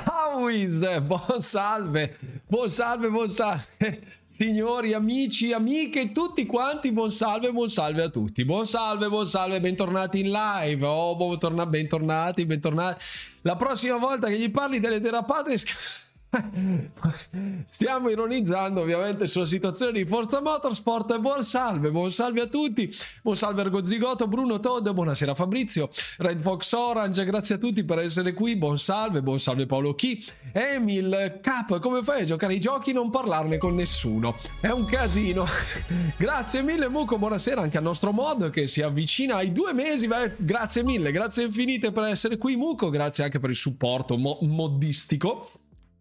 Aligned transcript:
Awis, 0.04 0.78
buon 1.00 1.40
salve, 1.40 2.16
buon 2.46 2.68
salve, 2.68 3.10
buon 3.10 3.28
salve. 3.28 3.66
Signori, 4.38 4.92
amici, 4.92 5.52
amiche, 5.52 6.12
tutti 6.12 6.46
quanti, 6.46 6.92
buon 6.92 7.10
salve, 7.10 7.50
buon 7.50 7.70
salve 7.70 8.02
a 8.02 8.08
tutti. 8.08 8.44
Buon 8.44 8.66
salve, 8.66 9.08
buon 9.08 9.26
salve, 9.26 9.60
bentornati 9.60 10.20
in 10.20 10.30
live. 10.30 10.86
Oh, 10.86 11.16
bentornati, 11.16 12.46
bentornati. 12.46 13.04
La 13.42 13.56
prossima 13.56 13.96
volta 13.96 14.28
che 14.28 14.38
gli 14.38 14.50
parli 14.50 14.78
delle 14.78 15.00
derapate 15.00 15.56
Stiamo 17.66 18.10
ironizzando 18.10 18.82
ovviamente 18.82 19.26
sulla 19.26 19.46
situazione 19.46 19.92
di 19.92 20.04
Forza 20.04 20.42
Motorsport. 20.42 21.18
Buon 21.18 21.42
salve, 21.42 21.90
buon 21.90 22.12
salve 22.12 22.42
a 22.42 22.46
tutti. 22.46 22.94
Buon 23.22 23.36
salve 23.36 23.62
Ergo 23.62 23.82
Zigoto, 23.82 24.28
Bruno 24.28 24.60
Todd, 24.60 24.88
buonasera 24.88 25.34
Fabrizio, 25.34 25.88
Red 26.18 26.40
Fox 26.40 26.72
Orange, 26.72 27.24
grazie 27.24 27.54
a 27.54 27.58
tutti 27.58 27.82
per 27.84 28.00
essere 28.00 28.34
qui. 28.34 28.56
Buon 28.56 28.78
salve, 28.78 29.22
buon 29.22 29.40
salve 29.40 29.66
Paolo 29.66 29.94
Chi, 29.94 30.24
Emil 30.52 31.38
Cap, 31.40 31.78
come 31.78 32.02
fai 32.02 32.22
a 32.22 32.24
giocare 32.24 32.52
ai 32.52 32.60
giochi? 32.60 32.92
Non 32.92 33.10
parlarne 33.10 33.56
con 33.56 33.74
nessuno. 33.74 34.36
È 34.60 34.68
un 34.68 34.84
casino. 34.84 35.46
grazie 36.16 36.62
mille 36.62 36.88
Muco, 36.88 37.16
buonasera 37.16 37.62
anche 37.62 37.78
al 37.78 37.82
nostro 37.82 38.12
mod 38.12 38.50
che 38.50 38.66
si 38.66 38.82
avvicina 38.82 39.36
ai 39.36 39.52
due 39.52 39.72
mesi. 39.72 40.06
Beh, 40.06 40.34
grazie 40.36 40.82
mille, 40.82 41.10
grazie 41.10 41.44
infinite 41.44 41.90
per 41.90 42.04
essere 42.04 42.36
qui 42.36 42.56
Muco, 42.56 42.90
grazie 42.90 43.24
anche 43.24 43.38
per 43.38 43.50
il 43.50 43.56
supporto 43.56 44.18
mo- 44.18 44.38
modistico. 44.42 45.50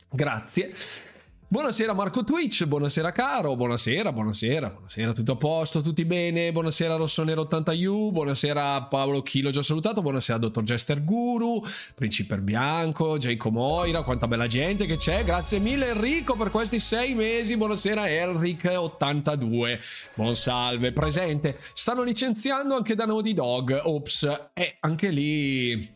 Grazie. 0.10 0.74
Buonasera 1.50 1.94
Marco 1.94 2.26
Twitch, 2.26 2.66
buonasera 2.66 3.14
caro, 3.14 3.56
buonasera, 3.56 4.12
buonasera, 4.12 4.70
buonasera, 4.70 5.14
tutto 5.14 5.32
a 5.32 5.36
posto, 5.38 5.82
tutti 5.82 6.04
bene, 6.04 6.52
buonasera 6.52 6.96
Rossonero 6.96 7.44
80U, 7.44 8.12
buonasera 8.12 8.84
Paolo 8.84 9.22
Chi, 9.22 9.42
l'ho 9.42 9.50
già 9.50 9.64
salutato, 9.64 10.02
buonasera 10.02 10.40
Dottor 10.40 10.64
Jester 10.64 11.02
Guru, 11.06 11.64
Principe 11.96 12.38
Bianco, 12.40 13.18
Jacob 13.18 13.54
Moira, 13.54 14.04
quanta 14.04 14.28
bella 14.28 14.48
gente 14.48 14.86
che 14.86 14.98
c'è, 14.98 15.24
grazie 15.24 15.60
mille 15.60 15.92
Enrico 15.92 16.36
per 16.36 16.52
questi 16.52 16.82
sei 16.82 17.14
mesi, 17.14 17.56
buonasera 17.56 18.08
Enric82, 18.08 19.80
buon 20.16 20.36
salve, 20.36 20.92
presente, 20.92 21.58
stanno 21.72 22.04
licenziando 22.04 22.76
anche 22.76 22.94
da 22.94 23.06
Naughty 23.06 23.34
Dog, 23.34 23.80
ops, 23.86 24.24
e 24.24 24.64
eh, 24.64 24.78
anche 24.82 25.12
lì 25.12 25.96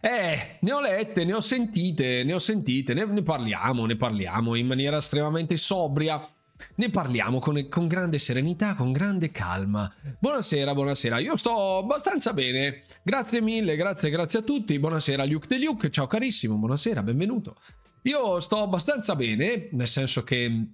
eh, 0.00 0.58
ne 0.60 0.72
ho 0.72 0.80
lette, 0.80 1.24
ne 1.24 1.34
ho 1.34 1.40
sentite, 1.40 2.22
ne 2.24 2.32
ho 2.32 2.38
sentite, 2.38 2.94
ne, 2.94 3.04
ne 3.04 3.22
parliamo, 3.22 3.84
ne 3.86 3.96
parliamo 3.96 4.54
in 4.54 4.66
maniera 4.66 4.98
estremamente 4.98 5.56
sobria. 5.56 6.26
Ne 6.74 6.90
parliamo 6.90 7.38
con, 7.38 7.68
con, 7.68 7.86
grande 7.86 8.18
serenità, 8.18 8.74
con 8.74 8.90
grande 8.90 9.30
calma. 9.30 9.92
Buonasera, 10.18 10.74
buonasera. 10.74 11.20
Io 11.20 11.36
sto 11.36 11.78
abbastanza 11.78 12.32
bene. 12.32 12.82
Grazie 13.02 13.40
mille, 13.40 13.76
grazie, 13.76 14.10
grazie 14.10 14.40
a 14.40 14.42
tutti. 14.42 14.76
Buonasera, 14.78 15.24
Luke 15.24 15.46
De 15.46 15.58
Luke. 15.58 15.88
Ciao 15.90 16.08
carissimo, 16.08 16.56
buonasera, 16.56 17.02
benvenuto. 17.04 17.56
Io 18.02 18.40
sto 18.40 18.58
abbastanza 18.58 19.14
bene, 19.14 19.68
nel 19.70 19.86
senso 19.86 20.24
che 20.24 20.66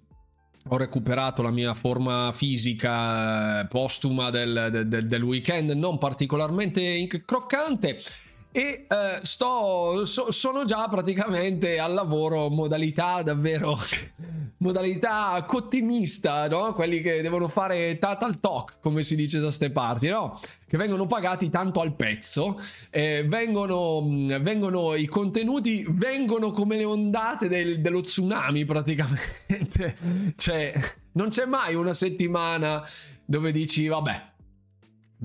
ho 0.67 0.77
recuperato 0.79 1.43
la 1.43 1.51
mia 1.51 1.75
forma 1.75 2.31
fisica 2.33 3.61
eh, 3.61 3.67
postuma 3.67 4.31
del, 4.31 4.87
del, 4.87 5.07
del 5.07 5.23
weekend, 5.23 5.71
non 5.73 5.99
particolarmente 5.99 7.07
croccante 7.27 8.01
e 8.57 8.87
uh, 8.89 9.19
sto 9.23 10.07
so, 10.07 10.31
sono 10.31 10.65
già 10.65 10.87
praticamente 10.89 11.81
al 11.81 11.93
lavoro 11.93 12.51
modalità 12.51 13.21
davvero 13.21 13.77
modalità 14.59 15.43
cottimista 15.45 16.47
no? 16.47 16.73
quelli 16.73 17.01
che 17.01 17.21
devono 17.21 17.49
fare 17.49 17.99
total 17.99 18.39
talk 18.39 18.79
come 18.81 19.03
si 19.03 19.17
dice 19.17 19.41
da 19.41 19.51
ste 19.51 19.73
parti 19.73 20.07
no? 20.07 20.39
che 20.69 20.77
vengono 20.77 21.07
pagati 21.07 21.51
tanto 21.51 21.81
al 21.81 21.97
pezzo 21.97 22.57
eh, 22.91 23.25
vengono, 23.27 24.07
vengono 24.41 24.95
i 24.95 25.07
contenuti 25.07 25.85
vengono 25.89 26.53
come 26.53 26.77
le 26.77 26.85
ondate 26.85 27.49
del, 27.49 27.81
dello 27.81 28.03
tsunami 28.03 28.65
praticamente 28.65 29.97
cioè 30.37 30.73
non 31.15 31.29
c'è 31.29 31.45
mai 31.45 31.75
una 31.75 31.93
settimana 31.93 32.87
dove 33.25 33.51
dici 33.51 33.89
vabbè 33.89 34.34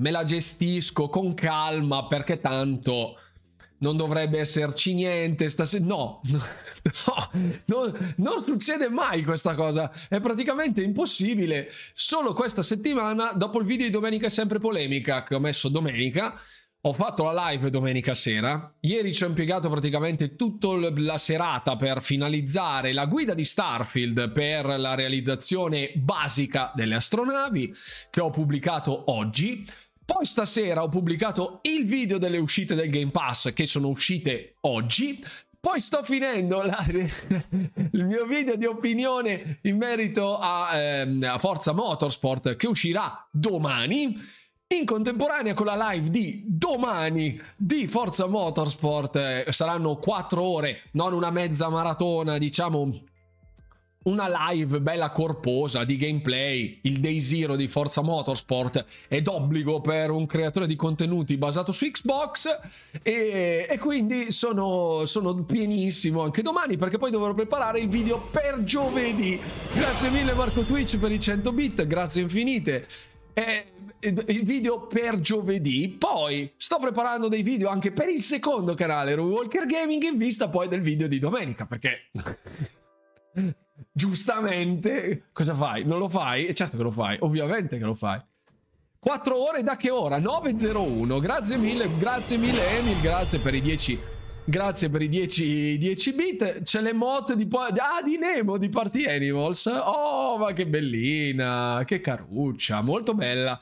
me 0.00 0.10
la 0.10 0.24
gestisco 0.24 1.08
con 1.08 1.34
calma 1.34 2.06
perché 2.06 2.40
tanto 2.40 3.14
non 3.78 3.96
dovrebbe 3.96 4.38
esserci 4.40 4.94
niente 4.94 5.48
stasera. 5.48 5.84
No, 5.84 6.20
no, 6.24 7.28
no, 7.66 7.92
non 8.16 8.44
succede 8.44 8.88
mai 8.88 9.22
questa 9.22 9.54
cosa. 9.54 9.90
È 10.08 10.20
praticamente 10.20 10.82
impossibile. 10.82 11.70
Solo 11.92 12.32
questa 12.32 12.62
settimana, 12.62 13.32
dopo 13.32 13.58
il 13.58 13.66
video 13.66 13.86
di 13.86 13.92
domenica 13.92 14.28
sempre 14.28 14.58
polemica 14.58 15.22
che 15.22 15.34
ho 15.34 15.40
messo 15.40 15.68
domenica, 15.68 16.34
ho 16.82 16.94
fatto 16.94 17.24
la 17.24 17.50
live 17.50 17.68
domenica 17.68 18.14
sera. 18.14 18.74
Ieri 18.80 19.12
ci 19.12 19.24
ho 19.24 19.28
impiegato 19.28 19.68
praticamente 19.68 20.34
tutta 20.34 20.68
la 20.96 21.18
serata 21.18 21.76
per 21.76 22.02
finalizzare 22.02 22.94
la 22.94 23.04
guida 23.04 23.34
di 23.34 23.44
Starfield 23.44 24.32
per 24.32 24.78
la 24.78 24.94
realizzazione 24.94 25.92
basica 25.94 26.72
delle 26.74 26.94
astronavi 26.94 27.74
che 28.08 28.20
ho 28.20 28.30
pubblicato 28.30 29.10
oggi. 29.10 29.66
Poi 30.12 30.24
stasera 30.24 30.82
ho 30.82 30.88
pubblicato 30.88 31.60
il 31.62 31.86
video 31.86 32.18
delle 32.18 32.38
uscite 32.38 32.74
del 32.74 32.90
Game 32.90 33.12
Pass 33.12 33.52
che 33.52 33.64
sono 33.64 33.86
uscite 33.86 34.56
oggi. 34.62 35.24
Poi 35.60 35.78
sto 35.78 36.02
finendo 36.02 36.62
la, 36.62 36.84
il 36.90 38.04
mio 38.06 38.26
video 38.26 38.56
di 38.56 38.66
opinione 38.66 39.60
in 39.62 39.76
merito 39.76 40.36
a, 40.36 40.76
ehm, 40.76 41.22
a 41.22 41.38
Forza 41.38 41.70
Motorsport 41.72 42.56
che 42.56 42.66
uscirà 42.66 43.24
domani 43.30 44.20
in 44.66 44.84
contemporanea 44.84 45.54
con 45.54 45.66
la 45.66 45.92
live 45.92 46.10
di 46.10 46.42
domani 46.44 47.40
di 47.56 47.86
Forza 47.86 48.26
Motorsport 48.26 49.14
eh, 49.14 49.44
saranno 49.50 49.96
quattro 49.96 50.42
ore, 50.42 50.82
non 50.92 51.12
una 51.12 51.30
mezza 51.30 51.68
maratona, 51.68 52.36
diciamo 52.36 52.90
una 54.02 54.48
live 54.48 54.80
bella 54.80 55.10
corposa 55.10 55.84
di 55.84 55.98
gameplay, 55.98 56.78
il 56.82 57.00
day 57.00 57.20
zero 57.20 57.54
di 57.54 57.68
Forza 57.68 58.00
Motorsport 58.00 58.84
è 59.06 59.20
d'obbligo 59.20 59.82
per 59.82 60.10
un 60.10 60.24
creatore 60.24 60.66
di 60.66 60.74
contenuti 60.74 61.36
basato 61.36 61.70
su 61.70 61.84
Xbox 61.90 62.58
e, 63.02 63.66
e 63.68 63.78
quindi 63.78 64.30
sono, 64.30 65.04
sono, 65.04 65.44
pienissimo 65.44 66.22
anche 66.22 66.40
domani 66.40 66.78
perché 66.78 66.96
poi 66.96 67.10
dovrò 67.10 67.34
preparare 67.34 67.80
il 67.80 67.88
video 67.88 68.20
per 68.30 68.64
giovedì. 68.64 69.38
Grazie 69.74 70.08
mille 70.10 70.32
Marco 70.32 70.62
Twitch 70.62 70.96
per 70.96 71.12
i 71.12 71.20
100 71.20 71.52
bit, 71.52 71.86
grazie 71.86 72.22
infinite. 72.22 72.86
E, 73.34 73.64
il 74.02 74.44
video 74.44 74.86
per 74.86 75.20
giovedì. 75.20 75.94
Poi 75.98 76.54
sto 76.56 76.78
preparando 76.78 77.28
dei 77.28 77.42
video 77.42 77.68
anche 77.68 77.92
per 77.92 78.08
il 78.08 78.22
secondo 78.22 78.72
canale, 78.72 79.12
Walker 79.12 79.66
Gaming, 79.66 80.02
in 80.04 80.16
vista 80.16 80.48
poi 80.48 80.68
del 80.68 80.80
video 80.80 81.06
di 81.06 81.18
domenica 81.18 81.66
perché 81.66 82.08
giustamente, 84.00 85.24
cosa 85.30 85.54
fai? 85.54 85.84
Non 85.84 85.98
lo 85.98 86.08
fai? 86.08 86.46
E 86.46 86.54
certo 86.54 86.78
che 86.78 86.82
lo 86.82 86.90
fai, 86.90 87.18
ovviamente 87.20 87.76
che 87.76 87.84
lo 87.84 87.94
fai. 87.94 88.18
4 88.98 89.36
ore 89.36 89.62
da 89.62 89.76
che 89.76 89.90
ora? 89.90 90.18
9.01. 90.18 91.20
Grazie 91.20 91.58
mille, 91.58 91.86
grazie 91.98 92.38
mille 92.38 92.78
Emil, 92.78 92.98
grazie 93.00 93.38
per 93.40 93.54
i 93.54 93.60
10 93.60 94.00
Grazie 94.42 94.88
per 94.88 95.02
i 95.02 95.08
10, 95.08 95.76
10 95.76 96.12
bit. 96.14 96.62
C'è 96.62 96.80
le 96.80 96.94
mod 96.94 97.34
di, 97.34 97.46
ah, 97.52 98.02
di 98.02 98.16
Nemo 98.16 98.56
di 98.56 98.70
Party 98.70 99.04
Animals. 99.04 99.66
Oh, 99.66 100.38
ma 100.38 100.52
che 100.54 100.66
bellina, 100.66 101.82
che 101.84 102.00
caruccia, 102.00 102.80
molto 102.80 103.14
bella. 103.14 103.58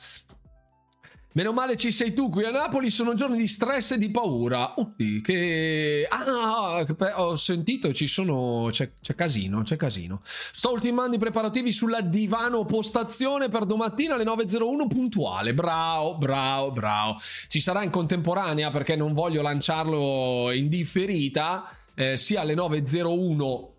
Meno 1.39 1.53
male 1.53 1.77
ci 1.77 1.93
sei 1.93 2.13
tu 2.13 2.27
qui 2.27 2.43
a 2.43 2.51
Napoli, 2.51 2.91
sono 2.91 3.13
giorni 3.13 3.37
di 3.37 3.47
stress 3.47 3.91
e 3.91 3.97
di 3.97 4.11
paura. 4.11 4.73
Utti, 4.75 5.21
che... 5.21 6.05
Ah, 6.09 6.85
ho 7.15 7.37
sentito, 7.37 7.93
ci 7.93 8.07
sono... 8.07 8.67
C'è, 8.69 8.91
c'è, 8.99 9.15
casino, 9.15 9.61
c'è 9.61 9.77
casino. 9.77 10.19
Sto 10.25 10.73
ultimando 10.73 11.15
i 11.15 11.17
preparativi 11.17 11.71
sulla 11.71 12.01
divano 12.01 12.65
postazione 12.65 13.47
per 13.47 13.63
domattina 13.63 14.15
alle 14.15 14.25
9.01 14.25 14.87
puntuale. 14.89 15.53
Bravo, 15.53 16.17
bravo, 16.17 16.71
bravo. 16.73 17.21
Ci 17.47 17.61
sarà 17.61 17.83
in 17.83 17.89
contemporanea 17.89 18.69
perché 18.69 18.97
non 18.97 19.13
voglio 19.13 19.41
lanciarlo 19.41 20.51
in 20.51 20.67
differita, 20.67 21.73
eh, 21.95 22.17
sia 22.17 22.41
alle 22.41 22.53
9.01 22.53 23.77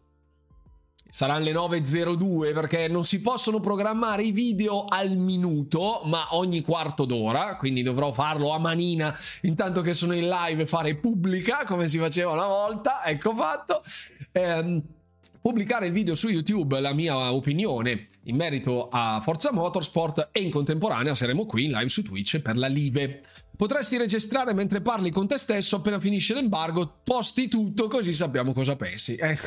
Saranno 1.11 1.45
le 1.45 1.53
9.02 1.53 2.53
perché 2.53 2.89
non 2.89 3.05
si 3.05 3.21
possono 3.21 3.61
programmare 3.61 4.23
i 4.23 4.31
video 4.31 4.85
al 4.85 5.17
minuto, 5.17 6.03
ma 6.05 6.29
ogni 6.37 6.63
quarto 6.63 7.05
d'ora, 7.05 7.57
quindi 7.57 7.83
dovrò 7.83 8.13
farlo 8.13 8.51
a 8.51 8.59
manina 8.59 9.17
intanto 9.43 9.83
che 9.83 9.95
sono 9.95 10.15
in 10.15 10.29
live 10.29 10.67
fare 10.67 10.95
pubblica 10.97 11.65
come 11.65 11.89
si 11.89 11.99
faceva 11.99 12.33
una 12.33 12.47
volta, 12.47 13.05
ecco 13.05 13.35
fatto. 13.35 13.83
Ehm, 14.33 14.83
pubblicare 15.41 15.87
il 15.87 15.93
video 15.93 16.15
su 16.15 16.29
YouTube, 16.29 16.79
la 16.81 16.93
mia 16.93 17.33
opinione 17.33 18.09
in 18.25 18.37
merito 18.37 18.89
a 18.91 19.21
Forza 19.23 19.53
Motorsport 19.53 20.29
e 20.33 20.41
in 20.41 20.51
contemporanea 20.51 21.15
saremo 21.15 21.47
qui 21.47 21.65
in 21.65 21.73
live 21.73 21.89
su 21.89 22.03
Twitch 22.03 22.41
per 22.41 22.57
la 22.57 22.67
live. 22.67 23.23
Potresti 23.57 23.97
registrare 23.97 24.55
mentre 24.55 24.81
parli 24.81 25.11
con 25.11 25.27
te 25.27 25.39
stesso 25.39 25.77
appena 25.77 26.01
finisce 26.01 26.35
l'embargo, 26.35 27.01
posti 27.03 27.49
tutto 27.49 27.89
così 27.89 28.13
sappiamo 28.13 28.53
cosa 28.53 28.77
pensi. 28.77 29.17
Eh. 29.17 29.39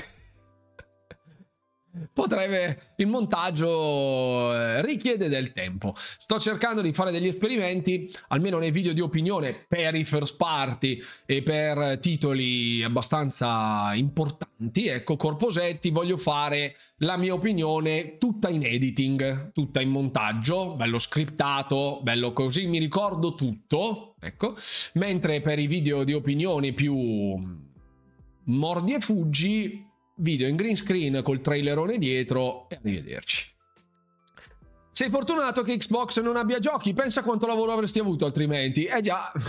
Potrebbe 2.11 2.93
il 2.97 3.07
montaggio 3.07 4.53
eh, 4.53 4.81
richiede 4.81 5.29
del 5.29 5.51
tempo. 5.51 5.93
Sto 5.95 6.39
cercando 6.39 6.81
di 6.81 6.93
fare 6.93 7.11
degli 7.11 7.27
esperimenti 7.27 8.11
almeno 8.29 8.57
nei 8.57 8.71
video 8.71 8.93
di 8.93 9.01
opinione 9.01 9.65
per 9.67 9.95
i 9.95 10.05
first 10.05 10.37
party 10.37 11.01
e 11.25 11.43
per 11.43 11.99
titoli 11.99 12.83
abbastanza 12.83 13.91
importanti. 13.93 14.87
Ecco 14.87 15.17
corposetti 15.17 15.89
voglio 15.89 16.17
fare 16.17 16.75
la 16.97 17.17
mia 17.17 17.33
opinione 17.33 18.17
tutta 18.17 18.49
in 18.49 18.63
editing 18.65 19.51
tutta 19.51 19.81
in 19.81 19.89
montaggio 19.89 20.75
bello 20.75 20.97
scriptato 20.97 21.99
bello 22.01 22.31
così 22.31 22.65
mi 22.67 22.79
ricordo 22.79 23.35
tutto 23.35 24.15
ecco. 24.19 24.55
Mentre 24.93 25.41
per 25.41 25.59
i 25.59 25.67
video 25.67 26.03
di 26.03 26.13
opinione 26.13 26.71
più 26.71 26.95
mordi 28.45 28.93
e 28.93 28.99
fuggi 28.99 29.91
video 30.15 30.47
in 30.47 30.55
green 30.55 30.75
screen 30.75 31.21
col 31.23 31.41
trailerone 31.41 31.97
dietro 31.97 32.69
e 32.69 32.75
arrivederci. 32.75 33.51
Sei 34.91 35.09
fortunato 35.09 35.63
che 35.63 35.75
Xbox 35.77 36.21
non 36.21 36.35
abbia 36.35 36.59
giochi, 36.59 36.93
pensa 36.93 37.23
quanto 37.23 37.47
lavoro 37.47 37.71
avresti 37.71 37.99
avuto 37.99 38.25
altrimenti. 38.25 38.85
Eh 38.85 39.01
già. 39.01 39.31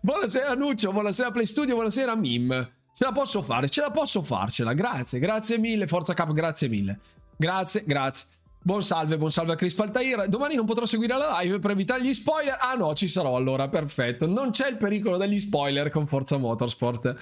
buonasera 0.00 0.54
Nuccio, 0.54 0.92
buonasera 0.92 1.30
Play 1.30 1.46
Studio, 1.46 1.74
buonasera 1.74 2.14
Mim. 2.14 2.72
Ce 2.94 3.04
la 3.04 3.12
posso 3.12 3.42
fare, 3.42 3.68
ce 3.68 3.80
la 3.80 3.90
posso 3.90 4.22
farcela. 4.22 4.72
Grazie, 4.72 5.18
grazie 5.18 5.58
mille, 5.58 5.86
Forza 5.86 6.14
Cap, 6.14 6.32
grazie 6.32 6.68
mille. 6.68 6.98
Grazie, 7.36 7.82
grazie. 7.84 8.26
Buon 8.62 8.82
salve, 8.82 9.16
buon 9.16 9.32
salve 9.32 9.52
a 9.52 9.56
Chris 9.56 9.72
Paltair. 9.72 10.28
Domani 10.28 10.54
non 10.54 10.66
potrò 10.66 10.84
seguire 10.84 11.16
la 11.16 11.38
live 11.40 11.58
per 11.60 11.70
evitare 11.70 12.02
gli 12.02 12.12
spoiler. 12.12 12.58
Ah 12.60 12.74
no, 12.74 12.92
ci 12.92 13.08
sarò 13.08 13.34
allora, 13.34 13.68
perfetto. 13.68 14.26
Non 14.26 14.50
c'è 14.50 14.68
il 14.68 14.76
pericolo 14.76 15.16
degli 15.16 15.40
spoiler 15.40 15.88
con 15.88 16.06
Forza 16.06 16.36
Motorsport. 16.36 17.16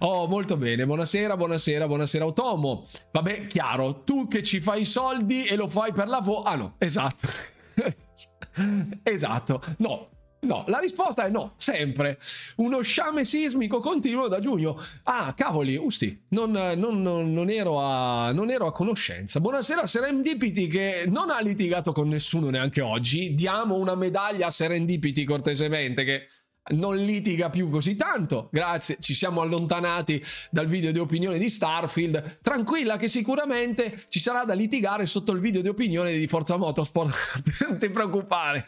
Oh, 0.00 0.26
molto 0.26 0.56
bene. 0.56 0.84
Buonasera, 0.84 1.36
buonasera, 1.36 1.86
buonasera 1.86 2.26
Otomo. 2.26 2.88
Vabbè, 3.12 3.46
chiaro, 3.46 4.02
tu 4.02 4.26
che 4.26 4.42
ci 4.42 4.60
fai 4.60 4.80
i 4.80 4.84
soldi 4.84 5.44
e 5.44 5.54
lo 5.54 5.68
fai 5.68 5.92
per 5.92 6.08
lavoro. 6.08 6.42
Ah 6.42 6.56
no, 6.56 6.74
esatto. 6.78 7.28
esatto. 9.04 9.62
No, 9.78 10.08
No, 10.44 10.64
la 10.66 10.80
risposta 10.80 11.24
è 11.24 11.30
no, 11.30 11.54
sempre. 11.56 12.18
Uno 12.56 12.82
sciame 12.82 13.22
sismico 13.22 13.78
continuo 13.78 14.26
da 14.26 14.40
giugno. 14.40 14.76
Ah, 15.04 15.32
cavoli, 15.36 15.76
usti, 15.76 16.24
non, 16.30 16.50
non, 16.50 17.00
non, 17.00 17.48
ero, 17.48 17.80
a, 17.80 18.34
ero 18.48 18.66
a 18.66 18.72
conoscenza. 18.72 19.38
Buonasera 19.38 19.86
Serendipity 19.86 20.66
che 20.66 21.04
non 21.06 21.30
ha 21.30 21.40
litigato 21.40 21.92
con 21.92 22.08
nessuno 22.08 22.50
neanche 22.50 22.80
oggi. 22.80 23.34
Diamo 23.34 23.76
una 23.76 23.94
medaglia 23.94 24.48
a 24.48 24.50
Serendipity 24.50 25.22
cortesemente 25.22 26.02
che 26.02 26.26
non 26.70 26.96
litiga 26.96 27.48
più 27.48 27.70
così 27.70 27.94
tanto. 27.94 28.48
Grazie, 28.50 28.96
ci 28.98 29.14
siamo 29.14 29.42
allontanati 29.42 30.20
dal 30.50 30.66
video 30.66 30.90
di 30.90 30.98
opinione 30.98 31.38
di 31.38 31.48
Starfield. 31.48 32.40
Tranquilla 32.40 32.96
che 32.96 33.06
sicuramente 33.06 34.04
ci 34.08 34.18
sarà 34.18 34.44
da 34.44 34.54
litigare 34.54 35.06
sotto 35.06 35.30
il 35.30 35.38
video 35.38 35.62
di 35.62 35.68
opinione 35.68 36.12
di 36.12 36.26
Forza 36.26 36.56
Motorsport. 36.56 37.14
non 37.68 37.78
ti 37.78 37.90
preoccupare, 37.90 38.66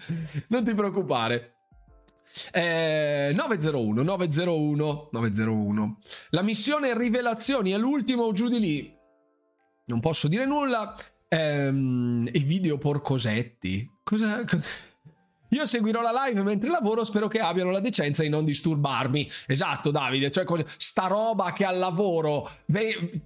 non 0.49 0.63
ti 0.63 0.73
preoccupare. 0.73 1.54
Eh, 2.53 3.33
901, 3.35 4.03
901, 4.03 5.09
901. 5.13 5.99
La 6.31 6.43
missione 6.43 6.97
rivelazioni 6.97 7.71
è 7.71 7.79
l'ultimo 7.79 8.33
giù 8.33 8.49
di 8.49 8.59
lì. 8.59 8.97
Non 9.87 10.01
posso 10.01 10.29
dire 10.29 10.47
nulla. 10.47 10.95
Ehm, 11.29 12.29
I 12.33 12.41
video 12.41 12.79
porcosetti. 12.79 13.89
Cosa... 14.03 14.45
Io 15.55 15.67
seguirò 15.67 16.01
la 16.01 16.27
live 16.27 16.43
mentre 16.43 16.69
lavoro, 16.69 17.05
spero 17.05 17.29
che 17.29 17.39
abbiano 17.39 17.71
la 17.71 17.79
decenza 17.79 18.23
di 18.23 18.29
non 18.29 18.45
disturbarmi. 18.45 19.31
Esatto, 19.47 19.93
Davide, 19.93 20.29
cioè 20.29 20.45
sta 20.77 21.07
roba 21.07 21.53
che 21.53 21.65
al 21.65 21.79
lavoro 21.79 22.51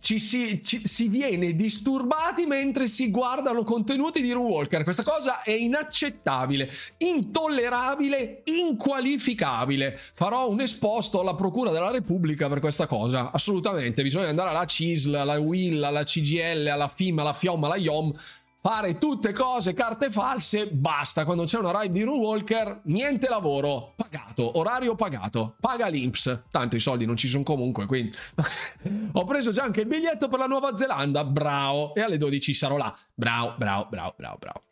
ci, 0.00 0.20
si, 0.20 0.62
ci 0.62 0.86
si, 0.86 1.08
viene 1.08 1.54
disturbati 1.54 2.44
mentre 2.44 2.86
si 2.86 3.10
guardano 3.10 3.64
contenuti 3.64 4.20
di 4.20 4.30
Walker. 4.30 4.84
Questa 4.84 5.02
cosa 5.02 5.42
è 5.42 5.52
inaccettabile, 5.52 6.70
intollerabile, 6.98 8.42
inqualificabile. 8.44 9.98
Farò 10.12 10.50
un 10.50 10.60
esposto 10.60 11.20
alla 11.20 11.34
Procura 11.34 11.70
della 11.70 11.90
Repubblica 11.90 12.46
per 12.48 12.60
questa 12.60 12.86
cosa. 12.86 13.30
Assolutamente, 13.32 14.02
bisogna 14.02 14.28
andare 14.28 14.50
alla 14.50 14.66
CISL, 14.66 15.14
alla 15.14 15.38
WIL, 15.38 15.82
alla 15.82 16.02
CGL, 16.02 16.66
alla 16.66 16.88
FIM, 16.88 17.20
alla 17.20 17.32
FIOM, 17.32 17.64
alla 17.64 17.76
IOM 17.76 18.14
fare 18.60 18.98
tutte 18.98 19.32
cose, 19.32 19.72
carte 19.72 20.10
false, 20.10 20.68
basta. 20.68 21.24
Quando 21.24 21.44
c'è 21.44 21.58
una 21.58 21.80
ride 21.80 21.92
di 21.92 22.02
Rune 22.02 22.20
Walker, 22.20 22.80
niente 22.84 23.28
lavoro, 23.28 23.92
pagato, 23.96 24.58
orario 24.58 24.94
pagato, 24.94 25.56
paga 25.60 25.86
l'Inps. 25.86 26.44
Tanto 26.50 26.76
i 26.76 26.80
soldi 26.80 27.06
non 27.06 27.16
ci 27.16 27.28
sono 27.28 27.44
comunque, 27.44 27.86
quindi 27.86 28.14
ho 29.12 29.24
preso 29.24 29.50
già 29.50 29.62
anche 29.64 29.82
il 29.82 29.86
biglietto 29.86 30.28
per 30.28 30.38
la 30.38 30.46
Nuova 30.46 30.76
Zelanda, 30.76 31.24
bravo. 31.24 31.94
E 31.94 32.00
alle 32.00 32.18
12 32.18 32.54
sarò 32.54 32.76
là, 32.76 32.94
bravo, 33.14 33.54
bravo, 33.56 33.86
bravo, 33.88 34.14
bravo, 34.16 34.38
bravo. 34.38 34.62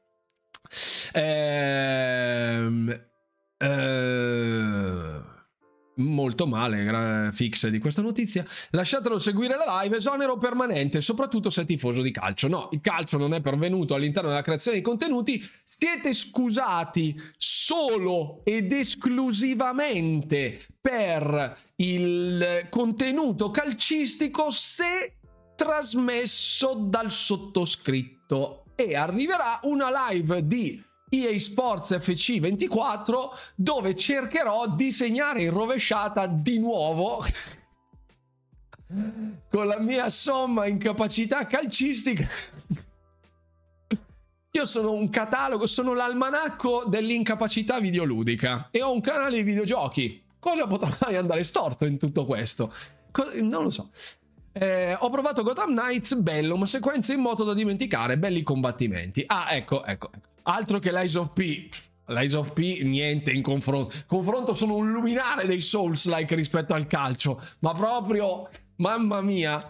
Ehm... 1.12 3.04
Ehm 3.58 5.34
molto 5.96 6.46
male 6.46 7.30
fix 7.32 7.68
di 7.68 7.78
questa 7.78 8.02
notizia. 8.02 8.44
Lasciatelo 8.70 9.18
seguire 9.18 9.56
la 9.56 9.82
live 9.82 9.96
esonero 9.96 10.36
permanente 10.36 11.00
soprattutto 11.00 11.50
se 11.50 11.62
è 11.62 11.66
tifoso 11.66 12.02
di 12.02 12.10
calcio. 12.10 12.48
No 12.48 12.68
il 12.72 12.80
calcio 12.80 13.18
non 13.18 13.34
è 13.34 13.40
pervenuto 13.40 13.94
all'interno 13.94 14.28
della 14.28 14.42
creazione 14.42 14.78
di 14.78 14.82
contenuti. 14.82 15.42
Siete 15.64 16.12
scusati 16.12 17.20
solo 17.36 18.42
ed 18.44 18.72
esclusivamente 18.72 20.66
per 20.80 21.56
il 21.76 22.66
contenuto 22.70 23.50
calcistico 23.50 24.50
se 24.50 25.18
trasmesso 25.54 26.74
dal 26.74 27.10
sottoscritto. 27.10 28.64
E 28.78 28.94
arriverà 28.94 29.58
una 29.62 30.10
live 30.10 30.46
di 30.46 30.84
EA 31.08 31.38
Sports 31.38 32.00
FC 32.00 32.40
24 32.40 33.32
dove 33.54 33.94
cercherò 33.94 34.68
di 34.68 34.90
segnare 34.90 35.42
in 35.42 35.50
rovesciata 35.50 36.26
di 36.26 36.58
nuovo 36.58 37.24
con 39.48 39.66
la 39.66 39.78
mia 39.78 40.08
somma 40.08 40.66
incapacità 40.66 41.46
calcistica. 41.46 42.28
Io 44.50 44.64
sono 44.64 44.92
un 44.92 45.10
catalogo, 45.10 45.66
sono 45.66 45.92
l'almanacco 45.92 46.84
dell'incapacità 46.86 47.78
videoludica 47.78 48.68
e 48.70 48.82
ho 48.82 48.90
un 48.90 49.00
canale 49.00 49.36
di 49.36 49.42
videogiochi. 49.42 50.24
Cosa 50.40 50.66
potrà 50.66 50.96
mai 51.02 51.16
andare 51.16 51.44
storto 51.44 51.84
in 51.84 51.98
tutto 51.98 52.24
questo? 52.24 52.72
non 53.34 53.64
lo 53.64 53.70
so. 53.70 53.90
Eh, 54.58 54.96
ho 54.98 55.10
provato 55.10 55.42
Gotham 55.42 55.76
Knights, 55.76 56.14
bello, 56.14 56.56
ma 56.56 56.64
sequenze 56.64 57.12
in 57.12 57.20
moto 57.20 57.44
da 57.44 57.52
dimenticare, 57.52 58.16
belli 58.16 58.40
combattimenti. 58.40 59.22
Ah, 59.26 59.54
ecco, 59.54 59.84
ecco, 59.84 60.10
ecco. 60.14 60.28
Altro 60.44 60.78
che 60.78 60.90
l'Eyes 60.90 61.14
of 61.16 61.32
P. 61.34 61.68
L'Eyes 62.06 62.32
of 62.32 62.52
P, 62.52 62.80
niente 62.82 63.32
in 63.32 63.42
confronto. 63.42 63.92
Confronto 64.06 64.54
sono 64.54 64.76
un 64.76 64.92
luminare 64.92 65.46
dei 65.46 65.60
Souls-like 65.60 66.34
rispetto 66.34 66.72
al 66.72 66.86
calcio, 66.86 67.42
ma 67.58 67.74
proprio, 67.74 68.48
mamma 68.76 69.20
mia. 69.20 69.66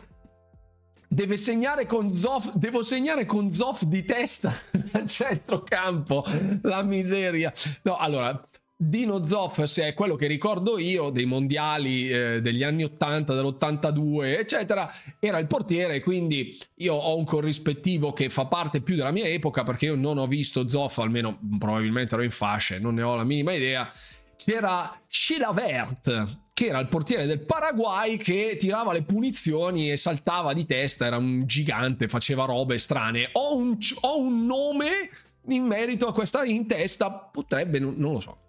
Deve 1.08 1.37
segnare 1.37 1.87
con 1.87 2.12
Zoff, 2.12 2.52
devo 2.54 2.84
segnare 2.84 3.26
con 3.26 3.52
Zoff 3.52 3.82
di 3.82 4.04
testa 4.04 4.52
a 4.92 5.04
centrocampo. 5.04 6.22
La 6.62 6.82
miseria. 6.82 7.52
No, 7.82 7.96
allora, 7.96 8.40
Dino 8.78 9.25
Zoff, 9.25 9.62
se 9.62 9.88
è 9.88 9.95
quello 9.95 10.16
che 10.16 10.26
ricordo 10.26 10.78
io 10.78 11.09
dei 11.09 11.25
mondiali 11.25 12.11
eh, 12.11 12.42
degli 12.42 12.62
anni 12.62 12.85
80, 12.85 13.35
dell'82, 13.35 14.38
eccetera, 14.38 14.92
era 15.18 15.38
il 15.38 15.47
portiere, 15.47 16.02
quindi 16.02 16.59
io 16.75 16.92
ho 16.92 17.16
un 17.16 17.25
corrispettivo 17.25 18.12
che 18.12 18.28
fa 18.28 18.45
parte 18.45 18.83
più 18.83 18.95
della 18.95 19.12
mia 19.12 19.25
epoca 19.25 19.62
perché 19.62 19.87
io 19.87 19.95
non 19.95 20.18
ho 20.18 20.26
visto 20.26 20.68
Zoff, 20.68 20.99
almeno 20.99 21.38
probabilmente 21.59 22.16
ero 22.16 22.23
in 22.23 22.30
fasce, 22.30 22.78
non 22.78 22.97
ne 22.97 23.02
ho 23.02 23.16
la 23.16 23.25
minima 23.25 23.54
idea. 23.54 23.90
C'era 24.37 25.00
Chilavert, 25.09 26.40
che 26.52 26.66
era 26.66 26.78
il 26.78 26.88
portiere 26.88 27.25
del 27.25 27.40
Paraguay 27.40 28.18
che 28.18 28.56
tirava 28.59 28.92
le 28.92 29.04
punizioni 29.04 29.90
e 29.90 29.97
saltava 29.97 30.52
di 30.52 30.66
testa, 30.66 31.06
era 31.06 31.16
un 31.16 31.47
gigante, 31.47 32.09
faceva 32.09 32.45
robe 32.45 32.76
strane. 32.76 33.30
Ho 33.33 33.56
un, 33.56 33.78
ho 34.02 34.21
un 34.21 34.45
nome 34.45 35.09
in 35.49 35.64
merito 35.64 36.06
a 36.09 36.12
questa 36.12 36.45
in 36.45 36.66
testa, 36.66 37.11
potrebbe, 37.11 37.78
non, 37.78 37.95
non 37.97 38.12
lo 38.12 38.21
so. 38.21 38.40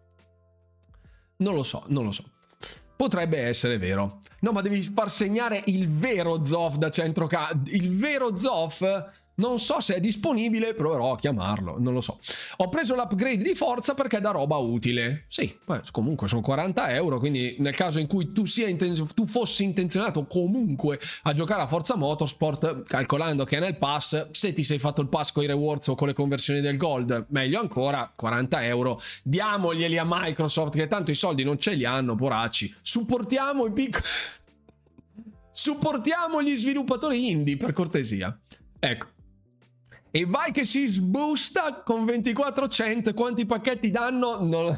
Non 1.38 1.54
lo 1.56 1.64
so, 1.64 1.84
non 1.88 2.04
lo 2.06 2.12
so. 2.12 2.24
Potrebbe 2.96 3.40
essere 3.40 3.78
vero. 3.78 4.20
No, 4.40 4.52
ma 4.52 4.62
devi 4.62 4.82
far 4.82 5.10
segnare 5.10 5.62
il 5.68 5.90
vero 5.90 6.44
Zoff 6.46 6.76
da 6.76 6.90
centrocampo. 6.90 7.70
Il 7.70 7.96
vero 7.96 8.36
Zoff 8.38 8.84
non 9.38 9.60
so 9.60 9.80
se 9.82 9.96
è 9.96 10.00
disponibile, 10.00 10.74
proverò 10.74 11.14
a 11.14 11.18
chiamarlo, 11.18 11.76
non 11.80 11.94
lo 11.94 12.02
so. 12.02 12.20
Ho 12.58 12.70
preso 12.70 12.96
l'upgrade 12.96 13.44
di 13.44 13.54
forza 13.54 13.94
perché 13.94 14.18
è 14.18 14.22
da 14.22 14.32
roba 14.32 14.58
utile. 14.58 15.26
Sì, 15.28 15.58
poi 15.64 15.80
comunque 15.92 16.28
sono 16.28 16.42
40 16.42 16.94
euro, 16.96 17.20
quindi 17.20 17.56
nel 17.60 17.76
caso 17.76 18.00
in 18.00 18.08
cui 18.08 18.32
tu, 18.32 18.44
inten- 18.66 19.14
tu 19.14 19.28
fossi 19.28 19.64
intenzionato 19.64 20.26
comunque 20.26 21.00
a 21.24 21.34
giocare 21.34 21.62
a 21.62 21.68
Forza 21.68 21.96
Motorsport, 21.96 22.84
calcolando 22.84 23.44
che 23.44 23.58
è 23.58 23.60
nel 23.60 23.78
pass, 23.78 24.30
se 24.32 24.54
ti 24.54 24.64
sei 24.64 24.80
fatto 24.80 25.02
il 25.02 25.08
pass 25.08 25.32
con 25.32 25.44
i 25.44 25.48
rewards 25.48 25.88
o 25.88 25.96
con 25.96 26.08
le 26.08 26.14
conversioni 26.14 26.60
del 26.60 26.78
gold, 26.78 27.28
meglio 27.30 27.60
ancora, 27.60 28.12
40 28.16 28.66
euro, 28.66 29.00
diamoglieli 29.24 29.98
a 29.98 30.04
Microsoft 30.06 30.74
che 30.74 30.88
tanto 30.88 31.12
i 31.12 31.16
soldi 31.16 31.44
non 31.44 31.60
ce 31.60 31.74
li 31.74 31.86
hanno, 31.86 32.16
poracci. 32.16 32.74
Supportiamo 32.82 33.66
i 33.66 33.72
piccoli 33.72 34.04
supportiamo 35.52 36.42
gli 36.42 36.56
sviluppatori 36.56 37.30
indie, 37.30 37.58
per 37.58 37.74
cortesia. 37.74 38.38
Ecco. 38.80 39.16
E 40.10 40.26
vai 40.26 40.52
che 40.52 40.64
si 40.64 40.88
sbusta 40.88 41.82
con 41.84 42.06
24 42.06 42.68
cent. 42.68 43.14
Quanti 43.14 43.46
pacchetti 43.46 43.92
danno? 43.92 44.42
Non, 44.42 44.78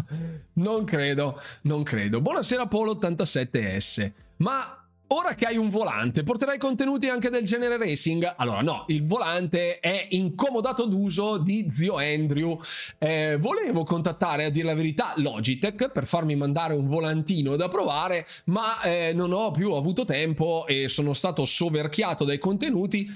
non 0.54 0.84
credo, 0.84 1.40
non 1.62 1.82
credo. 1.82 2.20
Buonasera 2.20 2.66
Polo 2.66 2.94
87S. 2.94 4.12
Ma 4.36 4.78
Ora 5.10 5.34
che 5.34 5.46
hai 5.46 5.56
un 5.56 5.70
volante, 5.70 6.22
porterai 6.22 6.58
contenuti 6.58 7.08
anche 7.08 7.30
del 7.30 7.42
genere 7.42 7.78
racing? 7.78 8.34
Allora 8.36 8.60
no, 8.60 8.84
il 8.88 9.06
volante 9.06 9.78
è 9.80 10.06
incomodato 10.10 10.84
d'uso 10.84 11.38
di 11.38 11.66
zio 11.72 11.96
Andrew. 11.96 12.60
Eh, 12.98 13.38
volevo 13.40 13.84
contattare, 13.84 14.44
a 14.44 14.50
dire 14.50 14.66
la 14.66 14.74
verità, 14.74 15.14
Logitech 15.16 15.92
per 15.92 16.06
farmi 16.06 16.36
mandare 16.36 16.74
un 16.74 16.88
volantino 16.88 17.56
da 17.56 17.68
provare, 17.68 18.26
ma 18.46 18.82
eh, 18.82 19.12
non 19.14 19.32
ho 19.32 19.50
più 19.50 19.72
avuto 19.72 20.04
tempo 20.04 20.66
e 20.66 20.88
sono 20.88 21.14
stato 21.14 21.46
soverchiato 21.46 22.26
dai 22.26 22.38
contenuti, 22.38 23.10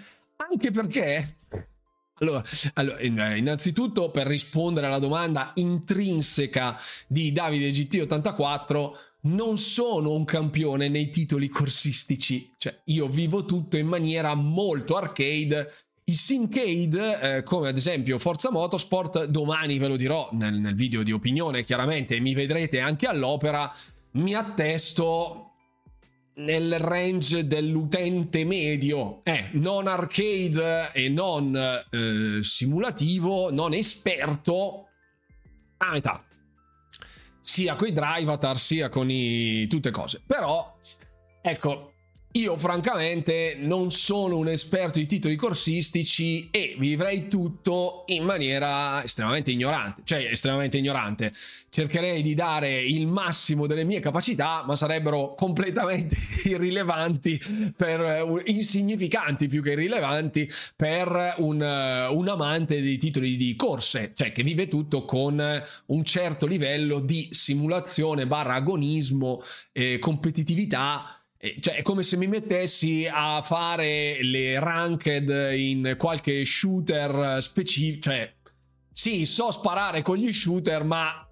anche 0.53 0.71
perché? 0.71 1.37
Allora, 2.21 2.43
allora, 2.75 2.99
eh, 2.99 3.37
innanzitutto 3.37 4.11
per 4.11 4.27
rispondere 4.27 4.87
alla 4.87 4.99
domanda 4.99 5.53
intrinseca 5.57 6.79
di 7.09 7.33
Davide 7.33 7.71
GT84, 7.71 8.91
non 9.23 9.57
sono 9.57 10.13
un 10.13 10.25
campione 10.25 10.89
nei 10.89 11.11
titoli 11.11 11.49
corsistici, 11.49 12.53
cioè 12.59 12.81
io 12.87 13.09
vivo 13.09 13.45
tutto 13.45 13.77
in 13.77 13.87
maniera 13.87 14.35
molto 14.35 14.97
arcade. 14.97 15.73
I 16.05 16.15
Simcade, 16.15 17.21
eh, 17.21 17.43
come 17.43 17.69
ad 17.69 17.77
esempio 17.77 18.19
Forza 18.19 18.51
Motorsport, 18.51 19.25
domani 19.25 19.79
ve 19.79 19.89
lo 19.89 19.97
dirò 19.97 20.29
nel, 20.33 20.55
nel 20.55 20.75
video 20.75 21.03
di 21.03 21.13
opinione, 21.13 21.65
chiaramente 21.65 22.21
mi 22.21 22.35
vedrete 22.35 22.81
anche 22.81 23.07
all'opera, 23.07 23.73
mi 24.13 24.35
attesto 24.35 25.52
nel 26.35 26.79
range 26.79 27.47
dell'utente 27.47 28.45
medio, 28.45 29.21
eh, 29.25 29.51
non 29.53 29.87
arcade 29.87 30.93
e 30.93 31.09
non 31.09 31.55
eh, 31.55 32.43
simulativo, 32.43 33.53
non 33.53 33.75
esperto, 33.75 34.87
a 35.79 35.91
metà 35.91 36.25
sia 37.43 37.75
con 37.75 37.89
i 37.89 37.93
drivatar 37.93 38.59
sia 38.59 38.89
con 38.89 39.11
i 39.11 39.67
tutte 39.67 39.91
cose. 39.91 40.23
Però, 40.25 40.79
ecco, 41.43 41.92
io 42.33 42.57
francamente 42.57 43.57
non 43.59 43.91
sono 43.91 44.39
un 44.39 44.49
esperto 44.49 44.99
di 44.99 45.07
titoli 45.07 45.37
corsistici 45.37 46.49
e 46.51 46.77
vivrei 46.79 47.29
tutto 47.29 48.05
in 48.07 48.25
maniera 48.25 49.03
estremamente 49.05 49.51
ignorante, 49.51 50.01
cioè 50.05 50.29
estremamente 50.31 50.79
ignorante. 50.79 51.33
Cercherei 51.69 52.23
di 52.23 52.35
dare 52.35 52.81
il 52.81 53.07
massimo 53.07 53.67
delle 53.67 53.85
mie 53.85 54.01
capacità, 54.01 54.63
ma 54.67 54.77
sarebbero 54.77 55.35
completamente 55.35 56.17
irrilevanti 56.45 57.73
per 57.77 58.43
insignificanti 58.47 59.49
più 59.49 59.63
che 59.63 59.73
irrilevanti 59.73 60.51
per 60.75 61.35
un, 61.39 61.61
un 62.11 62.29
amante 62.29 62.81
di 62.81 62.97
titoli 62.97 63.37
di 63.37 63.57
corse, 63.57 64.13
cioè 64.15 64.33
che 64.33 64.43
vive 64.43 64.69
tutto 64.69 65.05
con 65.05 65.63
un 65.87 66.05
certo 66.05 66.47
livello 66.47 66.99
di 67.01 67.29
simulazione 67.31 68.27
barra 68.27 68.55
agonismo 68.55 69.43
e 69.73 69.99
competitività 69.99 71.22
cioè, 71.61 71.77
è 71.77 71.83
come 71.83 72.05
se 72.05 72.17
mi 72.17 72.29
mettessi 72.29 73.09
a 73.11 73.43
fare 73.43 74.23
le 74.23 74.61
ranked 74.61 75.29
in 75.57 75.97
qualche 75.99 76.45
shooter 76.45 77.43
specifico. 77.43 78.11
Cioè, 78.11 78.33
sì, 78.93 79.27
so 79.27 79.51
sparare 79.51 80.03
con 80.03 80.17
gli 80.17 80.33
shooter, 80.33 80.85
ma 80.85 81.27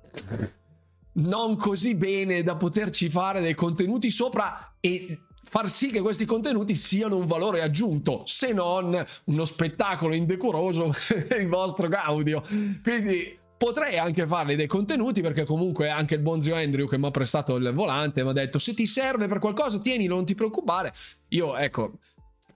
non 1.13 1.57
così 1.57 1.95
bene 1.95 2.43
da 2.43 2.57
poterci 2.57 3.09
fare 3.09 3.41
dei 3.41 3.55
contenuti 3.55 4.11
sopra 4.11 4.77
e 4.81 5.21
far 5.43 5.69
sì 5.69 5.91
che 5.91 6.01
questi 6.01 6.25
contenuti 6.25 6.75
siano 6.75 7.17
un 7.17 7.27
valore 7.27 7.63
aggiunto, 7.63 8.23
se 8.25 8.53
non 8.53 9.05
uno 9.25 9.45
spettacolo 9.45 10.15
indecoroso 10.15 10.93
per 11.29 11.41
il 11.41 11.49
vostro 11.49 11.87
gaudio. 11.87 12.43
Quindi 12.83 13.39
Potrei 13.61 13.99
anche 13.99 14.27
farli 14.27 14.57
dei 14.57 14.67
contenuti 14.67 15.21
perché 15.21 15.45
comunque 15.45 15.91
anche 15.91 16.15
il 16.15 16.23
buon 16.23 16.41
zio 16.41 16.55
Andrew 16.55 16.89
che 16.89 16.97
mi 16.97 17.05
ha 17.05 17.11
prestato 17.11 17.57
il 17.57 17.73
volante 17.75 18.23
mi 18.25 18.31
ha 18.31 18.33
detto 18.33 18.59
se 18.59 18.73
ti 18.73 18.87
serve 18.87 19.27
per 19.27 19.39
qualcosa 19.39 19.79
tieni, 19.81 20.07
non 20.07 20.25
ti 20.25 20.35
preoccupare. 20.35 20.95
Io 21.29 21.55
ecco, 21.59 21.99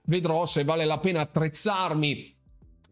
vedrò 0.05 0.47
se 0.47 0.65
vale 0.65 0.87
la 0.87 0.99
pena 0.99 1.21
attrezzarmi 1.21 2.35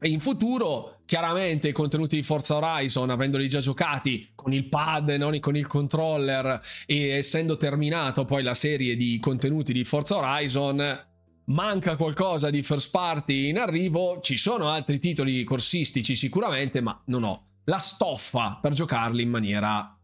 in 0.02 0.21
futuro. 0.21 0.99
Chiaramente 1.07 1.69
i 1.69 1.73
contenuti 1.73 2.16
di 2.16 2.23
Forza 2.23 2.57
Horizon, 2.57 3.09
avendoli 3.09 3.49
già 3.49 3.61
giocati 3.61 4.31
con 4.35 4.52
il 4.52 4.69
pad 4.69 5.09
non 5.09 5.38
con 5.40 5.57
il 5.57 5.66
controller 5.66 6.61
e 6.85 7.12
essendo 7.12 7.57
terminato 7.57 8.26
poi 8.26 8.42
la 8.42 8.52
serie 8.52 8.95
di 8.95 9.19
contenuti 9.21 9.73
di 9.73 9.85
Forza 9.85 10.19
Horizon, 10.19 11.07
manca 11.47 11.97
qualcosa 11.97 12.50
di 12.50 12.62
first 12.62 12.90
party 12.90 13.49
in 13.49 13.57
arrivo. 13.57 14.21
Ci 14.21 14.37
sono 14.37 14.69
altri 14.69 14.99
titoli 14.99 15.45
corsistici 15.45 16.14
sicuramente, 16.14 16.83
ma 16.83 17.02
non 17.07 17.23
ho 17.25 17.47
la 17.64 17.78
stoffa 17.78 18.59
per 18.61 18.73
giocarli 18.73 19.23
in 19.23 19.31
maniera 19.31 19.97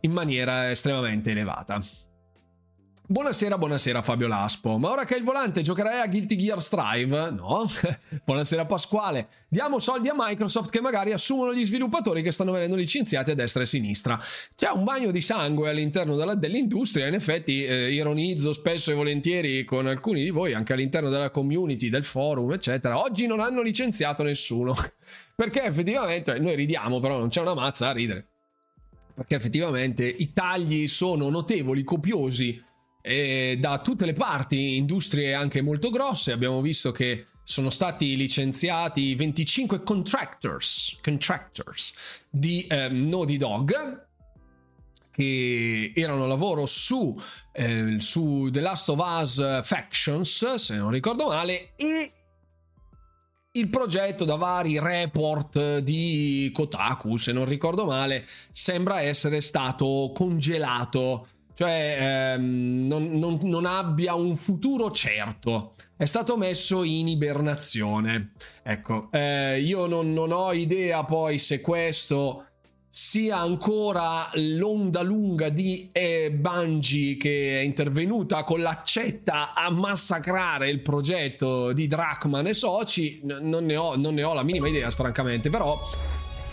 in 0.00 0.12
maniera 0.12 0.70
estremamente 0.70 1.30
elevata. 1.30 1.80
Buonasera, 3.04 3.58
buonasera 3.58 4.00
Fabio 4.00 4.26
Laspo. 4.26 4.78
Ma 4.78 4.88
ora 4.88 5.04
che 5.04 5.14
hai 5.14 5.20
il 5.20 5.26
volante 5.26 5.60
giocherai 5.60 6.00
a 6.00 6.06
Guilty 6.06 6.34
Gear 6.34 6.62
Strive? 6.62 7.30
No? 7.30 7.68
buonasera 8.24 8.64
Pasquale. 8.64 9.28
Diamo 9.48 9.78
soldi 9.80 10.08
a 10.08 10.14
Microsoft 10.16 10.70
che 10.70 10.80
magari 10.80 11.12
assumono 11.12 11.52
gli 11.52 11.64
sviluppatori 11.64 12.22
che 12.22 12.32
stanno 12.32 12.52
venendo 12.52 12.74
licenziati 12.74 13.30
a 13.30 13.34
destra 13.34 13.60
e 13.60 13.64
a 13.64 13.66
sinistra. 13.66 14.20
C'è 14.56 14.70
un 14.70 14.84
bagno 14.84 15.10
di 15.10 15.20
sangue 15.20 15.68
all'interno 15.68 16.16
della, 16.16 16.34
dell'industria. 16.34 17.06
In 17.06 17.14
effetti 17.14 17.64
eh, 17.64 17.92
ironizzo 17.92 18.54
spesso 18.54 18.92
e 18.92 18.94
volentieri 18.94 19.62
con 19.64 19.86
alcuni 19.86 20.22
di 20.22 20.30
voi, 20.30 20.54
anche 20.54 20.72
all'interno 20.72 21.10
della 21.10 21.28
community, 21.28 21.90
del 21.90 22.04
forum, 22.04 22.52
eccetera. 22.52 22.98
Oggi 22.98 23.26
non 23.26 23.40
hanno 23.40 23.60
licenziato 23.60 24.22
nessuno. 24.22 24.74
Perché 25.34 25.62
effettivamente 25.62 26.38
noi 26.38 26.54
ridiamo, 26.54 27.00
però 27.00 27.18
non 27.18 27.28
c'è 27.28 27.40
una 27.40 27.54
mazza 27.54 27.88
a 27.88 27.92
ridere. 27.92 28.26
Perché 29.14 29.34
effettivamente 29.34 30.06
i 30.06 30.32
tagli 30.32 30.88
sono 30.88 31.28
notevoli, 31.28 31.82
copiosi 31.84 32.62
eh, 33.02 33.56
da 33.60 33.80
tutte 33.80 34.06
le 34.06 34.12
parti, 34.12 34.76
industrie 34.76 35.34
anche 35.34 35.60
molto 35.60 35.90
grosse. 35.90 36.32
Abbiamo 36.32 36.60
visto 36.60 36.92
che 36.92 37.26
sono 37.44 37.70
stati 37.70 38.16
licenziati 38.16 39.14
25 39.14 39.82
contractors, 39.82 40.98
contractors 41.02 41.92
di 42.30 42.66
eh, 42.66 42.88
Naughty 42.88 43.36
Dog 43.36 44.10
che 45.12 45.92
erano 45.94 46.26
lavoro 46.26 46.64
su, 46.64 47.14
eh, 47.52 47.96
su 47.98 48.48
The 48.50 48.60
Last 48.60 48.88
of 48.88 48.98
Us 48.98 49.60
Factions, 49.62 50.54
se 50.54 50.76
non 50.76 50.90
ricordo 50.90 51.26
male, 51.26 51.74
e 51.76 52.12
il 53.54 53.68
progetto 53.68 54.24
da 54.24 54.36
vari 54.36 54.78
report 54.78 55.78
di 55.78 56.50
Kotaku, 56.54 57.16
se 57.18 57.32
non 57.32 57.44
ricordo 57.44 57.84
male, 57.84 58.24
sembra 58.50 59.02
essere 59.02 59.42
stato 59.42 60.10
congelato, 60.14 61.26
cioè 61.54 62.34
ehm, 62.34 62.86
non, 62.86 63.10
non, 63.18 63.38
non 63.42 63.66
abbia 63.66 64.14
un 64.14 64.36
futuro 64.36 64.90
certo. 64.90 65.74
È 65.94 66.06
stato 66.06 66.36
messo 66.38 66.82
in 66.82 67.08
ibernazione. 67.08 68.32
Ecco, 68.62 69.08
eh, 69.12 69.60
io 69.60 69.86
non, 69.86 70.12
non 70.14 70.32
ho 70.32 70.52
idea 70.52 71.04
poi 71.04 71.38
se 71.38 71.60
questo 71.60 72.46
sia 72.94 73.38
ancora 73.38 74.28
l'onda 74.34 75.00
lunga 75.00 75.48
di 75.48 75.88
eh, 75.92 76.30
Bungie 76.30 77.16
che 77.16 77.58
è 77.58 77.62
intervenuta 77.62 78.44
con 78.44 78.60
l'accetta 78.60 79.54
a 79.54 79.70
massacrare 79.70 80.68
il 80.68 80.80
progetto 80.80 81.72
di 81.72 81.86
Drachman 81.86 82.48
e 82.48 82.52
soci, 82.52 83.20
non 83.22 83.64
ne 83.64 83.76
ho, 83.76 83.96
non 83.96 84.12
ne 84.12 84.22
ho 84.22 84.34
la 84.34 84.42
minima 84.42 84.68
idea 84.68 84.90
francamente, 84.90 85.48
però 85.48 85.80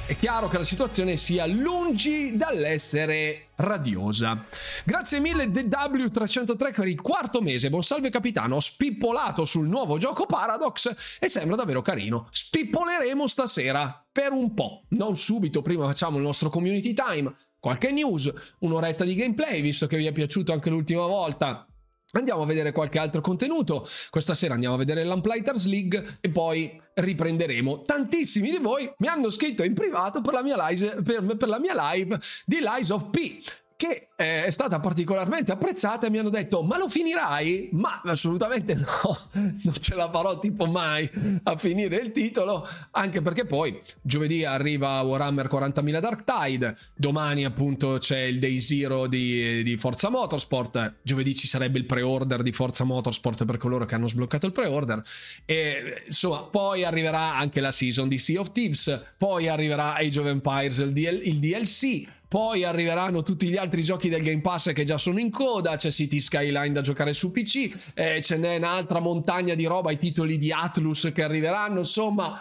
è 0.09 0.17
chiaro 0.17 0.47
che 0.47 0.57
la 0.57 0.63
situazione 0.63 1.17
sia 1.17 1.45
lungi 1.45 2.35
dall'essere 2.35 3.49
radiosa. 3.57 4.43
Grazie 4.83 5.19
mille 5.19 5.45
DW303 5.45 6.73
per 6.73 6.87
il 6.87 6.99
quarto 6.99 7.41
mese, 7.41 7.69
buon 7.69 7.83
salve 7.83 8.09
capitano, 8.09 8.55
ho 8.55 8.59
spippolato 8.59 9.45
sul 9.45 9.67
nuovo 9.67 9.99
gioco 9.99 10.25
Paradox 10.25 11.17
e 11.19 11.27
sembra 11.27 11.55
davvero 11.55 11.83
carino. 11.83 12.27
Spippoleremo 12.31 13.27
stasera 13.27 14.03
per 14.11 14.31
un 14.31 14.55
po', 14.55 14.85
non 14.89 15.15
subito, 15.15 15.61
prima 15.61 15.85
facciamo 15.85 16.17
il 16.17 16.23
nostro 16.23 16.49
community 16.49 16.93
time, 16.93 17.31
qualche 17.59 17.91
news, 17.91 18.33
un'oretta 18.61 19.03
di 19.03 19.13
gameplay, 19.13 19.61
visto 19.61 19.85
che 19.85 19.97
vi 19.97 20.07
è 20.07 20.11
piaciuto 20.11 20.51
anche 20.51 20.71
l'ultima 20.71 21.05
volta 21.05 21.68
Andiamo 22.13 22.41
a 22.41 22.45
vedere 22.45 22.71
qualche 22.71 22.97
altro 22.97 23.21
contenuto. 23.21 23.87
Questa 24.09 24.33
sera 24.33 24.55
andiamo 24.55 24.75
a 24.75 24.77
vedere 24.79 25.03
l'Amplighters 25.03 25.67
League 25.67 26.17
e 26.21 26.29
poi 26.29 26.81
riprenderemo. 26.95 27.83
Tantissimi 27.83 28.49
di 28.49 28.57
voi 28.57 28.91
mi 28.97 29.07
hanno 29.07 29.29
scritto 29.29 29.63
in 29.63 29.73
privato 29.73 30.21
per 30.21 30.33
la 30.33 30.41
mia 30.41 30.67
live, 30.67 31.01
per, 31.03 31.37
per 31.37 31.47
la 31.47 31.59
mia 31.59 31.93
live 31.93 32.19
di 32.45 32.59
Lies 32.59 32.89
of 32.89 33.09
P. 33.11 33.41
che 33.79 34.09
eh, 34.17 34.43
è 34.43 34.51
stata 34.51 34.81
particolarmente 34.81 35.53
apprezzata 35.53 36.05
e 36.05 36.09
mi 36.09 36.17
hanno 36.17 36.29
detto 36.29 36.61
ma 36.63 36.77
lo 36.77 36.89
finirai? 36.89 37.69
Ma 37.71 38.01
assolutamente 38.03 38.75
no, 38.75 39.17
non 39.31 39.73
ce 39.79 39.95
la 39.95 40.09
farò 40.11 40.37
tipo 40.37 40.65
mai 40.65 41.09
a 41.43 41.55
finire 41.55 41.95
il 41.95 42.11
titolo, 42.11 42.67
anche 42.91 43.21
perché 43.21 43.45
poi 43.45 43.79
giovedì 44.01 44.43
arriva 44.43 44.99
Warhammer 44.99 45.47
40.000 45.49 45.99
Dark 46.01 46.25
Tide, 46.25 46.75
domani 46.93 47.45
appunto 47.45 47.99
c'è 47.99 48.19
il 48.23 48.39
Day 48.39 48.59
Zero 48.59 49.07
di, 49.07 49.63
di 49.63 49.77
Forza 49.77 50.09
Motorsport, 50.09 50.95
giovedì 51.01 51.33
ci 51.33 51.47
sarebbe 51.47 51.77
il 51.77 51.85
pre-order 51.85 52.41
di 52.41 52.51
Forza 52.51 52.83
Motorsport 52.83 53.45
per 53.45 53.55
coloro 53.55 53.85
che 53.85 53.95
hanno 53.95 54.09
sbloccato 54.09 54.45
il 54.45 54.51
pre-order 54.51 55.01
e 55.45 56.03
insomma 56.05 56.41
poi 56.41 56.83
arriverà 56.83 57.37
anche 57.37 57.61
la 57.61 57.71
season 57.71 58.09
di 58.09 58.17
Sea 58.17 58.41
of 58.41 58.51
Thieves, 58.51 59.13
poi 59.17 59.47
arriverà 59.47 59.95
Age 59.95 60.19
of 60.19 60.25
Empires 60.25 60.79
il, 60.79 60.91
DL, 60.91 61.21
il 61.23 61.39
DLC, 61.39 62.17
poi 62.29 62.63
arriveranno 62.63 63.23
tutti 63.23 63.49
gli 63.49 63.57
altri 63.57 63.81
giochi 63.81 64.07
del 64.07 64.21
Game 64.21 64.41
Pass 64.41 64.71
che 64.71 64.83
già 64.83 64.99
sono 64.99 65.19
in 65.19 65.31
coda, 65.31 65.75
c'è 65.75 65.89
City 65.89 66.19
Skyline 66.19 66.71
da 66.71 66.81
giocare 66.81 67.11
su 67.11 67.31
PC, 67.31 67.91
eh, 67.95 68.21
ce 68.21 68.37
n'è 68.37 68.57
un'altra 68.57 68.99
montagna 68.99 69.55
di 69.55 69.65
roba, 69.65 69.89
i 69.89 69.97
titoli 69.97 70.37
di 70.37 70.51
Atlus 70.51 71.09
che 71.11 71.23
arriveranno, 71.23 71.79
insomma, 71.79 72.39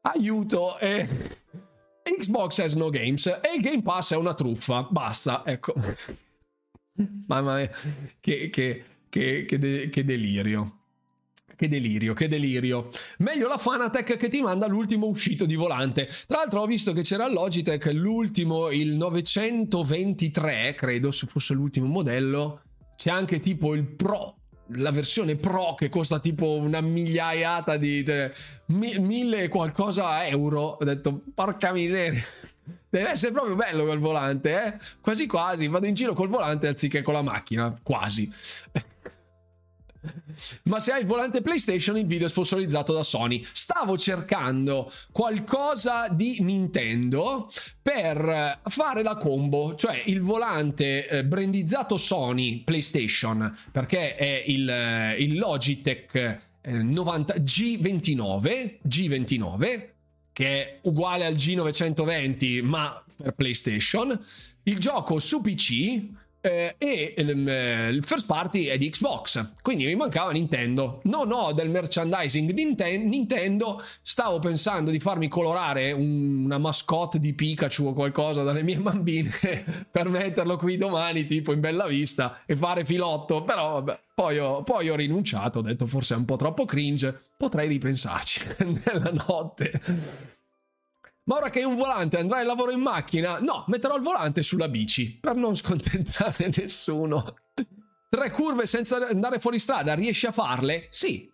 aiuto. 0.00 0.78
Eh. 0.78 1.06
Xbox 2.18 2.60
has 2.60 2.74
no 2.74 2.88
games 2.88 3.26
e 3.26 3.56
il 3.56 3.60
Game 3.60 3.82
Pass 3.82 4.14
è 4.14 4.16
una 4.16 4.32
truffa, 4.32 4.84
basta, 4.84 5.42
ecco. 5.44 5.74
Mamma 7.28 7.56
mia, 7.56 7.70
che, 8.18 8.48
che, 8.48 8.84
che, 9.10 9.44
che, 9.44 9.58
de- 9.58 9.90
che 9.90 10.02
delirio. 10.02 10.85
Che 11.56 11.68
delirio, 11.68 12.12
che 12.12 12.28
delirio. 12.28 12.86
Meglio 13.18 13.48
la 13.48 13.56
Fanatec 13.56 14.18
che 14.18 14.28
ti 14.28 14.42
manda 14.42 14.66
l'ultimo 14.66 15.06
uscito 15.06 15.46
di 15.46 15.54
volante. 15.54 16.06
Tra 16.26 16.36
l'altro 16.38 16.60
ho 16.60 16.66
visto 16.66 16.92
che 16.92 17.00
c'era 17.00 17.26
Logitech, 17.28 17.86
l'ultimo, 17.94 18.70
il 18.70 18.92
923, 18.92 20.74
credo 20.76 21.10
se 21.10 21.26
fosse 21.26 21.54
l'ultimo 21.54 21.86
modello. 21.86 22.60
C'è 22.94 23.10
anche 23.10 23.40
tipo 23.40 23.72
il 23.72 23.84
Pro, 23.84 24.36
la 24.72 24.90
versione 24.90 25.36
Pro 25.36 25.74
che 25.74 25.88
costa 25.88 26.20
tipo 26.20 26.56
una 26.56 26.82
migliaiata 26.82 27.78
di... 27.78 28.04
Cioè, 28.04 28.30
mille 28.66 29.44
e 29.44 29.48
qualcosa 29.48 30.26
euro. 30.26 30.76
Ho 30.78 30.84
detto, 30.84 31.22
porca 31.34 31.72
miseria. 31.72 32.22
Deve 32.88 33.10
essere 33.10 33.32
proprio 33.32 33.54
bello 33.54 33.84
quel 33.84 33.98
volante, 33.98 34.64
eh? 34.64 34.74
Quasi 35.00 35.26
quasi, 35.26 35.68
vado 35.68 35.86
in 35.86 35.94
giro 35.94 36.12
col 36.12 36.28
volante 36.28 36.66
anziché 36.66 37.00
con 37.00 37.14
la 37.14 37.22
macchina, 37.22 37.74
quasi. 37.82 38.30
Ma 40.64 40.80
se 40.80 40.92
hai 40.92 41.00
il 41.00 41.06
volante 41.06 41.40
PlayStation, 41.40 41.96
il 41.96 42.06
video 42.06 42.26
è 42.26 42.30
sponsorizzato 42.30 42.92
da 42.92 43.02
Sony. 43.02 43.44
Stavo 43.52 43.96
cercando 43.96 44.90
qualcosa 45.12 46.08
di 46.08 46.38
Nintendo 46.40 47.50
per 47.80 48.60
fare 48.64 49.02
la 49.02 49.16
combo, 49.16 49.74
cioè 49.74 50.02
il 50.06 50.20
volante 50.20 51.08
eh, 51.08 51.24
brandizzato 51.24 51.96
Sony 51.96 52.62
PlayStation, 52.62 53.56
perché 53.70 54.16
è 54.16 54.42
il, 54.46 54.68
eh, 54.68 55.16
il 55.18 55.38
Logitech 55.38 56.54
90, 56.62 57.34
G29, 57.34 58.78
G29, 58.86 59.88
che 60.32 60.46
è 60.46 60.78
uguale 60.82 61.24
al 61.24 61.34
G920 61.34 62.62
ma 62.64 63.02
per 63.16 63.32
PlayStation. 63.32 64.18
Il 64.64 64.78
gioco 64.78 65.18
su 65.20 65.40
PC 65.40 66.02
eh, 66.40 66.74
e 66.78 67.14
il, 67.16 67.48
eh, 67.48 67.88
il, 67.88 68.04
first 68.04 68.26
party 68.26 68.64
è 68.64 68.76
di 68.76 68.88
Xbox, 68.88 69.52
quindi 69.62 69.84
mi 69.84 69.94
mancava 69.96 70.32
Nintendo. 70.32 71.00
Non 71.04 71.32
ho 71.32 71.52
del 71.52 71.68
merchandising 71.68 72.52
di 72.52 72.64
Nintendo, 72.64 73.82
stavo 74.02 74.38
pensando 74.38 74.90
di 74.90 75.00
farmi 75.00 75.28
colorare 75.28 75.92
un, 75.92 76.44
una 76.44 76.58
mascotte 76.58 77.18
di 77.18 77.34
Pikachu 77.34 77.86
o 77.86 77.92
qualcosa 77.92 78.42
dalle 78.42 78.62
mie 78.62 78.76
bambine 78.76 79.30
per 79.90 80.08
metterlo 80.08 80.56
qui 80.56 80.76
domani, 80.76 81.24
tipo 81.24 81.52
in 81.52 81.60
bella 81.60 81.86
vista, 81.86 82.42
e 82.46 82.54
fare 82.56 82.84
filotto, 82.84 83.42
però 83.42 83.72
vabbè. 83.74 84.00
Poi 84.16 84.38
ho, 84.38 84.62
poi 84.62 84.88
ho 84.88 84.96
rinunciato, 84.96 85.58
ho 85.58 85.62
detto 85.62 85.86
forse 85.86 86.14
è 86.14 86.16
un 86.16 86.24
po' 86.24 86.36
troppo 86.36 86.64
cringe, 86.64 87.14
potrei 87.36 87.68
ripensarci 87.68 88.40
nella 88.84 89.10
notte. 89.26 90.35
Ma 91.26 91.36
ora 91.36 91.50
che 91.50 91.58
hai 91.58 91.64
un 91.64 91.74
volante 91.74 92.18
andrai 92.18 92.42
al 92.42 92.46
lavoro 92.46 92.70
in 92.70 92.80
macchina? 92.80 93.40
No, 93.40 93.64
metterò 93.66 93.96
il 93.96 94.02
volante 94.02 94.44
sulla 94.44 94.68
bici 94.68 95.18
per 95.18 95.34
non 95.34 95.56
scontentare 95.56 96.50
nessuno. 96.56 97.34
Tre 98.08 98.30
curve 98.30 98.66
senza 98.66 99.08
andare 99.08 99.40
fuori 99.40 99.58
strada, 99.58 99.94
riesci 99.94 100.26
a 100.26 100.32
farle? 100.32 100.86
Sì, 100.88 101.28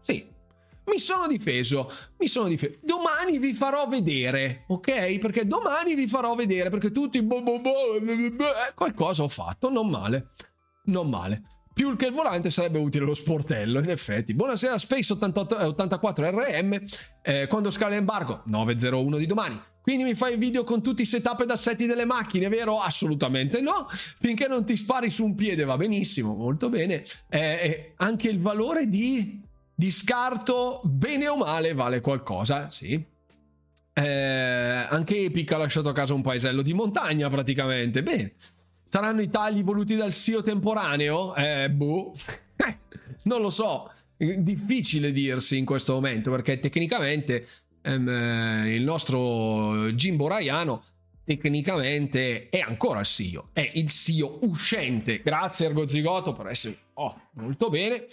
sì. 0.00 0.34
Mi 0.86 0.98
sono 0.98 1.28
difeso, 1.28 1.90
mi 2.18 2.26
sono 2.26 2.48
difeso. 2.48 2.78
Domani 2.82 3.38
vi 3.38 3.54
farò 3.54 3.86
vedere, 3.86 4.64
ok? 4.68 5.18
Perché 5.18 5.46
domani 5.46 5.94
vi 5.94 6.08
farò 6.08 6.34
vedere, 6.34 6.68
perché 6.68 6.90
tutti... 6.90 7.22
Bo 7.22 7.42
bo 7.42 7.60
bo, 7.60 7.72
qualcosa 8.74 9.22
ho 9.22 9.28
fatto, 9.28 9.70
non 9.70 9.88
male, 9.88 10.30
non 10.84 11.08
male. 11.08 11.42
Più 11.76 11.94
che 11.94 12.06
il 12.06 12.12
volante 12.12 12.48
sarebbe 12.48 12.78
utile 12.78 13.04
lo 13.04 13.12
sportello, 13.12 13.80
in 13.80 13.90
effetti. 13.90 14.32
Buonasera 14.32 14.78
Space 14.78 15.12
88, 15.12 15.56
84 15.56 16.30
RM, 16.30 16.82
eh, 17.20 17.46
quando 17.48 17.70
scala 17.70 17.90
l'embargo? 17.90 18.40
901 18.46 19.18
di 19.18 19.26
domani. 19.26 19.60
Quindi 19.82 20.02
mi 20.04 20.14
fai 20.14 20.38
video 20.38 20.64
con 20.64 20.82
tutti 20.82 21.02
i 21.02 21.04
setup 21.04 21.42
ed 21.42 21.50
assetti 21.50 21.84
delle 21.84 22.06
macchine, 22.06 22.48
vero? 22.48 22.80
Assolutamente 22.80 23.60
no. 23.60 23.84
Finché 23.90 24.48
non 24.48 24.64
ti 24.64 24.74
spari 24.74 25.10
su 25.10 25.26
un 25.26 25.34
piede 25.34 25.64
va 25.64 25.76
benissimo, 25.76 26.34
molto 26.34 26.70
bene. 26.70 27.04
Eh, 27.28 27.38
eh, 27.38 27.92
anche 27.96 28.30
il 28.30 28.40
valore 28.40 28.88
di, 28.88 29.42
di 29.74 29.90
scarto, 29.90 30.80
bene 30.82 31.28
o 31.28 31.36
male, 31.36 31.74
vale 31.74 32.00
qualcosa, 32.00 32.70
sì. 32.70 33.04
Eh, 33.92 34.86
anche 34.88 35.24
Epic 35.24 35.52
ha 35.52 35.58
lasciato 35.58 35.90
a 35.90 35.92
casa 35.92 36.14
un 36.14 36.22
paesello 36.22 36.62
di 36.62 36.72
montagna 36.72 37.28
praticamente. 37.28 38.02
Bene. 38.02 38.32
Saranno 38.96 39.20
i 39.20 39.28
tagli 39.28 39.62
voluti 39.62 39.94
dal 39.94 40.10
SEO 40.10 40.40
temporaneo? 40.40 41.34
Eh, 41.34 41.68
boh. 41.68 42.14
Eh, 42.56 42.78
non 43.24 43.42
lo 43.42 43.50
so. 43.50 43.92
Difficile 44.16 45.12
dirsi 45.12 45.58
in 45.58 45.66
questo 45.66 45.92
momento 45.92 46.30
perché 46.30 46.58
tecnicamente 46.58 47.46
ehm, 47.82 48.08
eh, 48.08 48.74
il 48.74 48.82
nostro 48.82 49.90
Jimbo 49.90 50.26
Raiano 50.28 50.82
tecnicamente 51.22 52.48
è 52.48 52.60
ancora 52.60 53.00
il 53.00 53.04
CEO, 53.04 53.50
è 53.52 53.70
il 53.74 53.90
CEO 53.90 54.38
uscente. 54.44 55.20
Grazie 55.22 55.66
Ergo 55.66 55.86
Zigoto 55.86 56.32
per 56.32 56.46
essere 56.46 56.78
oh, 56.94 57.28
molto 57.32 57.68
bene. 57.68 58.06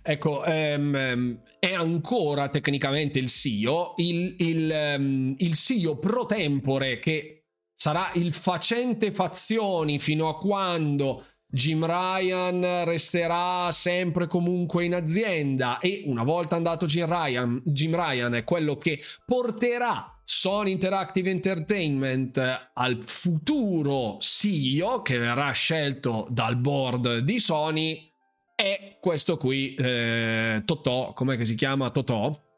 Ecco, 0.00 0.44
ehm, 0.44 1.40
è 1.58 1.74
ancora 1.74 2.48
tecnicamente 2.48 3.18
il 3.18 3.26
CEO, 3.26 3.94
il, 3.96 4.36
il, 4.38 4.94
um, 4.96 5.34
il 5.38 5.54
CEO 5.54 5.98
pro 5.98 6.26
tempore 6.26 7.00
che 7.00 7.39
sarà 7.80 8.10
il 8.12 8.34
facente 8.34 9.10
fazioni 9.10 9.98
fino 9.98 10.28
a 10.28 10.36
quando 10.36 11.24
Jim 11.46 11.86
Ryan 11.86 12.84
resterà 12.84 13.72
sempre 13.72 14.26
comunque 14.26 14.84
in 14.84 14.94
azienda. 14.94 15.78
E 15.78 16.02
una 16.04 16.22
volta 16.22 16.56
andato 16.56 16.84
Jim 16.84 17.06
Ryan, 17.06 17.62
Jim 17.64 17.94
Ryan 17.94 18.34
è 18.34 18.44
quello 18.44 18.76
che 18.76 19.00
porterà 19.24 20.20
Sony 20.22 20.72
Interactive 20.72 21.30
Entertainment 21.30 22.70
al 22.74 23.02
futuro 23.02 24.18
CEO 24.20 25.00
che 25.00 25.16
verrà 25.16 25.50
scelto 25.52 26.26
dal 26.28 26.56
board 26.56 27.20
di 27.20 27.40
Sony. 27.40 28.12
È 28.54 28.98
questo 29.00 29.38
qui 29.38 29.74
eh, 29.76 30.60
Totò, 30.66 31.14
com'è 31.14 31.38
che 31.38 31.46
si 31.46 31.54
chiama? 31.54 31.88
Totò? 31.88 32.49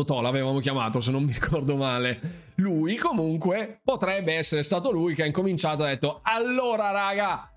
Totò 0.00 0.22
l'avevamo 0.22 0.60
chiamato 0.60 0.98
se 1.00 1.10
non 1.10 1.24
mi 1.24 1.32
ricordo 1.34 1.76
male. 1.76 2.52
Lui 2.54 2.96
comunque 2.96 3.80
potrebbe 3.84 4.32
essere 4.32 4.62
stato 4.62 4.90
lui 4.90 5.14
che 5.14 5.24
ha 5.24 5.26
incominciato 5.26 5.84
e 5.84 5.88
ha 5.88 5.90
detto 5.90 6.20
allora 6.22 6.90
raga, 6.90 7.52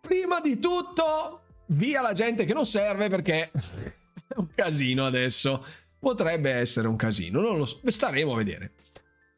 prima 0.00 0.40
di 0.40 0.58
tutto 0.58 1.42
via 1.66 2.00
la 2.00 2.12
gente 2.12 2.46
che 2.46 2.54
non 2.54 2.64
serve 2.64 3.10
perché 3.10 3.50
è 3.50 4.36
un 4.36 4.48
casino 4.54 5.04
adesso. 5.04 5.62
Potrebbe 5.98 6.50
essere 6.50 6.88
un 6.88 6.96
casino, 6.96 7.42
non 7.42 7.58
lo 7.58 7.66
so, 7.66 7.78
staremo 7.84 8.32
a 8.32 8.36
vedere. 8.36 8.72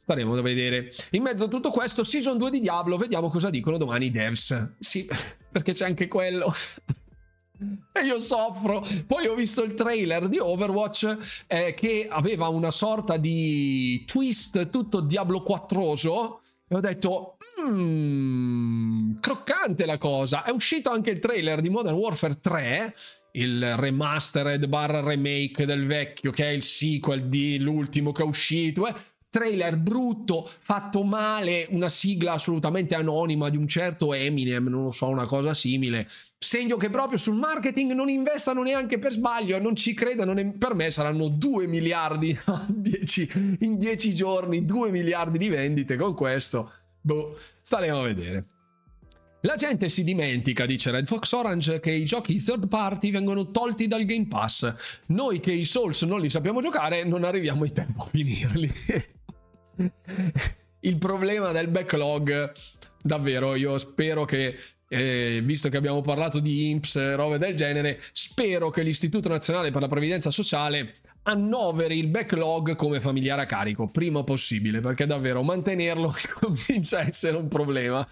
Staremo 0.03 0.37
a 0.37 0.41
vedere. 0.41 0.93
In 1.11 1.23
mezzo 1.23 1.47
a 1.47 1.49
tutto 1.49 1.73
questo, 1.73 2.05
Season 2.05 2.39
2 2.39 2.51
di 2.51 2.61
Diablo, 2.61 2.97
vediamo 2.97 3.31
cosa 3.31 3.51
dicono 3.51 3.79
domani 3.79 4.07
i 4.07 4.11
devs. 4.13 4.75
Sì, 4.79 5.09
perché 5.51 5.73
c'è 5.73 5.87
anche 5.87 6.07
quello. 6.07 6.55
E 7.93 8.01
io 8.05 8.19
soffro. 8.19 8.85
Poi 9.07 9.27
ho 9.27 9.35
visto 9.35 9.63
il 9.63 9.75
trailer 9.75 10.29
di 10.29 10.39
Overwatch 10.39 11.45
eh, 11.47 11.75
che 11.75 12.09
aveva 12.11 12.49
una 12.49 12.71
sorta 12.71 13.17
di 13.17 14.05
twist 14.07 14.71
tutto 14.71 15.01
Diablo 15.01 15.43
4 15.43 16.41
e 16.67 16.75
ho 16.75 16.81
detto 16.81 17.37
mmm, 17.69 19.17
croccante 19.21 19.87
la 19.87 19.99
cosa. 19.99 20.43
È 20.43 20.51
uscito 20.51 20.91
anche 20.91 21.11
il 21.11 21.21
trailer 21.21 21.61
di 21.61 21.71
Modern 21.71 21.97
Warfare 21.97 22.41
3, 22.41 22.95
il 23.33 23.77
remastered 23.77 24.67
barra 24.67 25.01
remake 25.01 25.65
del 25.65 25.87
vecchio 25.87 26.33
che 26.33 26.47
è 26.47 26.51
il 26.51 26.63
sequel 26.63 27.29
di 27.29 27.59
l'ultimo 27.59 28.11
che 28.11 28.23
è 28.23 28.27
uscito. 28.27 28.87
Eh 28.89 28.95
trailer 29.35 29.77
brutto, 29.77 30.49
fatto 30.61 31.03
male, 31.03 31.67
una 31.71 31.89
sigla 31.89 32.35
assolutamente 32.35 32.95
anonima 32.95 33.49
di 33.49 33.57
un 33.57 33.67
certo 33.67 34.15
Eminem, 34.15 34.69
non 34.69 34.85
lo 34.85 34.93
so, 34.93 35.09
una 35.09 35.27
cosa 35.27 35.55
simile. 35.55 36.07
Segno 36.39 36.77
che 36.77 36.89
proprio 36.89 37.19
sul 37.19 37.35
marketing 37.35 37.95
non 37.95 38.09
investano 38.09 38.63
neanche 38.63 39.01
per 39.01 39.11
sbaglio, 39.11 39.59
non 39.59 39.75
ci 39.75 39.93
credano, 39.93 40.35
ne- 40.35 40.53
per 40.53 40.75
me 40.75 40.93
saranno 40.93 41.27
2 41.27 41.67
miliardi 41.67 42.29
in 43.59 43.77
10 43.77 44.15
giorni, 44.15 44.65
2 44.65 44.93
miliardi 44.93 45.37
di 45.37 45.49
vendite 45.49 45.97
con 45.97 46.15
questo. 46.15 46.71
Boh, 47.01 47.37
staremo 47.61 47.99
a 47.99 48.05
vedere. 48.05 48.45
La 49.41 49.57
gente 49.57 49.89
si 49.89 50.05
dimentica, 50.05 50.65
dice 50.65 50.93
Red 50.93 51.09
Fox 51.09 51.33
Orange, 51.33 51.81
che 51.81 51.91
i 51.91 52.05
giochi 52.05 52.41
third 52.41 52.69
party 52.69 53.11
vengono 53.11 53.51
tolti 53.51 53.89
dal 53.89 54.05
Game 54.05 54.29
Pass. 54.29 54.73
Noi 55.07 55.41
che 55.41 55.51
i 55.51 55.65
Souls 55.65 56.03
non 56.03 56.21
li 56.21 56.31
sappiamo 56.31 56.61
giocare, 56.61 57.03
non 57.03 57.25
arriviamo 57.25 57.65
in 57.65 57.73
tempo 57.73 58.05
a 58.05 58.09
finirli. 58.11 58.71
Il 60.81 60.97
problema 60.99 61.51
del 61.53 61.69
backlog, 61.69 62.53
davvero, 63.01 63.55
io 63.55 63.79
spero 63.79 64.25
che 64.25 64.57
eh, 64.89 65.41
visto 65.43 65.69
che 65.69 65.77
abbiamo 65.77 66.03
parlato 66.03 66.39
di 66.39 66.71
INPS, 66.71 67.15
robe 67.15 67.39
del 67.39 67.57
genere, 67.57 67.99
spero 68.13 68.71
che 68.71 68.83
l'Istituto 68.83 69.29
Nazionale 69.29 69.71
per 69.71 69.81
la 69.81 69.89
Previdenza 69.89 70.31
Sociale 70.31 70.95
annoveri 71.23 71.99
il 71.99 72.09
backlog 72.09 72.77
come 72.77 73.01
familiare 73.01 73.43
a 73.43 73.47
carico 73.47 73.89
prima 73.89 74.23
possibile, 74.25 74.81
perché 74.81 75.07
davvero 75.07 75.43
mantenerlo 75.43 76.15
comincia 76.39 76.99
a 76.99 77.07
essere 77.07 77.37
un 77.37 77.49
problema. 77.49 78.07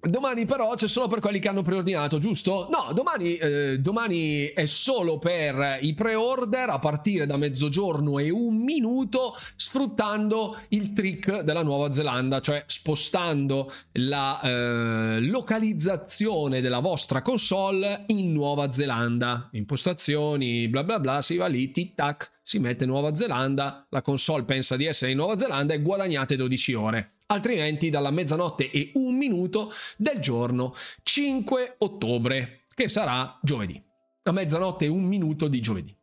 Domani 0.00 0.44
però 0.44 0.74
c'è 0.74 0.86
solo 0.86 1.08
per 1.08 1.18
quelli 1.18 1.40
che 1.40 1.48
hanno 1.48 1.62
preordinato, 1.62 2.18
giusto? 2.18 2.68
No, 2.70 2.92
domani, 2.92 3.34
eh, 3.34 3.80
domani, 3.80 4.46
è 4.46 4.64
solo 4.66 5.18
per 5.18 5.80
i 5.80 5.92
pre-order 5.92 6.70
a 6.70 6.78
partire 6.78 7.26
da 7.26 7.36
mezzogiorno 7.36 8.20
e 8.20 8.30
un 8.30 8.58
minuto, 8.58 9.36
sfruttando 9.56 10.56
il 10.68 10.92
trick 10.92 11.40
della 11.40 11.64
Nuova 11.64 11.90
Zelanda, 11.90 12.38
cioè 12.38 12.62
spostando 12.66 13.72
la 13.94 14.40
eh, 14.40 15.20
localizzazione 15.20 16.60
della 16.60 16.78
vostra 16.78 17.20
console 17.20 18.04
in 18.06 18.32
Nuova 18.32 18.70
Zelanda. 18.70 19.48
Impostazioni, 19.54 20.68
bla 20.68 20.84
bla 20.84 21.00
bla, 21.00 21.22
si 21.22 21.36
va 21.36 21.48
lì, 21.48 21.72
tic 21.72 21.94
tac, 21.94 22.30
si 22.40 22.60
mette 22.60 22.86
Nuova 22.86 23.16
Zelanda, 23.16 23.84
la 23.90 24.02
console 24.02 24.44
pensa 24.44 24.76
di 24.76 24.84
essere 24.84 25.10
in 25.10 25.16
Nuova 25.16 25.36
Zelanda 25.36 25.74
e 25.74 25.82
guadagnate 25.82 26.36
12 26.36 26.74
ore 26.74 27.12
altrimenti 27.28 27.90
dalla 27.90 28.10
mezzanotte 28.10 28.70
e 28.70 28.90
un 28.94 29.16
minuto 29.16 29.72
del 29.96 30.20
giorno 30.20 30.74
5 31.02 31.76
ottobre, 31.78 32.64
che 32.74 32.88
sarà 32.88 33.38
giovedì. 33.42 33.80
A 34.24 34.32
mezzanotte 34.32 34.84
e 34.84 34.88
un 34.88 35.04
minuto 35.04 35.48
di 35.48 35.60
giovedì. 35.60 35.96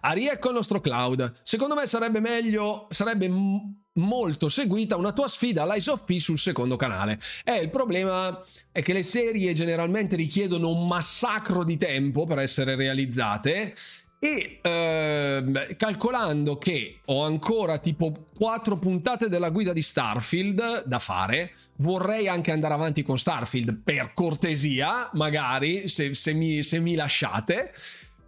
A 0.00 0.12
riecco 0.12 0.48
il 0.48 0.54
nostro 0.54 0.80
cloud. 0.80 1.40
Secondo 1.42 1.74
me 1.74 1.86
sarebbe 1.86 2.20
meglio, 2.20 2.86
sarebbe 2.90 3.28
m- 3.28 3.80
molto 3.94 4.48
seguita 4.48 4.96
una 4.96 5.12
tua 5.12 5.28
sfida 5.28 5.66
Lies 5.66 5.86
of 5.88 6.04
P 6.04 6.18
sul 6.18 6.38
secondo 6.38 6.76
canale. 6.76 7.20
Eh, 7.44 7.58
il 7.58 7.70
problema 7.70 8.42
è 8.72 8.82
che 8.82 8.92
le 8.92 9.02
serie 9.02 9.52
generalmente 9.52 10.16
richiedono 10.16 10.70
un 10.70 10.86
massacro 10.86 11.64
di 11.64 11.76
tempo 11.76 12.24
per 12.24 12.38
essere 12.38 12.76
realizzate 12.76 13.74
e 14.22 14.58
eh, 14.60 15.76
calcolando 15.78 16.58
che 16.58 16.98
ho 17.06 17.24
ancora 17.24 17.78
tipo 17.78 18.26
4 18.36 18.76
puntate 18.76 19.30
della 19.30 19.48
guida 19.48 19.72
di 19.72 19.80
Starfield 19.80 20.84
da 20.84 20.98
fare, 20.98 21.52
vorrei 21.76 22.28
anche 22.28 22.52
andare 22.52 22.74
avanti 22.74 23.02
con 23.02 23.16
Starfield 23.16 23.80
per 23.82 24.12
cortesia, 24.12 25.08
magari 25.14 25.88
se, 25.88 26.12
se, 26.12 26.34
mi, 26.34 26.62
se 26.62 26.80
mi 26.80 26.94
lasciate. 26.94 27.72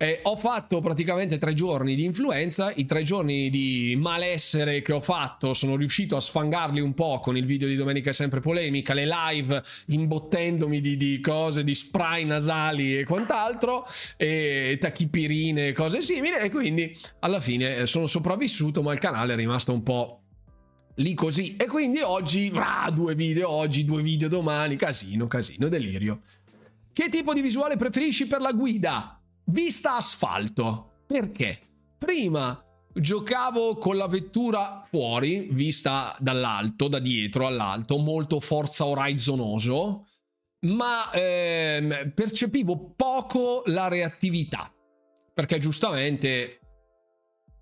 Eh, 0.03 0.19
ho 0.25 0.35
fatto 0.35 0.81
praticamente 0.81 1.39
tre 1.39 1.55
giorni 1.55 1.95
di 1.95 2.03
influenza, 2.03 2.73
i 2.75 2.87
tre 2.87 3.05
giorni 3.05 3.49
di 3.51 3.95
malessere 3.97 4.83
che 4.83 4.93
ho 4.93 4.99
fatto 4.99 5.55
sono 5.55 5.77
riuscito 5.77 6.17
a 6.17 6.21
sfangarli 6.21 6.81
un 6.81 6.93
po' 6.93 7.21
con 7.21 7.37
il 7.37 7.45
video 7.45 7.69
di 7.69 7.77
Domenica 7.77 8.11
è 8.11 8.13
sempre 8.13 8.41
polemica, 8.41 8.95
le 8.95 9.07
live 9.07 9.63
imbottendomi 9.87 10.81
di, 10.81 10.97
di 10.97 11.21
cose, 11.21 11.63
di 11.63 11.73
spray 11.73 12.25
nasali 12.25 12.99
e 12.99 13.05
quant'altro, 13.05 13.87
e 14.17 14.77
tachipirine 14.81 15.69
e 15.69 15.73
cose 15.73 16.03
simili 16.03 16.35
e 16.35 16.51
quindi 16.51 16.93
alla 17.21 17.39
fine 17.39 17.77
eh, 17.77 17.87
sono 17.87 18.09
sopravvissuto 18.09 18.83
ma 18.83 18.93
il 18.93 18.99
canale 18.99 19.35
è 19.35 19.37
rimasto 19.37 19.73
un 19.73 19.85
po' 19.85 20.23
lì 20.97 21.15
così 21.15 21.55
e 21.55 21.67
quindi 21.67 22.01
oggi 22.01 22.51
ah, 22.57 22.91
due 22.91 23.15
video 23.15 23.51
oggi, 23.51 23.85
due 23.85 24.03
video 24.03 24.27
domani, 24.27 24.75
casino, 24.75 25.29
casino, 25.29 25.69
delirio. 25.69 26.23
Che 26.93 27.09
tipo 27.09 27.33
di 27.33 27.41
visuale 27.41 27.77
preferisci 27.77 28.27
per 28.27 28.41
la 28.41 28.51
guida? 28.51 29.19
Vista 29.45 29.97
asfalto. 29.97 31.03
Perché? 31.07 31.59
Prima 31.99 32.65
giocavo 32.95 33.77
con 33.77 33.97
la 33.97 34.07
vettura 34.07 34.83
fuori, 34.85 35.49
vista 35.51 36.15
dall'alto, 36.19 36.89
da 36.89 36.99
dietro 36.99 37.47
all'alto, 37.47 37.97
molto 37.99 38.41
forza 38.41 38.85
horizzonoso, 38.85 40.07
ma 40.61 41.11
ehm, 41.11 42.13
percepivo 42.15 42.93
poco 42.95 43.63
la 43.67 43.89
reattività, 43.89 44.73
perché 45.33 45.59
giustamente 45.59 46.61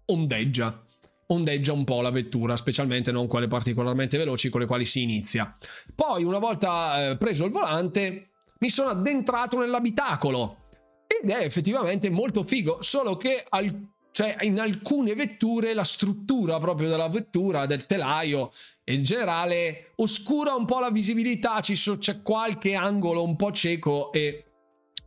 ondeggia, 0.06 0.84
ondeggia 1.28 1.72
un 1.72 1.84
po' 1.84 2.00
la 2.00 2.10
vettura, 2.10 2.56
specialmente 2.56 3.12
non 3.12 3.26
quelle 3.28 3.46
particolarmente 3.46 4.18
veloci 4.18 4.48
con 4.48 4.60
le 4.60 4.66
quali 4.66 4.84
si 4.84 5.02
inizia. 5.02 5.56
Poi, 5.94 6.24
una 6.24 6.38
volta 6.38 7.10
eh, 7.10 7.16
preso 7.16 7.44
il 7.44 7.52
volante, 7.52 8.30
mi 8.58 8.68
sono 8.68 8.90
addentrato 8.90 9.58
nell'abitacolo 9.58 10.59
ed 11.20 11.28
è 11.28 11.42
effettivamente 11.42 12.08
molto 12.08 12.44
figo, 12.44 12.82
solo 12.82 13.16
che 13.16 13.44
al, 13.48 13.88
cioè 14.12 14.36
in 14.42 14.60
alcune 14.60 15.14
vetture 15.14 15.74
la 15.74 15.82
struttura 15.82 16.58
proprio 16.58 16.88
della 16.88 17.08
vettura, 17.08 17.66
del 17.66 17.86
telaio 17.86 18.52
in 18.84 19.02
generale 19.02 19.92
oscura 19.96 20.54
un 20.54 20.66
po' 20.66 20.78
la 20.78 20.90
visibilità, 20.90 21.60
so, 21.62 21.98
c'è 21.98 22.22
qualche 22.22 22.74
angolo 22.74 23.22
un 23.22 23.36
po' 23.36 23.52
cieco 23.52 24.12
e 24.12 24.44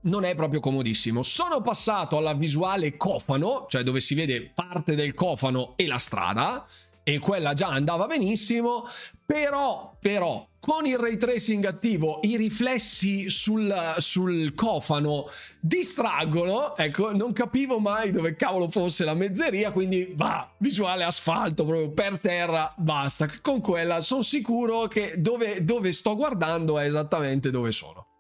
non 0.02 0.26
è 0.26 0.36
proprio 0.36 0.60
comodissimo. 0.60 1.22
Sono 1.22 1.62
passato 1.62 2.18
alla 2.18 2.34
visuale 2.34 2.98
cofano, 2.98 3.66
cioè 3.70 3.84
dove 3.84 4.00
si 4.00 4.16
vede 4.16 4.52
parte 4.54 4.96
del 4.96 5.14
cofano 5.14 5.74
e 5.78 5.88
la 5.88 5.98
strada 5.98 6.66
e 7.04 7.20
quella 7.20 7.54
già 7.54 7.68
andava 7.68 8.06
benissimo, 8.06 8.88
però, 9.26 9.96
però 10.00 10.48
con 10.60 10.86
il 10.86 10.98
ray 10.98 11.18
tracing 11.18 11.66
attivo 11.66 12.20
i 12.22 12.38
riflessi 12.38 13.30
sul, 13.30 13.96
sul 13.98 14.54
cofano 14.56 15.26
distraggono, 15.60 16.78
ecco, 16.78 17.14
non 17.14 17.34
capivo 17.34 17.80
mai 17.80 18.12
dove 18.12 18.36
cavolo 18.38 18.70
fosse 18.70 19.04
la 19.04 19.14
mezzeria, 19.14 19.74
quindi 19.74 20.14
va, 20.16 20.50
visuale 20.60 21.04
asfalto 21.04 21.66
proprio 21.66 21.92
per 21.92 22.20
terra, 22.20 22.74
basta. 22.78 23.28
Con 23.42 23.60
quella 23.60 24.00
sono 24.00 24.22
sicuro 24.22 24.88
che 24.88 25.16
dove, 25.18 25.66
dove 25.66 25.92
sto 25.92 26.16
guardando 26.16 26.80
è 26.80 26.86
esattamente 26.86 27.50
dove 27.50 27.74
sono. 27.74 28.13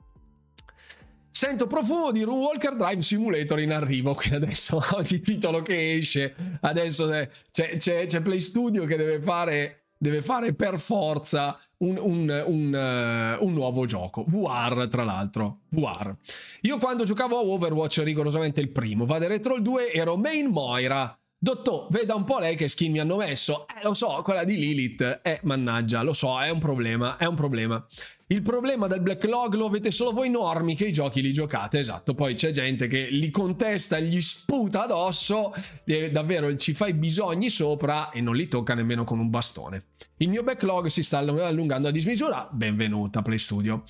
Sento 1.36 1.66
profumo 1.66 2.12
di 2.12 2.22
Walker 2.24 2.76
Drive 2.76 3.02
Simulator 3.02 3.60
in 3.60 3.72
arrivo. 3.72 4.14
Qui 4.16 4.36
adesso 4.36 4.80
ogni 4.94 5.20
titolo 5.20 5.64
che 5.64 5.96
esce, 5.96 6.36
adesso 6.62 7.08
c'è, 7.50 7.76
c'è, 7.78 8.06
c'è 8.06 8.22
Play 8.22 8.40
Studio 8.40 8.86
che 8.86 8.96
deve 8.98 9.20
fare, 9.20 9.86
deve 9.98 10.22
fare 10.22 10.54
per 10.54 10.80
forza 10.80 11.60
un, 11.78 11.98
un, 12.00 12.44
un, 12.46 13.38
uh, 13.40 13.44
un, 13.44 13.52
nuovo 13.52 13.88
gioco. 13.88 14.24
VR, 14.28 14.88
tra 14.88 15.04
l'altro. 15.04 15.62
VR. 15.70 16.16
Io 16.62 16.78
quando 16.78 17.04
giocavo 17.04 17.36
a 17.36 17.42
Overwatch, 17.42 18.04
rigorosamente 18.04 18.62
il 18.62 18.70
primo, 18.70 19.08
vado 19.08 19.28
retro 19.28 19.56
il 19.56 19.64
2, 19.64 19.92
ero 19.92 20.16
main 20.16 20.46
Moira. 20.50 21.18
Dottor, 21.36 21.88
veda 21.90 22.16
un 22.16 22.24
po' 22.24 22.40
lei 22.40 22.56
che 22.56 22.70
skin 22.70 22.92
mi 22.92 23.00
hanno 23.00 23.18
messo. 23.18 23.66
Eh, 23.68 23.84
lo 23.84 23.94
so, 23.94 24.22
quella 24.24 24.46
di 24.46 24.56
Lilith. 24.56 25.20
Eh, 25.24 25.40
mannaggia, 25.44 26.02
lo 26.04 26.14
so, 26.14 26.40
è 26.40 26.50
un 26.50 26.60
problema, 26.60 27.18
è 27.18 27.26
un 27.26 27.36
problema. 27.36 27.86
Il 28.34 28.42
problema 28.42 28.88
del 28.88 29.02
backlog 29.02 29.54
lo 29.54 29.68
avete 29.68 29.92
solo 29.92 30.12
voi 30.12 30.28
normi 30.28 30.76
che 30.76 30.88
i 30.88 30.92
giochi 30.92 31.22
li 31.22 31.32
giocate, 31.32 31.78
esatto. 31.78 32.16
Poi 32.16 32.34
c'è 32.34 32.50
gente 32.50 32.88
che 32.88 33.08
li 33.12 33.30
contesta, 33.30 34.00
gli 34.00 34.20
sputa 34.22 34.86
addosso, 34.86 35.54
e 35.86 36.10
davvero 36.10 36.56
ci 36.56 36.74
fai 36.74 36.96
bisogni 36.96 37.52
sopra 37.52 38.10
e 38.10 38.22
non 38.22 38.36
li 38.36 38.48
tocca 38.48 38.74
nemmeno 38.74 39.04
con 39.04 39.20
un 39.20 39.30
bastone. 39.30 39.84
Il 40.18 40.30
mio 40.30 40.42
backlog 40.42 40.88
si 40.88 41.04
sta 41.04 41.20
allungando 41.20 41.90
a 41.90 41.92
dismisura. 41.92 42.50
Benvenuta 42.52 43.22
Play 43.22 43.38
Studio. 43.38 43.84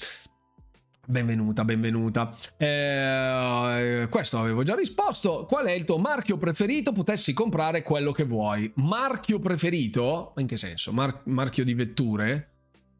Benvenuta, 1.07 1.63
benvenuta. 1.63 2.35
Eh, 2.57 4.07
questo 4.09 4.39
avevo 4.39 4.63
già 4.63 4.75
risposto. 4.75 5.45
Qual 5.45 5.67
è 5.67 5.71
il 5.71 5.85
tuo 5.85 5.99
marchio 5.99 6.37
preferito? 6.37 6.91
Potessi 6.91 7.31
comprare 7.31 7.81
quello 7.81 8.11
che 8.11 8.25
vuoi. 8.25 8.69
Marchio 8.75 9.39
preferito? 9.39 10.33
In 10.35 10.47
che 10.47 10.57
senso? 10.57 10.91
Mar- 10.91 11.21
marchio 11.27 11.63
di 11.63 11.73
vetture? 11.73 12.52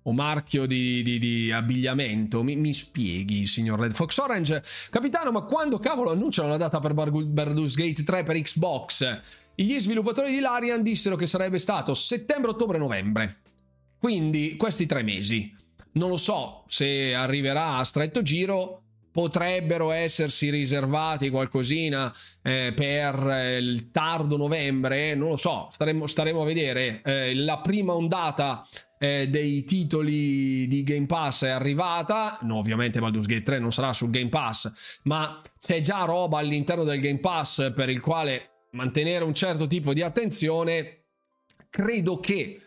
O 0.04 0.12
marchio 0.12 0.66
di, 0.66 1.02
di, 1.02 1.18
di 1.18 1.52
abbigliamento? 1.52 2.44
Mi, 2.44 2.56
mi, 2.56 2.74
spieghi, 2.74 3.48
signor 3.48 3.80
Red 3.80 3.94
Fox 3.94 4.18
Orange? 4.18 4.62
Capitano, 4.90 5.32
ma 5.32 5.42
quando 5.42 5.80
cavolo 5.80 6.12
annunciano 6.12 6.50
la 6.50 6.58
data 6.58 6.80
per 6.80 6.94
Baldur's 6.94 7.76
Gate 7.76 8.04
3 8.04 8.24
per 8.24 8.40
Xbox? 8.42 9.20
Gli 9.56 9.80
sviluppatori 9.80 10.32
di 10.32 10.40
Larian 10.40 10.84
dissero 10.84 11.16
che 11.16 11.28
sarebbe 11.28 11.60
stato 11.60 11.94
settembre, 11.94 12.52
ottobre, 12.52 12.78
novembre. 12.78 13.42
Quindi 13.98 14.58
questi 14.58 14.86
tre 14.86 15.04
mesi. 15.04 15.56
Non 15.94 16.10
lo 16.10 16.18
so 16.18 16.64
se 16.68 17.14
arriverà 17.14 17.78
a 17.78 17.86
stretto 17.86 18.22
giro. 18.22 18.83
Potrebbero 19.14 19.92
essersi 19.92 20.50
riservati 20.50 21.30
qualcosina 21.30 22.12
eh, 22.42 22.74
per 22.76 23.60
il 23.62 23.92
tardo 23.92 24.38
novembre, 24.38 25.14
non 25.14 25.30
lo 25.30 25.38
so, 25.38 25.70
staremo, 25.72 26.08
staremo 26.08 26.42
a 26.42 26.46
vedere. 26.46 27.02
Eh, 27.06 27.36
la 27.36 27.60
prima 27.60 27.94
ondata 27.94 28.68
eh, 29.04 29.28
dei 29.30 29.66
titoli 29.66 30.66
di 30.68 30.82
Game 30.84 31.06
Pass 31.06 31.44
è 31.44 31.50
arrivata. 31.50 32.40
No, 32.42 32.58
ovviamente 32.58 33.00
Baldur's 33.00 33.28
Gate 33.28 33.44
3 33.44 33.60
non 33.60 33.72
sarà 33.72 33.92
sul 33.92 34.10
Game 34.10 34.30
Pass, 34.30 34.72
ma 35.04 35.42
c'è 35.60 35.82
già 35.82 36.06
roba 36.06 36.40
all'interno 36.40 36.84
del 36.84 37.02
Game 37.02 37.20
Pass 37.20 37.72
per 37.74 37.90
il 37.90 38.00
quale 38.00 38.68
mantenere 38.72 39.26
un 39.26 39.36
certo 39.36 39.68
tipo 39.68 39.94
di 39.94 40.02
attenzione. 40.02 41.04
Credo 41.70 42.20
che 42.20 42.63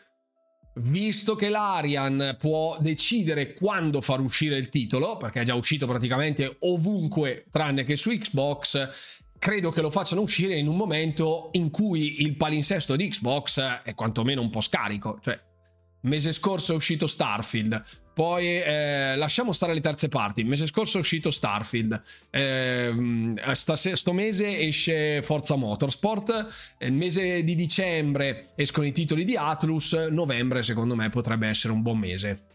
visto 0.78 1.34
che 1.34 1.48
l'Arian 1.48 2.36
può 2.38 2.76
decidere 2.80 3.52
quando 3.52 4.00
far 4.00 4.20
uscire 4.20 4.56
il 4.56 4.68
titolo, 4.68 5.16
perché 5.16 5.40
è 5.40 5.44
già 5.44 5.54
uscito 5.54 5.86
praticamente 5.86 6.56
ovunque 6.60 7.46
tranne 7.50 7.84
che 7.84 7.96
su 7.96 8.10
Xbox, 8.10 8.88
credo 9.38 9.70
che 9.70 9.80
lo 9.80 9.90
facciano 9.90 10.20
uscire 10.20 10.56
in 10.56 10.66
un 10.66 10.76
momento 10.76 11.50
in 11.52 11.70
cui 11.70 12.22
il 12.22 12.36
palinsesto 12.36 12.96
di 12.96 13.08
Xbox 13.08 13.60
è 13.82 13.94
quantomeno 13.94 14.40
un 14.40 14.50
po' 14.50 14.60
scarico. 14.60 15.18
Cioè, 15.20 15.38
mese 16.02 16.32
scorso 16.32 16.72
è 16.72 16.76
uscito 16.76 17.06
Starfield, 17.06 17.82
poi 18.16 18.62
eh, 18.62 19.14
lasciamo 19.14 19.52
stare 19.52 19.74
le 19.74 19.80
terze 19.80 20.08
parti. 20.08 20.40
Il 20.40 20.46
mese 20.46 20.64
scorso 20.64 20.96
è 20.96 21.00
uscito 21.00 21.30
Starfield. 21.30 22.02
Eh, 22.30 23.34
sto 23.52 24.12
mese 24.14 24.58
esce 24.58 25.20
Forza 25.20 25.54
Motorsport. 25.56 26.76
Il 26.78 26.94
mese 26.94 27.44
di 27.44 27.54
dicembre 27.54 28.52
escono 28.56 28.86
i 28.86 28.92
titoli 28.92 29.26
di 29.26 29.36
Atlus. 29.36 29.92
Novembre, 30.08 30.62
secondo 30.62 30.94
me, 30.94 31.10
potrebbe 31.10 31.46
essere 31.46 31.74
un 31.74 31.82
buon 31.82 31.98
mese. 31.98 32.46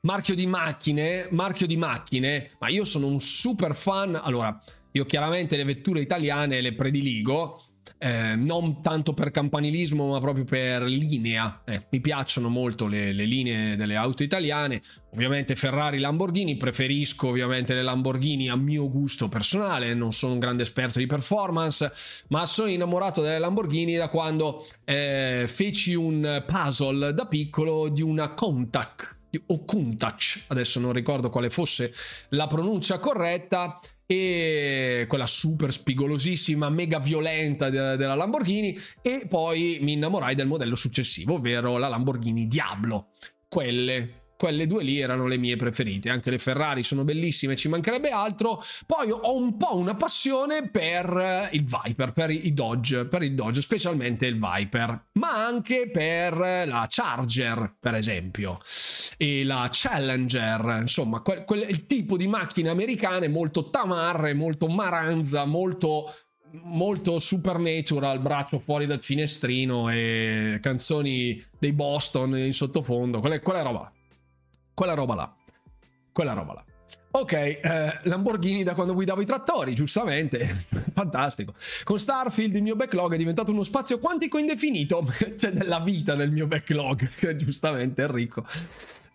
Marchio 0.00 0.34
di 0.34 0.48
macchine, 0.48 1.28
marchio 1.30 1.68
di 1.68 1.76
macchine, 1.76 2.50
ma 2.58 2.68
io 2.70 2.84
sono 2.84 3.06
un 3.06 3.20
super 3.20 3.76
fan. 3.76 4.20
Allora, 4.20 4.60
io 4.90 5.06
chiaramente 5.06 5.56
le 5.56 5.62
vetture 5.62 6.00
italiane 6.00 6.60
le 6.60 6.74
prediligo, 6.74 7.73
eh, 7.98 8.34
non 8.34 8.82
tanto 8.82 9.14
per 9.14 9.30
campanilismo, 9.30 10.08
ma 10.10 10.20
proprio 10.20 10.44
per 10.44 10.82
linea. 10.82 11.62
Eh, 11.64 11.86
mi 11.90 12.00
piacciono 12.00 12.48
molto 12.48 12.86
le, 12.86 13.12
le, 13.12 13.24
linee 13.24 13.76
delle 13.76 13.96
auto 13.96 14.22
italiane. 14.22 14.82
Ovviamente 15.12 15.56
Ferrari, 15.56 15.98
Lamborghini, 15.98 16.56
preferisco 16.56 17.28
ovviamente 17.28 17.74
le 17.74 17.82
Lamborghini 17.82 18.48
a 18.48 18.56
mio 18.56 18.88
gusto 18.88 19.28
personale, 19.28 19.94
non 19.94 20.12
sono 20.12 20.34
un 20.34 20.38
grande 20.38 20.64
esperto 20.64 20.98
di 20.98 21.06
performance, 21.06 21.92
ma 22.28 22.44
sono 22.46 22.68
innamorato 22.68 23.22
delle 23.22 23.38
Lamborghini 23.38 23.94
da 23.94 24.08
quando 24.08 24.66
eh, 24.84 25.44
feci 25.46 25.94
un 25.94 26.42
puzzle 26.46 27.14
da 27.14 27.26
piccolo 27.26 27.88
di 27.88 28.02
una 28.02 28.34
Contact 28.34 29.12
o 29.46 29.64
Countach, 29.64 30.44
adesso 30.48 30.78
non 30.80 30.92
ricordo 30.92 31.30
quale 31.30 31.50
fosse 31.50 31.92
la 32.30 32.46
pronuncia 32.46 32.98
corretta, 32.98 33.80
e 34.06 35.06
quella 35.08 35.26
super 35.26 35.72
spigolosissima, 35.72 36.68
mega 36.68 36.98
violenta 36.98 37.70
de- 37.70 37.96
della 37.96 38.14
Lamborghini 38.14 38.78
e 39.02 39.26
poi 39.28 39.78
mi 39.80 39.92
innamorai 39.92 40.34
del 40.34 40.46
modello 40.46 40.74
successivo, 40.74 41.34
ovvero 41.34 41.78
la 41.78 41.88
Lamborghini 41.88 42.46
Diablo. 42.46 43.08
Quelle 43.48 44.23
quelle 44.36 44.66
due 44.66 44.82
lì 44.82 44.98
erano 44.98 45.26
le 45.26 45.36
mie 45.36 45.56
preferite. 45.56 46.10
Anche 46.10 46.30
le 46.30 46.38
Ferrari 46.38 46.82
sono 46.82 47.04
bellissime, 47.04 47.56
ci 47.56 47.68
mancherebbe 47.68 48.10
altro. 48.10 48.62
Poi 48.86 49.10
ho 49.10 49.36
un 49.36 49.56
po' 49.56 49.76
una 49.76 49.94
passione 49.94 50.68
per 50.68 51.48
il 51.52 51.64
Viper, 51.64 52.12
per 52.12 52.30
i 52.30 52.52
Dodge, 52.52 53.06
per 53.06 53.22
il 53.22 53.34
Dodge, 53.34 53.60
specialmente 53.60 54.26
il 54.26 54.38
Viper, 54.38 55.06
ma 55.12 55.46
anche 55.46 55.88
per 55.90 56.36
la 56.36 56.86
Charger, 56.88 57.76
per 57.78 57.94
esempio, 57.94 58.60
e 59.16 59.44
la 59.44 59.68
Challenger, 59.70 60.78
insomma, 60.80 61.20
quel, 61.20 61.44
quel, 61.44 61.66
il 61.68 61.86
tipo 61.86 62.16
di 62.16 62.26
macchine 62.26 62.68
americane 62.68 63.28
molto 63.28 63.70
tamarre, 63.70 64.34
molto 64.34 64.66
maranza, 64.68 65.44
molto 65.44 66.12
molto 66.62 67.18
supernatural, 67.18 68.20
braccio 68.20 68.60
fuori 68.60 68.86
dal 68.86 69.02
finestrino 69.02 69.90
e 69.90 70.60
canzoni 70.62 71.42
dei 71.58 71.72
Boston 71.72 72.36
in 72.36 72.52
sottofondo, 72.52 73.18
quella, 73.18 73.40
quella 73.40 73.62
roba 73.62 73.92
quella 74.74 74.94
roba 74.94 75.14
là. 75.14 75.34
Quella 76.12 76.32
roba 76.32 76.54
là. 76.54 76.64
Ok, 77.16 77.32
eh, 77.32 77.60
Lamborghini 78.02 78.64
da 78.64 78.74
quando 78.74 78.92
guidavo 78.92 79.20
i 79.20 79.24
trattori, 79.24 79.72
giustamente, 79.72 80.66
fantastico. 80.92 81.54
Con 81.84 82.00
Starfield 82.00 82.56
il 82.56 82.62
mio 82.62 82.74
backlog 82.74 83.14
è 83.14 83.16
diventato 83.16 83.52
uno 83.52 83.62
spazio 83.62 84.00
quantico 84.00 84.36
indefinito, 84.36 85.06
c'è 85.36 85.52
della 85.52 85.78
vita 85.78 86.16
nel 86.16 86.32
mio 86.32 86.48
backlog, 86.48 87.08
giustamente 87.36 88.02
è 88.02 88.08
ricco. 88.08 88.44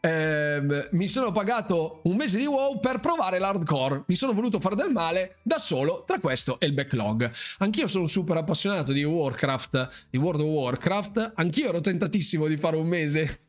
Eh, 0.01 0.87
mi 0.91 1.07
sono 1.09 1.33
pagato 1.33 1.99
un 2.03 2.15
mese 2.15 2.37
di 2.37 2.45
WoW 2.45 2.79
per 2.79 3.01
provare 3.01 3.37
l'hardcore. 3.37 4.03
Mi 4.07 4.15
sono 4.15 4.31
voluto 4.31 4.61
fare 4.61 4.77
del 4.77 4.91
male 4.91 5.39
da 5.41 5.57
solo 5.57 6.05
tra 6.07 6.19
questo 6.19 6.57
e 6.61 6.67
il 6.67 6.73
backlog. 6.73 7.29
Anch'io 7.57 7.87
sono 7.87 8.07
super 8.07 8.37
appassionato 8.37 8.93
di 8.93 9.03
Warcraft, 9.03 10.07
di 10.09 10.17
World 10.17 10.39
of 10.39 10.47
Warcraft. 10.47 11.33
Anch'io 11.35 11.67
ero 11.67 11.81
tentatissimo 11.81 12.47
di 12.47 12.55
fare 12.55 12.77
un 12.77 12.87
mese 12.87 13.48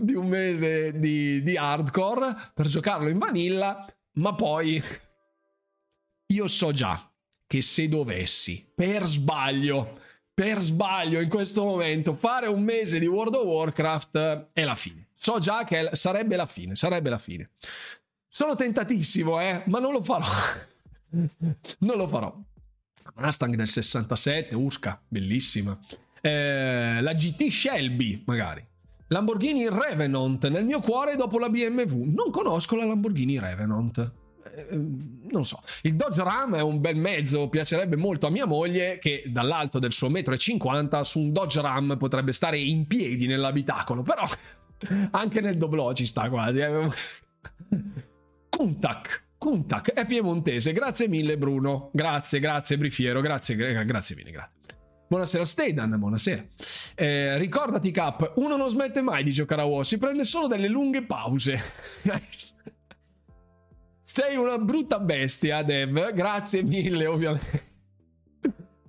di 0.00 0.14
un 0.14 0.28
mese 0.28 0.98
di, 0.98 1.42
di 1.42 1.56
hardcore 1.56 2.34
per 2.52 2.66
giocarlo 2.66 3.08
in 3.08 3.18
vanilla, 3.18 3.86
ma 4.14 4.34
poi 4.34 4.82
io 6.26 6.48
so 6.48 6.72
già 6.72 7.10
che 7.46 7.62
se 7.62 7.88
dovessi 7.88 8.72
per 8.74 9.06
sbaglio, 9.06 10.00
per 10.32 10.60
sbaglio 10.60 11.20
in 11.20 11.28
questo 11.28 11.64
momento 11.64 12.14
fare 12.14 12.46
un 12.46 12.62
mese 12.62 12.98
di 12.98 13.06
World 13.06 13.34
of 13.34 13.44
Warcraft 13.44 14.48
è 14.52 14.64
la 14.64 14.74
fine. 14.74 15.08
So 15.14 15.38
già 15.38 15.64
che 15.64 15.90
sarebbe 15.92 16.36
la 16.36 16.46
fine, 16.46 16.74
sarebbe 16.74 17.10
la 17.10 17.18
fine. 17.18 17.50
Sono 18.28 18.56
tentatissimo, 18.56 19.40
eh, 19.40 19.62
ma 19.66 19.78
non 19.78 19.92
lo 19.92 20.02
farò. 20.02 20.26
non 21.78 21.96
lo 21.96 22.08
farò. 22.08 22.36
Mustang 23.16 23.54
del 23.54 23.68
67, 23.68 24.54
Usca, 24.56 25.00
bellissima. 25.06 25.78
Eh, 26.20 27.00
la 27.00 27.14
GT 27.14 27.48
Shelby, 27.48 28.22
magari. 28.26 28.66
Lamborghini 29.14 29.68
Revenant 29.68 30.48
nel 30.48 30.64
mio 30.64 30.80
cuore 30.80 31.14
dopo 31.14 31.38
la 31.38 31.48
BMW. 31.48 32.02
Non 32.12 32.32
conosco 32.32 32.74
la 32.74 32.84
Lamborghini 32.84 33.38
Revenant. 33.38 34.12
Eh, 34.56 34.66
non 35.30 35.44
so. 35.44 35.62
Il 35.82 35.94
Dodge 35.94 36.20
Ram 36.20 36.56
è 36.56 36.60
un 36.60 36.80
bel 36.80 36.96
mezzo, 36.96 37.48
piacerebbe 37.48 37.94
molto 37.94 38.26
a 38.26 38.30
mia 38.30 38.44
moglie 38.44 38.98
che 38.98 39.22
dall'alto 39.28 39.78
del 39.78 39.92
suo 39.92 40.08
metro 40.08 40.34
e 40.34 40.38
cinquanta 40.38 41.04
su 41.04 41.20
un 41.20 41.32
Dodge 41.32 41.60
Ram 41.60 41.96
potrebbe 41.96 42.32
stare 42.32 42.58
in 42.58 42.88
piedi 42.88 43.28
nell'abitacolo, 43.28 44.02
però 44.02 44.26
anche 45.12 45.40
nel 45.40 45.56
doblò 45.56 45.92
ci 45.92 46.06
sta 46.06 46.28
quasi. 46.28 46.58
Eh. 46.58 46.88
Kuntak. 48.48 49.22
Kuntak 49.38 49.92
è 49.92 50.04
piemontese. 50.06 50.72
Grazie 50.72 51.06
mille 51.06 51.38
Bruno. 51.38 51.90
Grazie, 51.92 52.40
grazie 52.40 52.76
Brifiero. 52.76 53.20
Grazie, 53.20 53.54
grazie 53.84 54.16
mille, 54.16 54.32
grazie. 54.32 54.58
Buonasera 55.06 55.44
Stedan, 55.44 55.98
buonasera. 55.98 56.44
Eh, 56.94 57.36
ricordati 57.38 57.90
Cap, 57.90 58.32
uno 58.36 58.56
non 58.56 58.70
smette 58.70 59.02
mai 59.02 59.22
di 59.22 59.32
giocare 59.32 59.60
a 59.60 59.64
WoW, 59.64 59.82
si 59.82 59.98
prende 59.98 60.24
solo 60.24 60.46
delle 60.46 60.68
lunghe 60.68 61.04
pause. 61.04 61.60
Sei 64.06 64.36
una 64.36 64.58
brutta 64.58 64.98
bestia, 64.98 65.62
Dev. 65.62 66.12
Grazie 66.12 66.62
mille, 66.62 67.06
ovviamente. 67.06 67.72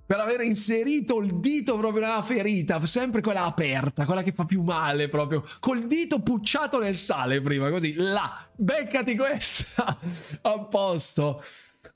Per 0.06 0.20
aver 0.20 0.42
inserito 0.42 1.18
il 1.20 1.40
dito 1.40 1.76
proprio 1.76 2.02
nella 2.02 2.22
ferita, 2.22 2.84
sempre 2.86 3.20
quella 3.22 3.44
aperta, 3.44 4.04
quella 4.04 4.22
che 4.22 4.32
fa 4.32 4.44
più 4.44 4.62
male 4.62 5.08
proprio. 5.08 5.42
Col 5.58 5.86
dito 5.86 6.20
pucciato 6.20 6.78
nel 6.78 6.94
sale 6.96 7.40
prima, 7.40 7.70
così. 7.70 7.94
Là, 7.94 8.46
beccati 8.54 9.16
questa. 9.16 9.98
A 10.42 10.58
posto. 10.60 11.42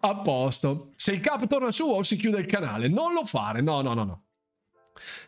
A 0.01 0.17
posto. 0.17 0.89
Se 0.97 1.13
il 1.13 1.21
cap 1.21 1.47
torna 1.47 1.71
su 1.71 1.85
WoW 1.85 2.03
si 2.03 2.17
chiude 2.17 2.41
il 2.41 2.47
canale. 2.47 2.89
Non 2.89 3.13
lo 3.13 3.25
fare. 3.25 3.61
No, 3.61 3.83
no, 3.83 3.93
no, 3.95 4.05
no. 4.05 4.25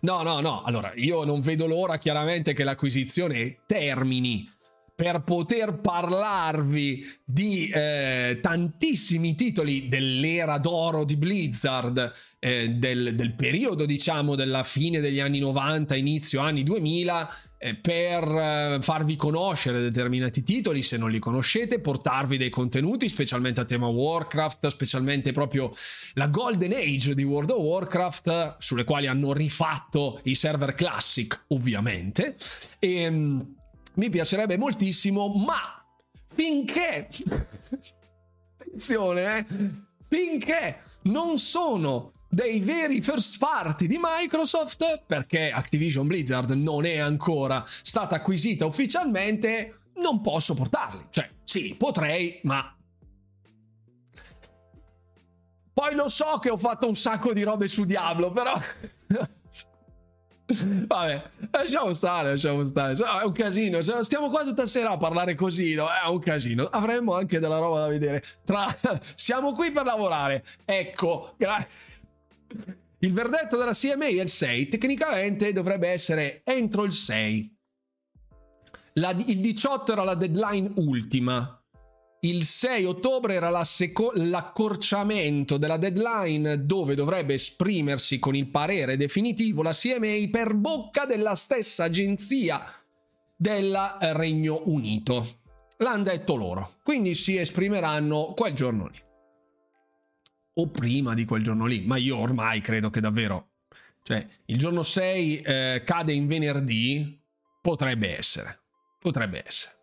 No, 0.01 0.23
no, 0.23 0.41
no. 0.41 0.63
Allora, 0.63 0.93
io 0.97 1.25
non 1.25 1.41
vedo 1.41 1.67
l'ora 1.67 1.99
chiaramente 1.99 2.53
che 2.53 2.65
l'acquisizione 2.65 3.61
termini 3.67 4.51
per 4.95 5.23
poter 5.23 5.81
parlarvi 5.81 7.05
di 7.25 7.69
eh, 7.69 8.39
tantissimi 8.41 9.35
titoli 9.35 9.89
dell'era 9.89 10.59
d'oro 10.59 11.05
di 11.05 11.17
Blizzard, 11.17 12.13
eh, 12.45 12.71
del, 12.71 13.15
del, 13.15 13.35
periodo 13.35 13.87
diciamo 13.87 14.35
della 14.35 14.65
fine 14.65 14.99
degli 14.99 15.21
anni 15.21 15.39
90, 15.39 15.95
inizio 15.95 16.41
anni 16.41 16.65
2000, 16.65 17.35
eh, 17.57 17.77
per 17.77 18.25
eh, 18.25 18.79
farvi 18.81 19.15
conoscere 19.15 19.81
determinati 19.81 20.43
titoli 20.43 20.83
se 20.83 20.97
non 20.97 21.13
li 21.13 21.21
conoscete, 21.21 21.79
portarvi 21.79 22.37
dei 22.39 22.51
contenuti 22.51 23.09
specialmente 23.09 23.61
a 23.61 23.65
tema 23.65 23.87
Warcraft, 23.87 24.67
specialmente 24.67 25.31
proprio 25.31 25.71
la 26.15 26.27
Golden 26.27 26.73
Age 26.73 27.15
di 27.15 27.23
World 27.23 27.51
of 27.51 27.63
Warcraft, 27.63 28.57
sulle 28.59 28.83
quali 28.83 29.07
hanno 29.07 29.33
rifatto 29.33 30.19
i 30.25 30.35
server 30.35 30.75
classic 30.75 31.45
ovviamente. 31.49 32.35
E 32.81 33.03
ehm, 33.03 33.55
mi 33.95 34.11
piacerebbe 34.11 34.59
moltissimo, 34.59 35.29
ma 35.29 35.81
finché... 36.35 37.07
Attenzione, 38.59 39.39
eh? 39.39 39.45
Finché 40.09 40.83
non 41.03 41.39
sono 41.39 42.13
dei 42.33 42.61
veri 42.61 43.03
first 43.03 43.37
party 43.37 43.87
di 43.87 43.99
Microsoft, 44.01 45.03
perché 45.07 45.51
Activision 45.53 46.07
Blizzard 46.07 46.51
non 46.53 46.87
è 46.87 46.97
ancora 46.97 47.63
stata 47.67 48.17
acquisita 48.17 48.65
ufficialmente, 48.65 49.81
non 49.97 50.23
posso 50.23 50.55
portarli. 50.55 51.09
Cioè, 51.11 51.29
sì, 51.45 51.75
potrei, 51.77 52.41
ma 52.45 52.75
poi 55.75 55.95
lo 55.95 56.09
so 56.09 56.39
che 56.41 56.49
ho 56.49 56.57
fatto 56.57 56.89
un 56.89 56.95
sacco 56.95 57.35
di 57.35 57.43
robe 57.43 57.69
su 57.69 57.85
Diablo, 57.85 58.31
però 58.33 58.59
Vabbè, 60.47 61.31
lasciamo 61.51 61.93
stare, 61.93 62.31
lasciamo 62.31 62.65
stare. 62.65 62.95
È 62.95 63.25
un 63.25 63.33
casino. 63.33 63.81
Stiamo 63.83 64.31
qua 64.31 64.43
tutta 64.43 64.65
sera 64.65 64.91
a 64.91 64.97
parlare 64.97 65.35
così, 65.35 65.75
no? 65.75 65.87
È 65.87 66.07
un 66.09 66.19
casino. 66.19 66.65
Avremmo 66.65 67.15
anche 67.15 67.39
della 67.39 67.59
roba 67.59 67.81
da 67.81 67.89
vedere. 67.89 68.23
Tra... 68.45 68.75
Siamo 69.15 69.53
qui 69.53 69.71
per 69.71 69.85
lavorare. 69.85 70.43
Ecco, 70.65 71.35
grazie. 71.37 72.01
Il 72.99 73.13
verdetto 73.13 73.57
della 73.57 73.73
CMA 73.73 74.07
è 74.07 74.21
il 74.21 74.29
6, 74.29 74.69
tecnicamente 74.69 75.53
dovrebbe 75.53 75.89
essere 75.89 76.43
entro 76.45 76.85
il 76.85 76.93
6. 76.93 77.57
La, 78.95 79.11
il 79.27 79.41
18 79.41 79.93
era 79.93 80.05
la 80.05 80.15
deadline 80.15 80.73
ultima. 80.77 81.61
Il 82.21 82.45
6 82.45 82.85
ottobre 82.85 83.35
era 83.35 83.65
seco- 83.65 84.13
l'accorciamento 84.15 85.57
della 85.57 85.77
deadline 85.77 86.65
dove 86.65 86.95
dovrebbe 86.95 87.35
esprimersi 87.35 88.21
con 88.21 88.37
il 88.37 88.47
parere 88.47 88.97
definitivo 88.97 89.63
la 89.63 89.73
CMA 89.73 90.29
per 90.31 90.55
bocca 90.55 91.05
della 91.05 91.35
stessa 91.35 91.85
agenzia 91.85 92.65
del 93.35 93.77
Regno 94.13 94.63
Unito. 94.67 95.41
L'hanno 95.79 96.05
detto 96.05 96.37
loro, 96.37 96.75
quindi 96.85 97.17
si 97.17 97.37
esprimeranno 97.37 98.35
quel 98.37 98.55
giorno 98.55 98.87
lì. 98.87 99.12
O 100.55 100.69
prima 100.69 101.15
di 101.15 101.25
quel 101.25 101.43
giorno 101.43 101.67
lì, 101.67 101.83
ma 101.85 101.97
io 101.97 102.19
ormai 102.19 102.61
credo 102.61 102.91
che 102.91 103.01
davvero... 103.01 103.49
Cioè, 104.05 104.27
il 104.47 104.59
giorno 104.59 104.83
6 104.83 105.41
eh, 105.41 105.83
cade 105.85 106.13
in 106.13 106.27
venerdì, 106.27 107.21
potrebbe 107.61 108.19
essere. 108.19 108.61
Potrebbe 108.99 109.43
essere. 109.47 109.77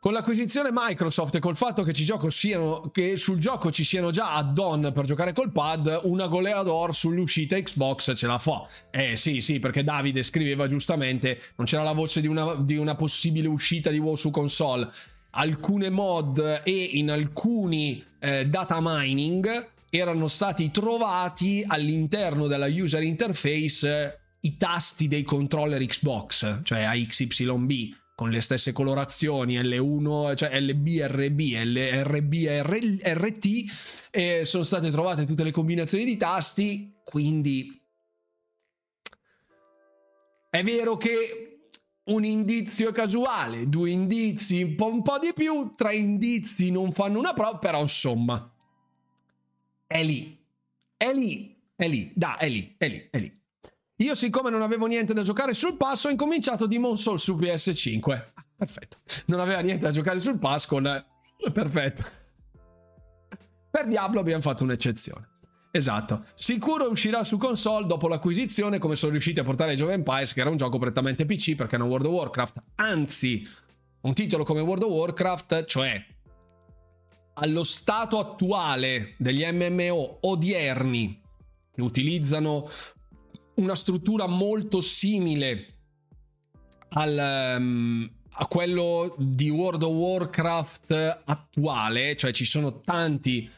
Con 0.00 0.14
l'acquisizione 0.14 0.70
Microsoft 0.72 1.34
e 1.34 1.40
col 1.40 1.56
fatto 1.56 1.82
che, 1.82 1.92
siano, 2.30 2.90
che, 2.90 3.18
sul 3.18 3.38
gioco 3.38 3.70
ci 3.70 3.84
siano 3.84 4.10
già 4.10 4.34
add-on 4.34 4.92
per 4.94 5.04
giocare 5.04 5.34
col 5.34 5.52
pad, 5.52 6.00
una 6.04 6.26
goleador 6.26 6.94
sull'uscita 6.94 7.60
Xbox 7.60 8.16
ce 8.16 8.26
la 8.26 8.38
fa. 8.38 8.66
Eh 8.90 9.18
sì, 9.18 9.42
sì, 9.42 9.58
perché 9.58 9.84
Davide 9.84 10.22
scriveva 10.22 10.66
giustamente, 10.66 11.38
non 11.56 11.66
c'era 11.66 11.82
la 11.82 11.92
voce 11.92 12.22
di 12.22 12.28
una, 12.28 12.54
di 12.54 12.78
una 12.78 12.94
possibile 12.94 13.46
uscita 13.46 13.90
di 13.90 13.98
WoW 13.98 14.14
su 14.14 14.30
console. 14.30 14.90
Alcune 15.30 15.90
mod 15.90 16.62
e 16.64 16.72
in 16.72 17.10
alcuni 17.10 18.02
eh, 18.18 18.46
data 18.46 18.78
mining 18.80 19.68
erano 19.90 20.28
stati 20.28 20.70
trovati 20.70 21.64
all'interno 21.66 22.46
della 22.46 22.68
user 22.68 23.02
interface 23.02 23.88
eh, 23.88 24.18
i 24.42 24.56
tasti 24.56 25.08
dei 25.08 25.22
controller 25.22 25.84
Xbox, 25.84 26.60
cioè 26.62 26.82
AXYB 26.82 27.98
con 28.14 28.28
le 28.28 28.42
stesse 28.42 28.72
colorazioni 28.72 29.58
L1, 29.58 30.36
cioè 30.36 30.60
LB, 30.60 30.86
RB, 31.06 31.40
LRB, 31.40 32.34
RT 33.02 33.48
e 34.10 34.44
sono 34.44 34.62
state 34.62 34.90
trovate 34.90 35.24
tutte 35.24 35.42
le 35.42 35.50
combinazioni 35.50 36.04
di 36.04 36.18
tasti, 36.18 36.96
quindi 37.02 37.80
è 40.50 40.62
vero 40.62 40.98
che 40.98 41.49
un 42.10 42.24
indizio 42.24 42.92
casuale, 42.92 43.68
due 43.68 43.90
indizi 43.90 44.62
un 44.62 44.74
po', 44.74 44.86
un 44.86 45.02
po' 45.02 45.18
di 45.18 45.32
più, 45.34 45.74
tre 45.76 45.96
indizi 45.96 46.70
non 46.70 46.92
fanno 46.92 47.18
una 47.18 47.32
prova, 47.32 47.58
però 47.58 47.80
insomma 47.80 48.52
è 49.86 50.02
lì, 50.02 50.38
è 50.96 51.12
lì, 51.12 51.56
è 51.74 51.88
lì, 51.88 52.12
da, 52.14 52.36
è 52.36 52.48
lì, 52.48 52.74
è 52.78 52.88
lì, 52.88 53.08
è 53.10 53.18
lì. 53.18 53.38
Io, 53.96 54.14
siccome 54.14 54.50
non 54.50 54.62
avevo 54.62 54.86
niente 54.86 55.12
da 55.12 55.22
giocare 55.22 55.52
sul 55.52 55.76
pass, 55.76 56.04
ho 56.04 56.10
incominciato 56.10 56.66
Demon 56.66 56.96
Soul 56.96 57.18
su 57.18 57.36
PS5. 57.36 58.32
Perfetto. 58.56 58.98
Non 59.26 59.40
aveva 59.40 59.60
niente 59.60 59.84
da 59.84 59.90
giocare 59.90 60.20
sul 60.20 60.38
pass 60.38 60.66
con... 60.66 61.04
Perfetto. 61.52 62.02
Per 63.70 63.86
Diablo 63.86 64.20
abbiamo 64.20 64.40
fatto 64.40 64.64
un'eccezione. 64.64 65.29
Esatto. 65.72 66.24
Sicuro 66.34 66.90
uscirà 66.90 67.22
su 67.22 67.36
console 67.36 67.86
dopo 67.86 68.08
l'acquisizione, 68.08 68.78
come 68.78 68.96
sono 68.96 69.12
riusciti 69.12 69.38
a 69.38 69.44
portare 69.44 69.76
Jove 69.76 69.92
Empires, 69.92 70.32
che 70.32 70.40
era 70.40 70.50
un 70.50 70.56
gioco 70.56 70.78
prettamente 70.78 71.24
PC 71.24 71.54
perché 71.54 71.76
non 71.76 71.88
World 71.88 72.06
of 72.06 72.12
Warcraft. 72.12 72.62
Anzi, 72.76 73.46
un 74.00 74.14
titolo 74.14 74.44
come 74.44 74.60
World 74.60 74.82
of 74.82 74.90
Warcraft, 74.90 75.64
cioè 75.66 76.04
allo 77.34 77.64
stato 77.64 78.18
attuale 78.18 79.14
degli 79.16 79.44
MMO 79.44 80.18
odierni 80.22 81.20
che 81.72 81.80
utilizzano 81.80 82.68
una 83.54 83.74
struttura 83.74 84.26
molto 84.26 84.80
simile 84.80 85.76
al, 86.90 87.56
um, 87.58 88.10
a 88.32 88.46
quello 88.46 89.14
di 89.18 89.48
World 89.48 89.82
of 89.82 89.92
Warcraft 89.92 91.22
attuale, 91.24 92.16
cioè 92.16 92.32
ci 92.32 92.44
sono 92.44 92.80
tanti 92.80 93.48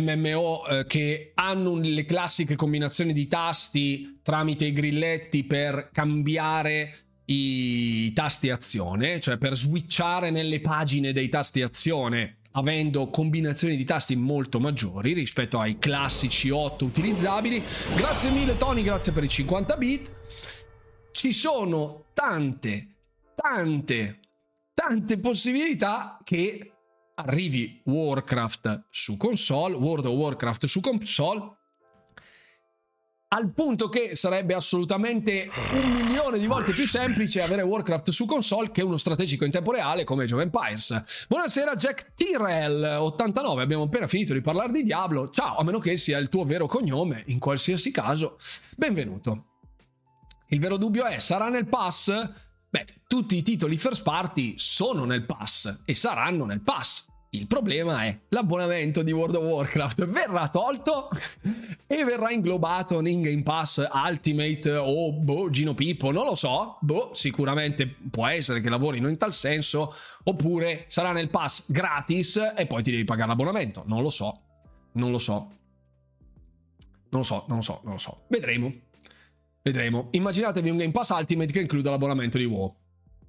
MMO 0.00 0.66
eh, 0.66 0.86
che 0.86 1.32
hanno 1.34 1.76
le 1.76 2.04
classiche 2.04 2.56
combinazioni 2.56 3.12
di 3.12 3.26
tasti 3.26 4.20
tramite 4.22 4.64
i 4.64 4.72
grilletti 4.72 5.44
per 5.44 5.90
cambiare 5.92 6.94
i 7.26 8.12
tasti 8.12 8.50
azione, 8.50 9.20
cioè 9.20 9.38
per 9.38 9.56
switchare 9.56 10.30
nelle 10.30 10.60
pagine 10.60 11.12
dei 11.12 11.28
tasti 11.28 11.62
azione 11.62 12.38
avendo 12.52 13.08
combinazioni 13.08 13.76
di 13.76 13.84
tasti 13.84 14.16
molto 14.16 14.60
maggiori 14.60 15.12
rispetto 15.12 15.58
ai 15.58 15.78
classici 15.78 16.50
8 16.50 16.84
utilizzabili. 16.84 17.62
Grazie 17.96 18.30
mille 18.30 18.56
Tony, 18.56 18.82
grazie 18.82 19.12
per 19.12 19.24
i 19.24 19.28
50 19.28 19.76
bit. 19.76 20.12
Ci 21.12 21.32
sono 21.32 22.06
tante, 22.12 22.88
tante, 23.34 24.20
tante 24.74 25.18
possibilità 25.18 26.18
che 26.24 26.71
arrivi 27.14 27.80
Warcraft 27.84 28.84
su 28.90 29.16
console, 29.16 29.76
World 29.76 30.06
of 30.06 30.14
Warcraft 30.14 30.66
su 30.66 30.80
console 30.80 31.56
al 33.32 33.50
punto 33.52 33.88
che 33.88 34.14
sarebbe 34.14 34.52
assolutamente 34.52 35.50
un 35.72 35.90
milione 35.90 36.38
di 36.38 36.46
volte 36.46 36.72
più 36.72 36.86
semplice 36.86 37.40
avere 37.40 37.62
Warcraft 37.62 38.10
su 38.10 38.26
console 38.26 38.70
che 38.70 38.82
uno 38.82 38.98
strategico 38.98 39.46
in 39.46 39.50
tempo 39.50 39.72
reale 39.72 40.04
come 40.04 40.24
Age 40.24 40.34
of 40.34 40.40
Empires. 40.42 41.26
Buonasera 41.28 41.74
Jack 41.74 42.12
Tyrell 42.14 42.98
89, 43.00 43.62
abbiamo 43.62 43.84
appena 43.84 44.06
finito 44.06 44.34
di 44.34 44.42
parlare 44.42 44.70
di 44.72 44.84
Diablo. 44.84 45.28
Ciao, 45.28 45.56
a 45.56 45.64
meno 45.64 45.78
che 45.78 45.96
sia 45.96 46.18
il 46.18 46.28
tuo 46.28 46.44
vero 46.44 46.66
cognome, 46.66 47.22
in 47.28 47.38
qualsiasi 47.38 47.90
caso, 47.90 48.36
benvenuto. 48.76 49.46
Il 50.48 50.60
vero 50.60 50.76
dubbio 50.76 51.06
è, 51.06 51.18
sarà 51.18 51.48
nel 51.48 51.66
pass? 51.66 52.12
Beh, 52.72 52.86
tutti 53.06 53.36
i 53.36 53.42
titoli 53.42 53.76
first 53.76 54.02
party 54.02 54.54
sono 54.56 55.04
nel 55.04 55.26
pass 55.26 55.82
e 55.84 55.92
saranno 55.92 56.46
nel 56.46 56.62
pass. 56.62 57.06
Il 57.28 57.46
problema 57.46 58.04
è 58.04 58.18
l'abbonamento 58.30 59.02
di 59.02 59.12
World 59.12 59.34
of 59.34 59.44
Warcraft 59.44 60.06
verrà 60.06 60.48
tolto 60.48 61.10
e 61.86 62.02
verrà 62.02 62.30
inglobato 62.30 62.98
in 63.06 63.20
Game 63.20 63.42
Pass 63.42 63.86
Ultimate 63.92 64.72
o 64.72 65.12
boh, 65.12 65.50
Gino 65.50 65.74
Pippo, 65.74 66.12
non 66.12 66.24
lo 66.24 66.34
so. 66.34 66.78
Boh, 66.80 67.10
sicuramente 67.12 67.86
può 68.10 68.26
essere 68.26 68.62
che 68.62 68.70
lavorino 68.70 69.06
in 69.06 69.18
tal 69.18 69.34
senso, 69.34 69.94
oppure 70.24 70.86
sarà 70.88 71.12
nel 71.12 71.28
pass 71.28 71.70
gratis 71.70 72.54
e 72.56 72.66
poi 72.66 72.82
ti 72.82 72.90
devi 72.90 73.04
pagare 73.04 73.28
l'abbonamento. 73.28 73.82
Non 73.86 74.00
lo 74.00 74.08
so. 74.08 74.40
Non 74.92 75.10
lo 75.10 75.18
so. 75.18 75.50
Non 77.10 77.20
lo 77.20 77.22
so, 77.22 77.44
non 77.48 77.56
lo 77.58 77.62
so, 77.62 77.80
non 77.84 77.92
lo 77.92 77.98
so. 77.98 78.22
Vedremo. 78.28 78.72
Vedremo. 79.62 80.08
Immaginatevi 80.10 80.70
un 80.70 80.76
Game 80.76 80.90
Pass 80.90 81.10
Ultimate 81.10 81.52
che 81.52 81.60
includa 81.60 81.90
l'abbonamento 81.90 82.38
di 82.38 82.44
WoW 82.44 82.76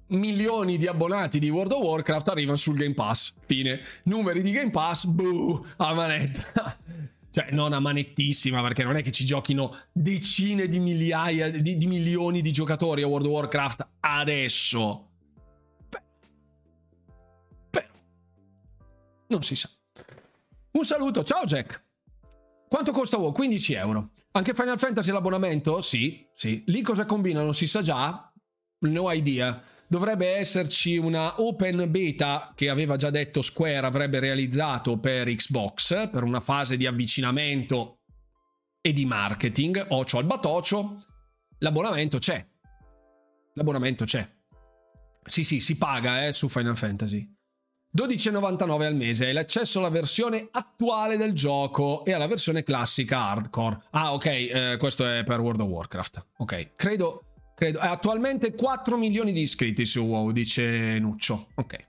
milioni 0.08 0.76
di 0.76 0.86
abbonati 0.86 1.38
di 1.38 1.48
World 1.48 1.72
of 1.72 1.82
Warcraft 1.82 2.28
arrivano 2.28 2.56
sul 2.56 2.76
Game 2.76 2.94
Pass. 2.94 3.34
Fine. 3.46 3.80
Numeri 4.04 4.42
di 4.42 4.52
Game 4.52 4.70
Pass, 4.70 5.06
buh, 5.06 5.64
a 5.76 5.94
manetta. 5.94 6.78
cioè, 7.30 7.50
non 7.52 7.72
a 7.72 7.80
manettissima, 7.80 8.60
perché 8.62 8.82
non 8.84 8.96
è 8.96 9.02
che 9.02 9.10
ci 9.10 9.24
giochino 9.24 9.74
decine 9.92 10.68
di 10.68 10.78
migliaia, 10.78 11.50
di, 11.50 11.76
di 11.76 11.86
milioni 11.86 12.42
di 12.42 12.52
giocatori 12.52 13.02
a 13.02 13.06
World 13.06 13.26
of 13.26 13.32
Warcraft 13.32 13.88
adesso. 14.00 15.08
Non 19.26 19.42
si 19.42 19.56
sa. 19.56 19.68
Un 20.72 20.84
saluto, 20.84 21.24
ciao 21.24 21.44
Jack. 21.44 21.82
Quanto 22.68 22.92
costa 22.92 23.16
WoW? 23.16 23.32
15 23.32 23.72
euro. 23.74 24.10
Anche 24.36 24.54
Final 24.54 24.78
Fantasy 24.78 25.12
l'abbonamento? 25.12 25.80
Sì, 25.80 26.26
sì. 26.34 26.64
Lì 26.66 26.82
cosa 26.82 27.06
combinano? 27.06 27.52
Si 27.52 27.66
sa 27.66 27.82
già? 27.82 28.32
No 28.80 29.10
idea 29.12 29.62
dovrebbe 29.86 30.36
esserci 30.36 30.96
una 30.96 31.40
open 31.40 31.90
beta 31.90 32.52
che 32.54 32.68
aveva 32.68 32.96
già 32.96 33.10
detto 33.10 33.42
Square 33.42 33.86
avrebbe 33.86 34.18
realizzato 34.18 34.98
per 34.98 35.32
Xbox 35.32 36.10
per 36.10 36.22
una 36.24 36.40
fase 36.40 36.76
di 36.76 36.86
avvicinamento 36.86 38.00
e 38.80 38.92
di 38.92 39.06
marketing, 39.06 39.86
ocio 39.90 40.18
al 40.18 40.24
batocio. 40.24 40.96
L'abbonamento 41.58 42.18
c'è. 42.18 42.44
L'abbonamento 43.54 44.04
c'è. 44.04 44.28
Sì, 45.26 45.44
sì, 45.44 45.60
si 45.60 45.76
paga 45.76 46.26
eh, 46.26 46.32
su 46.32 46.48
Final 46.48 46.76
Fantasy. 46.76 47.32
12,99 47.96 48.82
al 48.82 48.96
mese 48.96 49.28
è 49.28 49.32
l'accesso 49.32 49.78
alla 49.78 49.88
versione 49.88 50.48
attuale 50.50 51.16
del 51.16 51.32
gioco 51.32 52.04
e 52.04 52.12
alla 52.12 52.26
versione 52.26 52.62
classica 52.62 53.28
hardcore. 53.28 53.84
Ah, 53.90 54.12
ok, 54.14 54.26
eh, 54.26 54.76
questo 54.78 55.06
è 55.08 55.22
per 55.24 55.40
World 55.40 55.60
of 55.60 55.68
Warcraft. 55.68 56.26
Ok, 56.38 56.72
credo 56.74 57.24
Credo, 57.54 57.78
è 57.78 57.86
attualmente 57.86 58.52
4 58.54 58.96
milioni 58.96 59.32
di 59.32 59.42
iscritti 59.42 59.86
su 59.86 60.00
WoW, 60.00 60.32
dice 60.32 60.98
Nuccio. 60.98 61.50
Ok. 61.54 61.86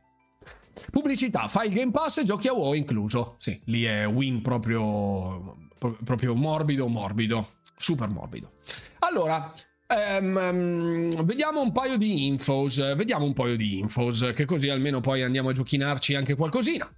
Pubblicità, 0.91 1.47
fai 1.47 1.67
il 1.69 1.73
Game 1.73 1.91
Pass 1.91 2.19
e 2.19 2.23
giochi 2.23 2.47
a 2.47 2.53
WoW 2.53 2.73
incluso. 2.73 3.35
Sì, 3.39 3.59
lì 3.65 3.83
è 3.83 4.05
win 4.05 4.41
proprio, 4.41 5.69
proprio 5.77 6.35
morbido, 6.35 6.87
morbido. 6.87 7.55
Super 7.77 8.09
morbido. 8.09 8.53
Allora, 8.99 9.51
Um, 9.87 11.23
vediamo 11.25 11.61
un 11.61 11.71
paio 11.71 11.97
di 11.97 12.27
infos. 12.27 12.95
Vediamo 12.95 13.25
un 13.25 13.33
paio 13.33 13.55
di 13.55 13.79
infos, 13.79 14.31
che 14.33 14.45
così 14.45 14.69
almeno 14.69 14.99
poi 14.99 15.21
andiamo 15.21 15.49
a 15.49 15.53
giochinarci 15.53 16.15
anche 16.15 16.35
qualcosina. 16.35 16.89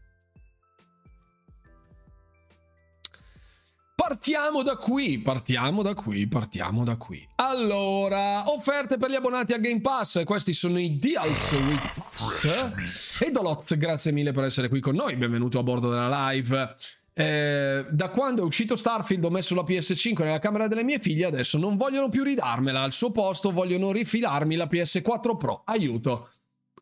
partiamo 4.07 4.63
da 4.63 4.77
qui, 4.77 5.19
partiamo 5.19 5.81
da 5.81 5.93
qui, 5.93 6.27
partiamo 6.27 6.85
da 6.85 6.95
qui. 6.95 7.27
Allora, 7.35 8.49
offerte 8.49 8.97
per 8.97 9.09
gli 9.09 9.15
abbonati 9.15 9.51
a 9.51 9.57
Game 9.57 9.81
Pass, 9.81 10.23
questi 10.23 10.53
sono 10.53 10.79
i 10.79 10.97
Deals 10.97 11.51
with 11.51 11.91
Pass. 11.93 13.21
E 13.21 13.31
Doloz, 13.31 13.75
grazie 13.75 14.13
mille 14.13 14.31
per 14.31 14.45
essere 14.45 14.69
qui 14.69 14.79
con 14.79 14.95
noi, 14.95 15.17
benvenuto 15.17 15.59
a 15.59 15.63
bordo 15.63 15.89
della 15.89 16.29
live. 16.29 16.75
Eh, 17.19 17.83
da 17.89 18.09
quando 18.09 18.43
è 18.43 18.45
uscito 18.45 18.75
Starfield 18.75 19.23
ho 19.23 19.31
messo 19.31 19.55
la 19.55 19.63
PS5 19.63 20.23
nella 20.23 20.37
camera 20.37 20.67
delle 20.67 20.83
mie 20.83 20.99
figlie, 20.99 21.25
adesso 21.25 21.57
non 21.57 21.75
vogliono 21.75 22.09
più 22.09 22.21
ridarmela, 22.21 22.83
al 22.83 22.91
suo 22.91 23.09
posto 23.09 23.51
vogliono 23.51 23.91
rifilarmi 23.91 24.55
la 24.55 24.67
PS4 24.67 25.35
Pro. 25.35 25.63
Aiuto. 25.65 26.29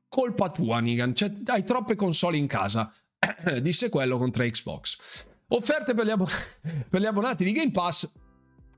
Colpa 0.09 0.49
tua, 0.49 0.79
Nigan, 0.79 1.15
cioè, 1.15 1.31
hai 1.45 1.63
troppe 1.63 1.95
console 1.95 2.35
in 2.35 2.47
casa. 2.47 2.91
Disse 3.61 3.87
quello 3.87 4.17
con 4.17 4.29
tre 4.31 4.49
Xbox. 4.49 4.97
Offerte 5.47 5.93
per 5.93 6.05
gli, 6.05 6.09
abbon- 6.09 6.27
per 6.89 6.99
gli 6.99 7.05
abbonati 7.05 7.45
di 7.45 7.53
Game 7.53 7.71
Pass. 7.71 8.11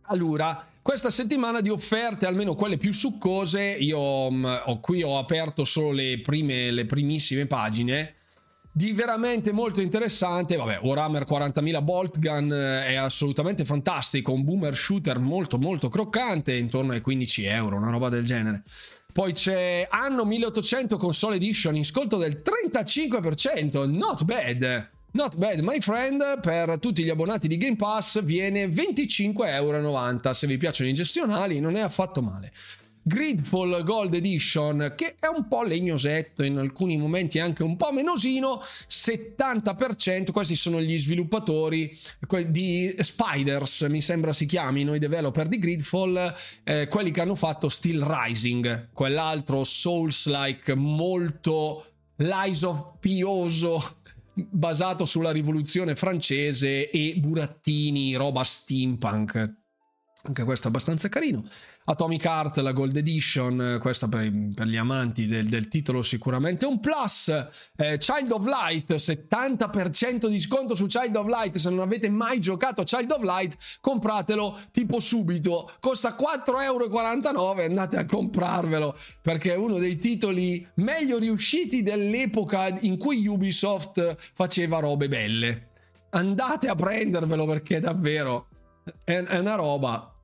Allora, 0.10 0.64
questa 0.84 1.10
settimana 1.10 1.60
di 1.60 1.70
offerte, 1.70 2.28
almeno 2.28 2.54
quelle 2.54 2.78
più 2.78 2.94
succose, 2.94 3.64
io 3.64 4.30
mm, 4.30 4.46
ho, 4.66 4.80
qui 4.80 5.02
ho 5.02 5.18
aperto 5.18 5.64
solo 5.64 5.90
le, 5.92 6.22
prime, 6.22 6.70
le 6.70 6.86
primissime 6.86 7.48
pagine 7.48 8.14
di 8.78 8.94
veramente 8.94 9.52
molto 9.52 9.82
interessante. 9.82 10.56
Vabbè, 10.56 10.80
Warhammer 10.82 11.26
40.000 11.28 11.84
Bolt 11.84 12.20
Gun 12.20 12.54
eh, 12.54 12.86
è 12.86 12.96
assolutamente 12.96 13.66
fantastico, 13.66 14.32
un 14.32 14.44
boomer 14.44 14.76
shooter 14.76 15.18
molto 15.18 15.58
molto 15.58 15.90
croccante, 15.90 16.54
intorno 16.56 16.94
ai 16.94 17.02
15 17.02 17.46
euro, 17.46 17.78
una 17.78 17.90
roba 17.90 18.10
del 18.10 18.24
genere. 18.24 18.62
Poi 19.12 19.34
c'è 19.34 19.88
anno 19.90 20.26
1800 20.26 20.96
console 20.98 21.38
edition 21.38 21.76
in 21.76 21.84
sconto 21.84 22.18
del 22.18 22.44
35%, 22.46 23.90
not 23.90 24.24
bad. 24.24 24.90
Not 25.10 25.36
bad, 25.38 25.60
my 25.62 25.80
friend, 25.80 26.40
per 26.42 26.78
tutti 26.78 27.04
gli 27.04 27.10
abbonati 27.10 27.48
di 27.48 27.58
Game 27.58 27.78
Pass 27.78 28.22
viene 28.22 28.68
25,90 28.68 29.46
euro. 29.56 30.34
Se 30.34 30.46
vi 30.46 30.58
piacciono 30.58 30.88
i 30.88 30.94
gestionali 30.94 31.60
non 31.60 31.76
è 31.76 31.80
affatto 31.80 32.22
male. 32.22 32.52
Gridfall 33.08 33.84
Gold 33.84 34.14
Edition, 34.16 34.94
che 34.98 35.16
è 35.18 35.28
un 35.28 35.48
po' 35.48 35.64
legnosetto, 35.64 36.44
in 36.44 36.58
alcuni 36.58 36.98
momenti 36.98 37.40
anche 37.40 37.64
un 37.64 37.78
po' 37.78 37.94
menosino, 37.94 38.60
70%, 38.62 40.32
questi 40.32 40.58
sono 40.58 40.82
gli 40.82 41.00
sviluppatori 41.00 41.98
di 42.48 42.94
Spiders, 43.00 43.84
mi 43.84 44.02
sembra 44.02 44.34
si 44.34 44.46
chiamino, 44.46 44.94
i 44.94 45.00
developer 45.00 45.48
di 45.48 45.58
Gridfall, 45.58 46.36
eh, 46.64 46.88
quelli 46.90 47.12
che 47.12 47.22
hanno 47.22 47.36
fatto 47.36 47.70
Steel 47.70 48.02
Rising, 48.02 48.90
quell'altro 48.92 49.64
Souls-like 49.64 50.76
molto 50.76 51.86
Lies 52.18 52.64
of 52.64 52.98
Pioso 53.00 54.00
basato 54.34 55.06
sulla 55.06 55.32
rivoluzione 55.32 55.96
francese 55.96 56.90
e 56.90 57.16
burattini, 57.18 58.16
roba 58.16 58.44
steampunk. 58.44 59.67
Anche 60.28 60.44
questo 60.44 60.68
è 60.68 60.70
abbastanza 60.70 61.08
carino. 61.08 61.46
Atomic 61.86 62.26
Heart, 62.26 62.58
la 62.58 62.74
Gold 62.74 62.98
Edition, 62.98 63.78
questa 63.80 64.10
per, 64.10 64.30
per 64.54 64.68
gli 64.68 64.76
amanti 64.76 65.26
del, 65.26 65.48
del, 65.48 65.70
titolo 65.70 66.02
sicuramente 66.02 66.66
un 66.66 66.82
plus. 66.82 67.30
Eh, 67.78 67.98
Child 67.98 68.32
of 68.32 68.46
Light, 68.46 68.94
70% 68.94 70.28
di 70.28 70.38
sconto 70.42 70.76
su 70.76 70.86
Child 70.88 71.16
of 71.16 71.28
Light. 71.28 71.56
Se 71.56 71.70
non 71.70 71.80
avete 71.80 72.10
mai 72.10 72.42
giocato 72.42 72.84
Child 72.84 73.12
of 73.12 73.22
Light, 73.22 73.56
compratelo 73.80 74.60
tipo 74.72 75.00
subito. 75.00 75.72
Costa 75.80 76.14
4,49 76.20 76.64
euro, 76.64 77.64
andate 77.64 77.96
a 77.96 78.06
comprarvelo 78.06 78.98
perché 79.22 79.54
è 79.54 79.56
uno 79.56 79.78
dei 79.78 79.98
titoli 79.98 80.68
meglio 80.76 81.18
riusciti 81.20 81.84
dell'epoca 81.84 82.68
in 82.82 82.98
cui 82.98 83.26
Ubisoft 83.26 84.18
faceva 84.34 84.80
robe 84.80 85.08
belle. 85.08 85.70
Andate 86.10 86.68
a 86.68 86.76
prendervelo 86.76 87.46
perché 87.46 87.80
davvero 87.80 88.48
è 89.06 89.20
una 89.20 89.56
roba 89.56 90.17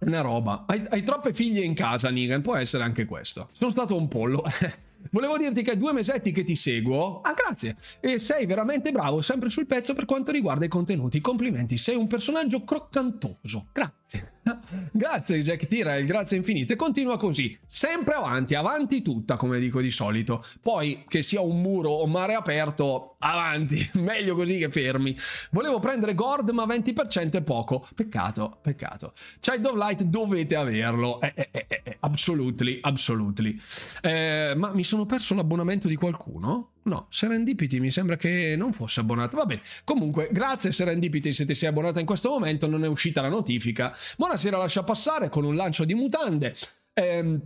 una 0.00 0.20
roba. 0.20 0.64
Hai, 0.66 0.84
hai, 0.90 1.02
troppe 1.02 1.32
figlie 1.32 1.64
in 1.64 1.74
casa, 1.74 2.10
Negan. 2.10 2.42
Può 2.42 2.56
essere 2.56 2.84
anche 2.84 3.04
questo. 3.04 3.48
Sono 3.52 3.70
stato 3.70 3.96
un 3.96 4.08
pollo. 4.08 4.44
Volevo 5.10 5.36
dirti 5.36 5.62
che 5.62 5.72
è 5.72 5.76
due 5.76 5.92
mesetti 5.92 6.32
che 6.32 6.44
ti 6.44 6.56
seguo. 6.56 7.20
Ah, 7.20 7.34
grazie. 7.34 7.76
E 8.00 8.18
sei 8.18 8.46
veramente 8.46 8.90
bravo, 8.90 9.20
sempre 9.20 9.50
sul 9.50 9.66
pezzo 9.66 9.94
per 9.94 10.04
quanto 10.06 10.32
riguarda 10.32 10.64
i 10.64 10.68
contenuti. 10.68 11.20
Complimenti, 11.20 11.76
sei 11.76 11.96
un 11.96 12.06
personaggio 12.06 12.64
croccantoso. 12.64 13.68
Grazie. 13.72 14.03
grazie 14.92 15.40
Jack 15.40 15.66
Tyrell, 15.66 16.04
grazie 16.04 16.36
infinite. 16.36 16.76
Continua 16.76 17.16
così, 17.16 17.58
sempre 17.66 18.14
avanti, 18.14 18.54
avanti 18.54 19.02
tutta, 19.02 19.36
come 19.36 19.58
dico 19.58 19.80
di 19.80 19.90
solito. 19.90 20.44
Poi 20.60 21.04
che 21.08 21.22
sia 21.22 21.40
un 21.40 21.60
muro 21.60 21.90
o 21.90 22.06
mare 22.06 22.34
aperto, 22.34 23.16
avanti, 23.18 23.90
meglio 23.94 24.34
così 24.34 24.58
che 24.58 24.70
fermi. 24.70 25.16
Volevo 25.50 25.78
prendere 25.78 26.14
Gord, 26.14 26.50
ma 26.50 26.64
20% 26.64 27.32
è 27.32 27.42
poco. 27.42 27.86
Peccato, 27.94 28.58
peccato. 28.60 29.12
Child 29.40 29.66
of 29.66 29.74
Light 29.76 30.02
dovete 30.02 30.56
averlo. 30.56 31.20
Eh, 31.20 31.32
eh, 31.34 31.48
eh, 31.50 31.66
eh, 31.82 31.96
absolutely, 32.00 32.78
absolutely. 32.82 33.58
Eh, 34.02 34.52
ma 34.56 34.72
mi 34.72 34.84
sono 34.84 35.06
perso 35.06 35.34
l'abbonamento 35.34 35.88
di 35.88 35.96
qualcuno? 35.96 36.73
No, 36.84 37.06
Serendipity 37.08 37.78
mi 37.78 37.90
sembra 37.90 38.16
che 38.16 38.54
non 38.56 38.72
fosse 38.72 39.00
abbonato. 39.00 39.36
Va 39.36 39.46
bene. 39.46 39.62
Comunque, 39.84 40.28
grazie 40.30 40.72
Serendipity 40.72 41.32
se 41.32 41.46
ti 41.46 41.54
sei 41.54 41.68
abbonato 41.68 41.98
in 41.98 42.06
questo 42.06 42.30
momento, 42.30 42.66
non 42.66 42.84
è 42.84 42.88
uscita 42.88 43.22
la 43.22 43.28
notifica. 43.28 43.96
Buonasera, 44.16 44.58
lascia 44.58 44.82
passare 44.82 45.28
con 45.28 45.44
un 45.44 45.56
lancio 45.56 45.84
di 45.84 45.94
mutande. 45.94 46.54
Ehm, 46.92 47.40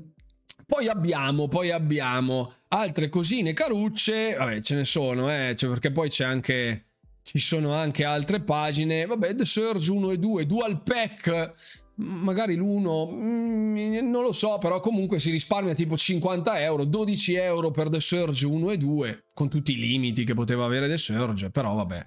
poi 0.67 0.89
abbiamo, 0.89 1.49
poi 1.49 1.71
abbiamo 1.71 2.53
altre 2.69 3.09
cosine 3.09 3.53
carucce. 3.53 4.35
Vabbè, 4.35 4.61
ce 4.61 4.75
ne 4.75 4.85
sono, 4.85 5.33
eh, 5.33 5.55
cioè, 5.57 5.71
perché 5.71 5.93
poi 5.93 6.09
c'è 6.09 6.25
anche 6.25 6.88
ci 7.29 7.39
sono 7.39 7.75
anche 7.75 8.05
altre 8.05 8.41
pagine. 8.41 9.05
Vabbè, 9.05 9.35
The 9.35 9.45
Surge 9.45 9.93
1 9.93 10.13
e 10.13 10.19
2, 10.19 10.47
Dual 10.47 10.83
Pack 10.83 11.53
magari 11.97 12.55
l'uno 12.55 13.11
mm, 13.11 14.09
non 14.09 14.23
lo 14.23 14.31
so 14.31 14.59
però 14.59 14.79
comunque 14.79 15.19
si 15.19 15.33
risparmia 15.33 15.75
tipo 15.75 15.97
50 15.97 16.61
euro 16.61 16.85
12 16.85 17.35
euro 17.35 17.73
per 17.73 17.89
The 17.89 17.99
Surge 17.99 18.47
1 18.47 18.71
e 18.71 18.79
2 18.79 19.25
con 19.35 19.49
tutti 19.49 19.73
i 19.73 19.81
limiti 19.81 20.23
che 20.23 20.33
poteva 20.33 20.65
avere 20.65 20.87
The 20.87 20.97
Surge 20.97 21.51
però 21.51 21.75
vabbè 21.75 22.07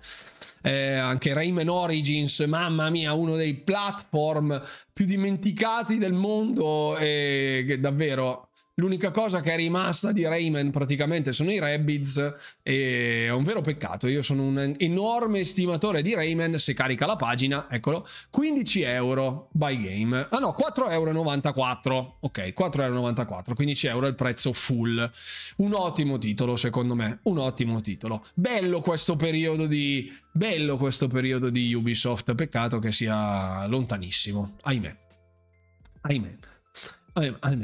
eh, 0.61 0.93
anche 0.93 1.33
Rayman 1.33 1.67
Origins 1.67 2.39
mamma 2.39 2.89
mia 2.89 3.11
uno 3.11 3.35
dei 3.35 3.53
platform 3.55 4.63
più 4.93 5.03
dimenticati 5.03 5.97
del 5.97 6.13
mondo 6.13 6.95
e 6.97 7.77
davvero 7.77 8.50
L'unica 8.75 9.11
cosa 9.11 9.41
che 9.41 9.51
è 9.51 9.55
rimasta 9.57 10.13
di 10.13 10.23
Rayman 10.25 10.71
praticamente 10.71 11.33
sono 11.33 11.51
i 11.51 11.59
Rabbids 11.59 12.35
e 12.63 13.25
è 13.25 13.29
un 13.31 13.43
vero 13.43 13.61
peccato. 13.61 14.07
Io 14.07 14.21
sono 14.21 14.43
un 14.43 14.75
enorme 14.77 15.39
estimatore 15.39 16.01
di 16.01 16.13
Rayman, 16.13 16.57
se 16.57 16.73
carica 16.73 17.05
la 17.05 17.17
pagina, 17.17 17.67
eccolo, 17.69 18.07
15 18.29 18.81
euro 18.83 19.49
by 19.51 19.77
game. 19.77 20.25
Ah 20.29 20.39
no, 20.39 20.55
4,94 20.57 21.83
euro. 21.83 22.17
Ok, 22.21 22.53
4,94 22.57 22.81
euro, 22.81 23.55
15 23.55 23.87
euro 23.87 24.05
è 24.05 24.09
il 24.09 24.15
prezzo 24.15 24.53
full. 24.53 25.11
Un 25.57 25.73
ottimo 25.73 26.17
titolo 26.17 26.55
secondo 26.55 26.95
me, 26.95 27.19
un 27.23 27.39
ottimo 27.39 27.81
titolo. 27.81 28.25
Bello 28.33 28.79
questo 28.81 29.17
periodo 29.17 29.67
di... 29.67 30.11
Bello 30.31 30.77
questo 30.77 31.09
periodo 31.09 31.49
di 31.49 31.73
Ubisoft, 31.73 32.33
peccato 32.35 32.79
che 32.79 32.93
sia 32.93 33.67
lontanissimo, 33.67 34.55
ahimè. 34.61 34.95
Ahimè. 36.03 36.50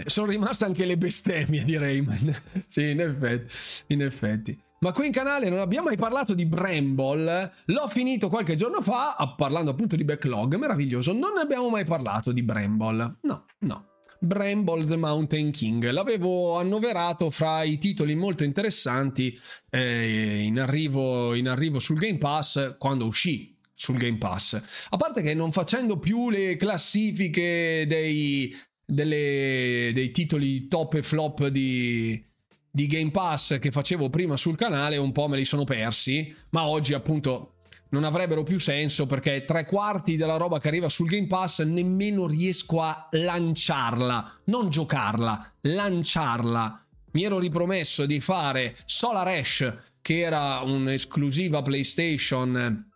Sono 0.05 0.27
rimaste 0.27 0.65
anche 0.65 0.85
le 0.85 0.97
bestemmie 0.97 1.63
di 1.63 1.77
Rayman. 1.77 2.35
sì, 2.65 2.89
in 2.89 3.01
effetti, 3.01 3.53
in 3.87 4.01
effetti. 4.01 4.59
Ma 4.79 4.91
qui 4.91 5.07
in 5.07 5.11
canale 5.11 5.49
non 5.49 5.59
abbiamo 5.59 5.87
mai 5.87 5.97
parlato 5.97 6.33
di 6.35 6.45
Bramble. 6.45 7.51
L'ho 7.65 7.87
finito 7.87 8.29
qualche 8.29 8.55
giorno 8.55 8.81
fa, 8.81 9.15
parlando 9.35 9.71
appunto 9.71 9.95
di 9.95 10.03
backlog, 10.03 10.55
meraviglioso. 10.55 11.13
Non 11.13 11.37
abbiamo 11.39 11.69
mai 11.69 11.83
parlato 11.83 12.31
di 12.31 12.43
Bramble. 12.43 13.17
No, 13.21 13.45
no. 13.59 13.85
Bramble 14.19 14.85
the 14.85 14.95
Mountain 14.95 15.51
King. 15.51 15.89
L'avevo 15.89 16.57
annoverato 16.57 17.31
fra 17.31 17.63
i 17.63 17.77
titoli 17.77 18.15
molto 18.15 18.43
interessanti 18.43 19.37
eh, 19.69 20.43
in, 20.43 20.59
arrivo, 20.59 21.33
in 21.33 21.47
arrivo 21.47 21.79
sul 21.79 21.97
Game 21.97 22.17
Pass 22.17 22.75
quando 22.77 23.05
uscì 23.05 23.55
sul 23.73 23.97
Game 23.97 24.17
Pass. 24.17 24.59
A 24.89 24.97
parte 24.97 25.21
che 25.21 25.35
non 25.35 25.51
facendo 25.51 25.99
più 25.99 26.31
le 26.31 26.55
classifiche 26.55 27.85
dei 27.87 28.55
delle, 28.87 29.91
dei 29.93 30.11
titoli 30.11 30.69
top 30.69 30.93
e 30.95 31.03
flop 31.03 31.47
di, 31.47 32.25
di 32.71 32.87
Game 32.87 33.11
Pass 33.11 33.59
che 33.59 33.69
facevo 33.69 34.09
prima 34.09 34.37
sul 34.37 34.55
canale, 34.55 34.95
un 34.95 35.11
po' 35.11 35.27
me 35.27 35.35
li 35.35 35.45
sono 35.45 35.65
persi, 35.65 36.33
ma 36.51 36.65
oggi 36.65 36.93
appunto 36.93 37.51
non 37.89 38.05
avrebbero 38.05 38.43
più 38.43 38.59
senso 38.59 39.05
perché 39.05 39.45
tre 39.45 39.65
quarti 39.65 40.15
della 40.15 40.37
roba 40.37 40.59
che 40.59 40.69
arriva 40.69 40.89
sul 40.89 41.09
Game 41.09 41.27
Pass 41.27 41.63
nemmeno 41.63 42.27
riesco 42.27 42.81
a 42.81 43.09
lanciarla, 43.11 44.39
non 44.45 44.69
giocarla, 44.69 45.53
lanciarla. 45.61 46.85
Mi 47.11 47.23
ero 47.23 47.39
ripromesso 47.39 48.05
di 48.05 48.19
fare 48.19 48.75
Solar 48.85 49.27
Ash, 49.27 49.77
che 50.01 50.19
era 50.19 50.61
un'esclusiva 50.61 51.61
PlayStation 51.61 52.86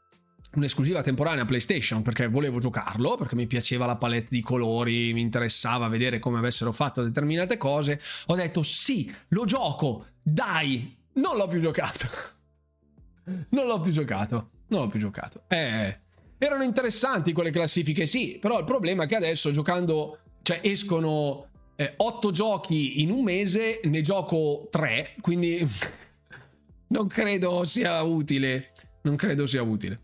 un'esclusiva 0.55 1.01
temporanea 1.01 1.45
PlayStation 1.45 2.01
perché 2.01 2.27
volevo 2.27 2.59
giocarlo, 2.59 3.15
perché 3.15 3.35
mi 3.35 3.47
piaceva 3.47 3.85
la 3.85 3.95
palette 3.95 4.27
di 4.29 4.41
colori, 4.41 5.13
mi 5.13 5.21
interessava 5.21 5.87
vedere 5.87 6.19
come 6.19 6.39
avessero 6.39 6.71
fatto 6.71 7.03
determinate 7.03 7.57
cose. 7.57 7.99
Ho 8.27 8.35
detto 8.35 8.63
sì, 8.63 9.13
lo 9.29 9.45
gioco, 9.45 10.05
dai, 10.21 10.95
non 11.13 11.37
l'ho 11.37 11.47
più 11.47 11.59
giocato. 11.59 12.39
Non 13.49 13.67
l'ho 13.67 13.79
più 13.79 13.91
giocato, 13.91 14.49
non 14.69 14.81
l'ho 14.81 14.87
più 14.87 14.99
giocato. 14.99 15.43
Eh, 15.47 15.99
erano 16.39 16.63
interessanti 16.63 17.33
quelle 17.33 17.51
classifiche, 17.51 18.07
sì, 18.07 18.39
però 18.41 18.57
il 18.57 18.65
problema 18.65 19.03
è 19.03 19.07
che 19.07 19.15
adesso 19.15 19.51
giocando, 19.51 20.17
cioè 20.41 20.59
escono 20.63 21.47
eh, 21.75 21.93
8 21.95 22.31
giochi 22.31 23.01
in 23.01 23.11
un 23.11 23.23
mese, 23.23 23.79
ne 23.83 24.01
gioco 24.01 24.67
3, 24.71 25.15
quindi 25.21 25.65
non 26.89 27.07
credo 27.07 27.63
sia 27.63 28.01
utile. 28.01 28.71
Non 29.03 29.15
credo 29.15 29.45
sia 29.45 29.61
utile. 29.61 29.99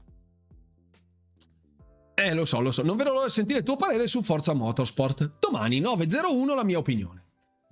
Eh, 2.20 2.34
lo 2.34 2.46
so, 2.46 2.60
lo 2.62 2.72
so. 2.72 2.82
Non 2.82 2.98
vedo 2.98 3.12
l'ora 3.12 3.26
di 3.26 3.32
sentire 3.32 3.60
il 3.60 3.64
tuo 3.64 3.76
parere 3.76 4.08
su 4.08 4.24
Forza 4.24 4.54
Motorsport. 4.54 5.34
Domani 5.40 5.80
9.01 5.80 6.56
la 6.56 6.64
mia 6.64 6.80
opinione. 6.80 7.26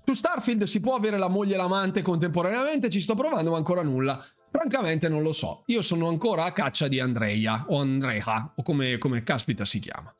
Su 0.05 0.13
Starfield 0.13 0.65
si 0.65 0.81
può 0.81 0.93
avere 0.93 1.17
la 1.17 1.29
moglie 1.29 1.55
e 1.55 1.57
l'amante 1.57 2.03
contemporaneamente, 2.03 2.91
ci 2.91 3.01
sto 3.01 3.15
provando 3.15 3.49
ma 3.49 3.57
ancora 3.57 3.81
nulla. 3.81 4.23
Francamente 4.51 5.09
non 5.09 5.23
lo 5.23 5.31
so. 5.31 5.63
Io 5.65 5.81
sono 5.81 6.09
ancora 6.09 6.43
a 6.43 6.51
caccia 6.51 6.87
di 6.87 6.99
Andrea 6.99 7.65
o 7.69 7.79
Andrea 7.79 8.53
o 8.55 8.61
come, 8.61 8.99
come 8.99 9.23
caspita 9.23 9.65
si 9.65 9.79
chiama. 9.79 10.13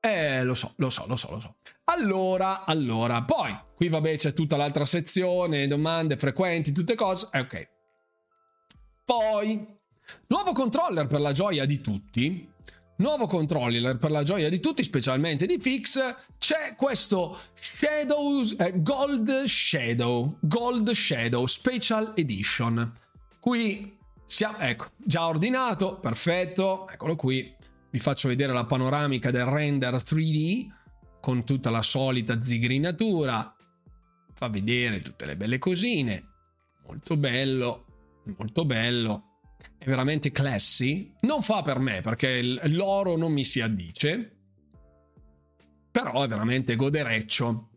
Eh, 0.00 0.44
lo 0.44 0.54
so, 0.54 0.74
lo 0.76 0.90
so, 0.90 1.06
lo 1.06 1.16
so, 1.16 1.30
lo 1.30 1.40
so. 1.40 1.54
Allora, 1.84 2.66
allora, 2.66 3.22
poi 3.22 3.58
qui 3.74 3.88
vabbè 3.88 4.16
c'è 4.16 4.34
tutta 4.34 4.58
l'altra 4.58 4.84
sezione, 4.84 5.66
domande 5.66 6.18
frequenti, 6.18 6.72
tutte 6.72 6.94
cose. 6.94 7.28
Eh, 7.32 7.40
ok. 7.40 7.68
Poi, 9.06 9.66
nuovo 10.26 10.52
controller 10.52 11.06
per 11.06 11.20
la 11.20 11.32
gioia 11.32 11.64
di 11.64 11.80
tutti. 11.80 12.49
Nuovo 13.00 13.26
controller 13.26 13.96
per 13.96 14.10
la 14.10 14.22
gioia 14.22 14.50
di 14.50 14.60
tutti, 14.60 14.84
specialmente 14.84 15.46
di 15.46 15.58
Fix. 15.58 15.98
C'è 16.36 16.74
questo 16.76 17.38
Shadows, 17.54 18.56
eh, 18.58 18.72
Gold 18.82 19.44
Shadow, 19.44 20.36
Gold 20.40 20.90
Shadow 20.90 21.46
Special 21.46 22.12
Edition. 22.14 22.92
Qui 23.38 23.96
siamo, 24.26 24.58
ecco, 24.58 24.90
già 24.98 25.26
ordinato, 25.26 25.98
perfetto, 25.98 26.86
eccolo 26.88 27.16
qui. 27.16 27.50
Vi 27.88 27.98
faccio 27.98 28.28
vedere 28.28 28.52
la 28.52 28.66
panoramica 28.66 29.30
del 29.30 29.46
render 29.46 29.94
3D 29.94 30.68
con 31.22 31.46
tutta 31.46 31.70
la 31.70 31.82
solita 31.82 32.42
zigrinatura. 32.42 33.56
Fa 34.34 34.48
vedere 34.50 35.00
tutte 35.00 35.24
le 35.24 35.38
belle 35.38 35.56
cosine. 35.56 36.22
Molto 36.86 37.16
bello, 37.16 37.86
molto 38.36 38.66
bello. 38.66 39.29
È 39.78 39.84
veramente 39.86 40.30
classy. 40.30 41.14
Non 41.20 41.42
fa 41.42 41.62
per 41.62 41.78
me 41.78 42.00
perché 42.00 42.42
l'oro 42.68 43.16
non 43.16 43.32
mi 43.32 43.44
si 43.44 43.60
addice. 43.60 44.36
Però 45.90 46.22
è 46.22 46.28
veramente 46.28 46.76
godereccio. 46.76 47.68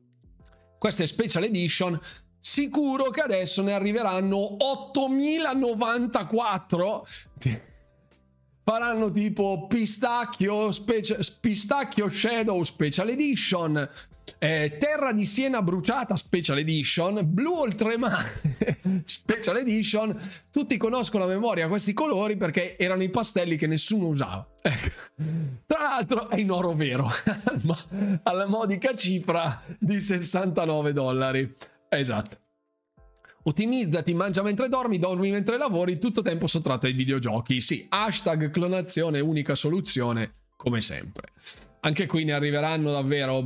Questa 0.77 1.03
è 1.03 1.05
Special 1.05 1.45
Edition. 1.45 1.97
Sicuro 2.39 3.09
che 3.09 3.21
adesso 3.21 3.61
ne 3.61 3.71
arriveranno 3.71 4.38
8094. 4.38 7.07
Faranno 8.65 9.11
tipo 9.11 9.67
pistacchio, 9.67 10.71
specie, 10.71 11.19
pistacchio 11.39 12.09
Shadow 12.09 12.61
Special 12.63 13.09
Edition, 13.09 13.89
eh, 14.39 14.78
Terra 14.80 15.13
di 15.13 15.26
Siena 15.26 15.61
bruciata 15.61 16.15
Special 16.15 16.57
Edition, 16.57 17.21
Blu 17.24 17.53
oltremare 17.53 18.41
Special 19.05 19.57
Edition. 19.57 20.17
Tutti 20.51 20.78
conoscono 20.78 21.24
a 21.24 21.28
memoria 21.28 21.67
questi 21.67 21.93
colori 21.93 22.36
perché 22.36 22.78
erano 22.78 23.03
i 23.03 23.09
pastelli 23.09 23.55
che 23.57 23.67
nessuno 23.67 24.07
usava. 24.07 24.47
Tra 25.65 25.82
l'altro 25.82 26.30
è 26.30 26.39
in 26.39 26.51
oro 26.51 26.74
vero, 26.74 27.09
alla 28.24 28.47
modica 28.47 28.93
cifra 28.93 29.61
di 29.80 29.99
69 29.99 30.93
dollari. 30.93 31.55
Esatto. 31.89 32.38
Ottimizzati, 33.45 34.13
mangia 34.13 34.41
mentre 34.41 34.69
dormi, 34.69 34.99
dormi 34.99 35.30
mentre 35.30 35.57
lavori, 35.57 35.99
tutto 35.99 36.21
tempo 36.21 36.47
sottratto 36.47 36.86
ai 36.86 36.93
videogiochi. 36.93 37.59
Sì, 37.59 37.86
hashtag 37.89 38.49
clonazione, 38.49 39.19
unica 39.19 39.53
soluzione, 39.53 40.36
come 40.55 40.80
sempre. 40.80 41.28
Anche 41.82 42.05
qui 42.05 42.24
ne 42.24 42.32
arriveranno 42.32 42.91
davvero 42.91 43.43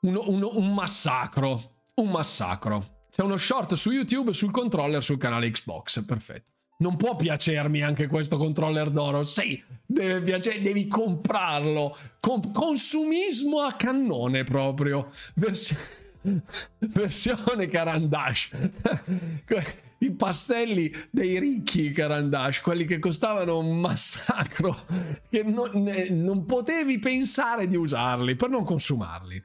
un, 0.00 0.16
un, 0.16 0.48
un 0.50 0.74
massacro. 0.74 1.76
Un 1.94 2.10
massacro. 2.10 2.96
C'è 3.10 3.22
uno 3.22 3.36
short 3.36 3.74
su 3.74 3.90
YouTube 3.90 4.32
sul 4.32 4.50
controller 4.50 5.02
sul 5.02 5.18
canale 5.18 5.50
Xbox. 5.50 6.04
Perfetto. 6.04 6.50
Non 6.78 6.96
può 6.96 7.16
piacermi 7.16 7.82
anche 7.82 8.06
questo 8.06 8.36
controller 8.36 8.90
d'oro. 8.90 9.24
Sì, 9.24 9.60
deve 9.84 10.22
piacere, 10.22 10.62
devi 10.62 10.86
comprarlo. 10.86 11.96
Com- 12.20 12.52
consumismo 12.52 13.60
a 13.60 13.72
cannone 13.72 14.44
proprio. 14.44 15.08
Vers- 15.34 15.74
versione 16.78 17.66
Carandash. 17.66 18.50
I 20.00 20.12
pastelli 20.12 20.94
dei 21.10 21.40
ricchi 21.40 21.90
Carandash, 21.90 22.60
quelli 22.60 22.84
che 22.84 23.00
costavano 23.00 23.58
un 23.58 23.80
massacro, 23.80 24.86
che 25.28 25.42
non, 25.42 25.72
ne, 25.82 26.08
non 26.10 26.46
potevi 26.46 27.00
pensare 27.00 27.66
di 27.66 27.74
usarli 27.74 28.36
per 28.36 28.50
non 28.50 28.62
consumarli. 28.62 29.42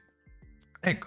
Ecco. 0.84 1.06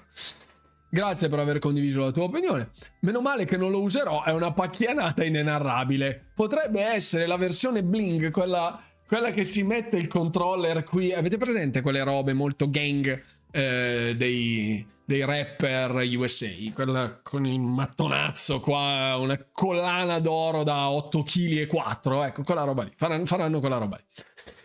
Grazie 0.90 1.28
per 1.28 1.40
aver 1.40 1.60
condiviso 1.60 2.00
la 2.00 2.12
tua 2.12 2.24
opinione. 2.24 2.72
Meno 3.02 3.22
male 3.22 3.46
che 3.46 3.58
non 3.58 3.72
lo 3.72 3.82
userò, 3.82 4.24
è 4.24 4.32
una 4.32 4.54
pacchianata 4.54 5.24
inenarrabile. 5.24 6.32
Potrebbe 6.34 6.82
essere 6.82 7.28
la 7.28 7.38
versione 7.38 7.84
Bling, 7.84 8.32
quella, 8.32 8.82
quella 9.06 9.32
che 9.32 9.44
si 9.44 9.64
mette 9.64 9.98
il 9.98 10.08
controller 10.08 10.84
qui. 10.84 11.14
Avete 11.14 11.38
presente 11.38 11.82
quelle 11.82 12.04
robe 12.04 12.34
molto 12.34 12.70
gang 12.70 13.22
eh, 13.52 14.16
dei, 14.18 14.86
dei 15.06 15.26
rapper 15.26 15.92
USA, 16.16 16.48
quella 16.74 17.20
con 17.22 17.46
il 17.46 17.60
mattonazzo 17.60 18.60
qua, 18.60 19.16
una 19.20 19.38
collana 19.52 20.20
d'oro 20.20 20.64
da 20.64 20.90
8 20.90 21.24
kg 21.24 21.58
e 21.58 21.66
4, 21.66 22.24
ecco, 22.24 22.44
quella 22.44 22.64
roba 22.64 22.84
lì, 22.84 22.92
faranno, 22.96 23.26
faranno 23.26 23.60
quella 23.60 23.78
roba 23.78 23.98
lì. 23.98 24.04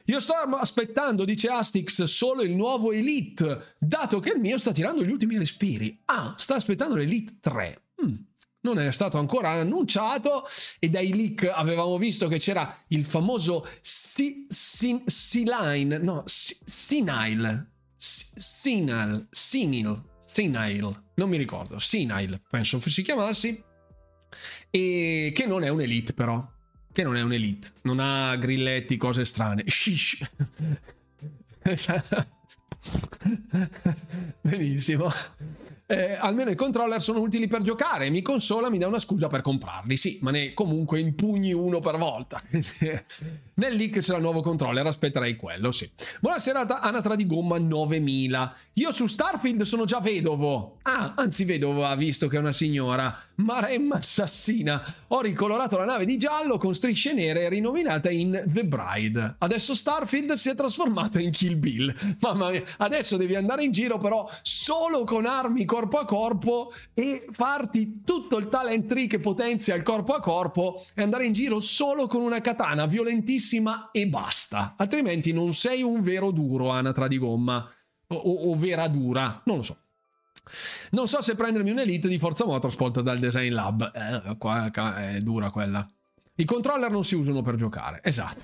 Io 0.06 0.20
sto 0.20 0.34
aspettando, 0.34 1.24
dice 1.24 1.48
Astix, 1.48 2.04
solo 2.04 2.42
il 2.42 2.54
nuovo 2.54 2.92
Elite, 2.92 3.76
dato 3.78 4.20
che 4.20 4.32
il 4.34 4.40
mio 4.40 4.58
sta 4.58 4.72
tirando 4.72 5.04
gli 5.04 5.10
ultimi 5.10 5.38
respiri. 5.38 6.02
Ah, 6.06 6.34
sta 6.36 6.56
aspettando 6.56 6.96
l'Elite 6.96 7.38
3. 7.40 7.82
Mm, 8.04 8.14
non 8.62 8.78
è 8.78 8.90
stato 8.92 9.18
ancora 9.18 9.50
annunciato 9.50 10.44
e 10.78 10.88
dai 10.88 11.14
leak 11.14 11.50
avevamo 11.52 11.98
visto 11.98 12.28
che 12.28 12.38
c'era 12.38 12.74
il 12.88 13.04
famoso 13.04 13.66
C-Line, 13.80 15.98
no, 15.98 16.22
Sinile, 16.26 17.70
Sinal, 17.96 19.28
Sinil, 19.30 20.02
Sinile, 20.24 21.02
non 21.14 21.28
mi 21.28 21.36
ricordo, 21.36 21.78
Sinile, 21.78 22.42
penso 22.48 22.80
si 22.80 23.02
chiamassi, 23.02 23.62
e 24.70 25.32
che 25.34 25.46
non 25.46 25.62
è 25.62 25.68
un 25.68 25.80
elite 25.80 26.12
però, 26.12 26.44
che 26.92 27.02
non 27.02 27.16
è 27.16 27.22
un 27.22 27.32
elite, 27.32 27.72
non 27.82 27.98
ha 27.98 28.36
grilletti, 28.36 28.96
cose 28.96 29.24
strane. 29.24 29.64
Shish. 29.66 30.18
Benissimo 34.40 35.12
eh, 35.86 36.16
almeno 36.18 36.50
i 36.50 36.54
controller 36.54 37.02
sono 37.02 37.20
utili 37.20 37.46
per 37.48 37.62
giocare, 37.62 38.08
mi 38.10 38.22
consola, 38.22 38.70
mi 38.70 38.78
dà 38.78 38.86
una 38.86 38.98
scusa 38.98 39.26
per 39.26 39.42
comprarli, 39.42 39.96
sì, 39.96 40.18
ma 40.22 40.30
ne 40.30 40.54
comunque 40.54 41.00
impugni 41.00 41.52
uno 41.52 41.80
per 41.80 41.96
volta. 41.96 42.40
Nel 43.54 43.74
leak 43.74 43.98
c'è 43.98 44.14
il 44.14 44.22
nuovo 44.22 44.40
controller, 44.40 44.86
aspetterei 44.86 45.36
quello, 45.36 45.70
sì. 45.70 45.90
Buonasera 46.20 46.80
Anatra 46.80 47.14
di 47.14 47.26
Gomma 47.26 47.58
9000. 47.58 48.56
Io 48.74 48.92
su 48.92 49.06
Starfield 49.06 49.62
sono 49.62 49.84
già 49.84 50.00
vedovo. 50.00 50.78
Ah, 50.82 51.12
anzi 51.16 51.44
vedovo, 51.44 51.84
ha 51.84 51.94
visto 51.94 52.26
che 52.28 52.36
è 52.36 52.40
una 52.40 52.52
signora. 52.52 53.14
Maremma 53.36 53.96
assassina. 53.96 54.82
Ho 55.08 55.20
ricolorato 55.20 55.76
la 55.76 55.84
nave 55.84 56.06
di 56.06 56.16
giallo 56.16 56.56
con 56.58 56.74
strisce 56.74 57.12
nere 57.12 57.48
rinominata 57.48 58.10
in 58.10 58.42
The 58.46 58.64
Bride. 58.64 59.36
Adesso 59.38 59.74
Starfield 59.74 60.32
si 60.32 60.48
è 60.48 60.54
trasformato 60.54 61.18
in 61.18 61.30
Kill 61.30 61.58
Bill. 61.58 61.94
Mamma 62.20 62.50
mia, 62.50 62.62
adesso 62.78 63.16
devi 63.16 63.34
andare 63.34 63.64
in 63.64 63.72
giro 63.72 63.98
però 63.98 64.28
solo 64.42 65.04
con 65.04 65.26
armi 65.26 65.64
corpo 65.72 65.96
a 65.96 66.04
corpo 66.04 66.70
e 66.92 67.24
farti 67.30 68.02
tutto 68.04 68.36
il 68.36 68.50
talent 68.50 68.84
tree 68.84 69.06
che 69.06 69.20
potenzia 69.20 69.74
il 69.74 69.82
corpo 69.82 70.12
a 70.12 70.20
corpo 70.20 70.84
e 70.94 71.00
andare 71.00 71.24
in 71.24 71.32
giro 71.32 71.60
solo 71.60 72.06
con 72.06 72.20
una 72.20 72.42
katana 72.42 72.84
violentissima 72.84 73.90
e 73.90 74.06
basta. 74.06 74.74
Altrimenti 74.76 75.32
non 75.32 75.54
sei 75.54 75.80
un 75.80 76.02
vero 76.02 76.30
duro, 76.30 76.68
anatra 76.68 77.08
di 77.08 77.16
gomma. 77.16 77.66
O, 78.08 78.50
o, 78.50 78.54
vera 78.54 78.86
dura, 78.88 79.40
non 79.46 79.56
lo 79.56 79.62
so. 79.62 79.76
Non 80.90 81.08
so 81.08 81.22
se 81.22 81.34
prendermi 81.34 81.70
un 81.70 81.78
Elite 81.78 82.06
di 82.06 82.18
Forza 82.18 82.44
Motorsport 82.44 83.00
dal 83.00 83.18
Design 83.18 83.54
Lab. 83.54 83.90
Eh, 83.94 84.36
qua 84.36 84.70
è 84.96 85.20
dura 85.20 85.48
quella. 85.48 85.88
I 86.34 86.44
controller 86.44 86.90
non 86.90 87.04
si 87.04 87.14
usano 87.14 87.40
per 87.40 87.54
giocare, 87.54 88.00
esatto. 88.02 88.42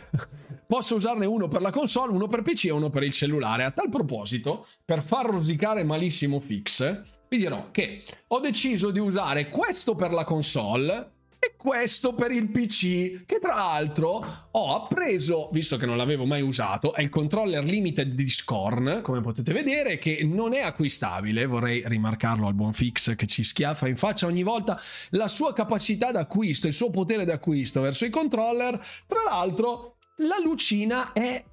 Posso 0.66 0.96
usarne 0.96 1.26
uno 1.26 1.48
per 1.48 1.60
la 1.60 1.70
console, 1.70 2.12
uno 2.12 2.26
per 2.26 2.40
PC 2.40 2.66
e 2.66 2.70
uno 2.70 2.88
per 2.88 3.02
il 3.02 3.12
cellulare. 3.12 3.64
A 3.64 3.70
tal 3.70 3.90
proposito, 3.90 4.66
per 4.82 5.02
far 5.02 5.26
rosicare 5.26 5.84
malissimo 5.84 6.40
Fix, 6.40 7.17
vi 7.28 7.38
dirò 7.38 7.70
che 7.70 8.02
ho 8.28 8.40
deciso 8.40 8.90
di 8.90 8.98
usare 8.98 9.48
questo 9.48 9.94
per 9.94 10.12
la 10.12 10.24
console 10.24 11.10
e 11.40 11.54
questo 11.56 12.14
per 12.14 12.32
il 12.32 12.50
PC 12.50 13.24
che 13.24 13.38
tra 13.40 13.54
l'altro 13.54 14.48
ho 14.50 14.74
appreso 14.74 15.50
visto 15.52 15.76
che 15.76 15.86
non 15.86 15.96
l'avevo 15.96 16.24
mai 16.24 16.42
usato 16.42 16.94
è 16.94 17.02
il 17.02 17.10
controller 17.10 17.62
limited 17.62 18.12
di 18.12 18.28
Scorn 18.28 19.00
come 19.02 19.20
potete 19.20 19.52
vedere 19.52 19.98
che 19.98 20.20
non 20.24 20.52
è 20.52 20.62
acquistabile 20.62 21.46
vorrei 21.46 21.82
rimarcarlo 21.86 22.48
al 22.48 22.54
buon 22.54 22.72
Fix 22.72 23.14
che 23.14 23.26
ci 23.26 23.44
schiaffa 23.44 23.86
in 23.86 23.96
faccia 23.96 24.26
ogni 24.26 24.42
volta 24.42 24.80
la 25.10 25.28
sua 25.28 25.52
capacità 25.52 26.10
d'acquisto 26.10 26.66
il 26.66 26.74
suo 26.74 26.90
potere 26.90 27.24
d'acquisto 27.24 27.80
verso 27.80 28.04
i 28.04 28.10
controller 28.10 28.76
tra 29.06 29.20
l'altro 29.28 29.98
la 30.16 30.38
lucina 30.42 31.12
è 31.12 31.44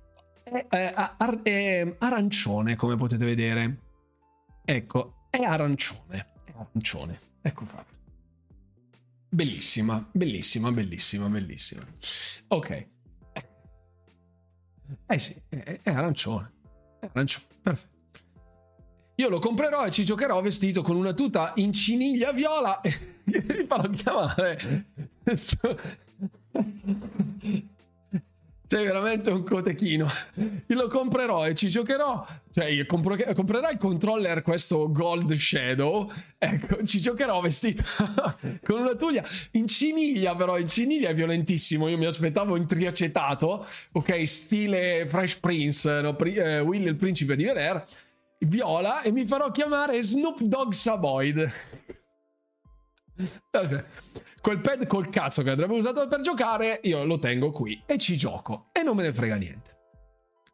è, 0.45 0.67
è, 0.69 0.93
è, 1.41 1.95
arancione, 1.99 2.75
come 2.75 2.95
potete 2.95 3.25
vedere. 3.25 3.79
Ecco, 4.63 5.24
è 5.35 5.43
arancione. 5.43 6.27
È 6.43 6.53
arancione. 6.55 7.19
Ecco 7.41 7.65
fatto. 7.65 7.93
Bellissima, 9.29 10.07
bellissima, 10.11 10.71
bellissima, 10.71 11.27
bellissima. 11.27 11.85
Ok. 12.47 12.87
Eh 15.07 15.19
sì, 15.19 15.35
è, 15.49 15.79
è 15.83 15.89
arancione. 15.91 16.53
È 16.99 17.09
arancione, 17.11 17.45
perfetto. 17.61 17.93
Io 19.15 19.29
lo 19.29 19.39
comprerò 19.39 19.85
e 19.85 19.91
ci 19.91 20.03
giocherò 20.03 20.41
vestito 20.41 20.81
con 20.81 20.95
una 20.95 21.13
tuta 21.13 21.53
in 21.55 21.71
ciniglia 21.73 22.31
viola 22.31 22.81
e 22.81 23.17
mi 23.25 23.65
farò 23.65 23.89
chiamare. 23.89 24.85
Sei 28.67 28.83
veramente 28.83 29.29
un 29.29 29.43
cotechino. 29.43 30.09
Io 30.35 30.75
lo 30.75 30.87
comprerò 30.87 31.47
e 31.47 31.53
ci 31.53 31.69
giocherò. 31.69 32.25
Cioè, 32.51 32.65
io 32.65 32.85
compro, 32.85 33.15
comprerò 33.33 33.69
il 33.69 33.77
controller, 33.77 34.41
questo 34.41 34.91
Gold 34.91 35.33
Shadow. 35.35 36.11
Ecco, 36.37 36.83
ci 36.83 36.99
giocherò 36.99 37.41
vestito 37.41 37.83
con 38.63 38.81
una 38.81 38.95
tuglia 38.95 39.23
in 39.51 39.67
ciniglia, 39.67 40.35
però 40.35 40.57
in 40.57 40.67
ciniglia 40.67 41.09
è 41.09 41.13
violentissimo. 41.13 41.87
Io 41.89 41.97
mi 41.97 42.05
aspettavo 42.05 42.55
in 42.55 42.65
triacetato, 42.65 43.65
ok, 43.91 44.27
stile 44.27 45.05
Fresh 45.07 45.35
Prince, 45.35 46.01
no? 46.01 46.15
Pri- 46.15 46.35
eh, 46.35 46.59
Will 46.61 46.87
il 46.87 46.95
principe 46.95 47.35
di 47.35 47.43
Bel 47.43 47.83
viola, 48.39 49.01
e 49.01 49.11
mi 49.11 49.25
farò 49.25 49.51
chiamare 49.51 50.01
Snoop 50.01 50.41
Dogg 50.41 50.71
Saboid. 50.71 51.51
Quel 54.45 54.59
pad 54.59 54.85
col 54.85 55.09
cazzo 55.09 55.41
che 55.41 55.49
avremmo 55.49 55.73
usato 55.73 56.07
per 56.07 56.21
giocare, 56.21 56.79
io 56.83 57.03
lo 57.03 57.17
tengo 57.17 57.49
qui 57.49 57.81
e 57.87 57.97
ci 57.97 58.15
gioco. 58.15 58.67
E 58.73 58.83
non 58.83 58.95
me 58.95 59.01
ne 59.01 59.11
frega 59.11 59.37
niente. 59.37 59.77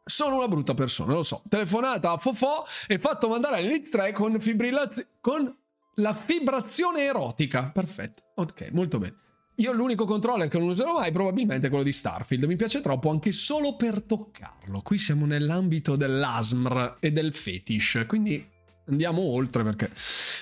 Sono 0.05 0.37
una 0.37 0.47
brutta 0.47 0.73
persona, 0.73 1.11
lo 1.11 1.23
so. 1.23 1.43
Telefonata 1.49 2.11
a 2.11 2.17
Fofò 2.17 2.63
e 2.87 2.97
fatto 2.99 3.27
mandare 3.27 3.57
all'Elite 3.57 3.89
3 3.89 4.13
con 4.13 4.39
fibrillazione. 4.39 5.09
con 5.19 5.53
la 5.95 6.13
fibrazione 6.13 7.01
erotica. 7.01 7.63
Perfetto. 7.63 8.23
Ok, 8.35 8.69
molto 8.71 8.97
bene. 8.97 9.15
Io 9.55 9.73
l'unico 9.73 10.05
controller 10.05 10.47
che 10.47 10.57
non 10.57 10.69
userò 10.69 10.93
mai 10.93 11.11
probabilmente 11.11 11.67
è 11.67 11.69
quello 11.69 11.83
di 11.83 11.91
Starfield. 11.91 12.45
Mi 12.45 12.55
piace 12.55 12.79
troppo 12.79 13.09
anche 13.09 13.33
solo 13.33 13.75
per 13.75 14.03
toccarlo. 14.03 14.79
Qui 14.79 14.97
siamo 14.97 15.25
nell'ambito 15.25 15.97
dell'ASMR 15.97 16.95
e 17.01 17.11
del 17.11 17.33
fetish, 17.33 18.05
quindi 18.07 18.50
andiamo 18.87 19.21
oltre 19.21 19.63
perché 19.63 19.89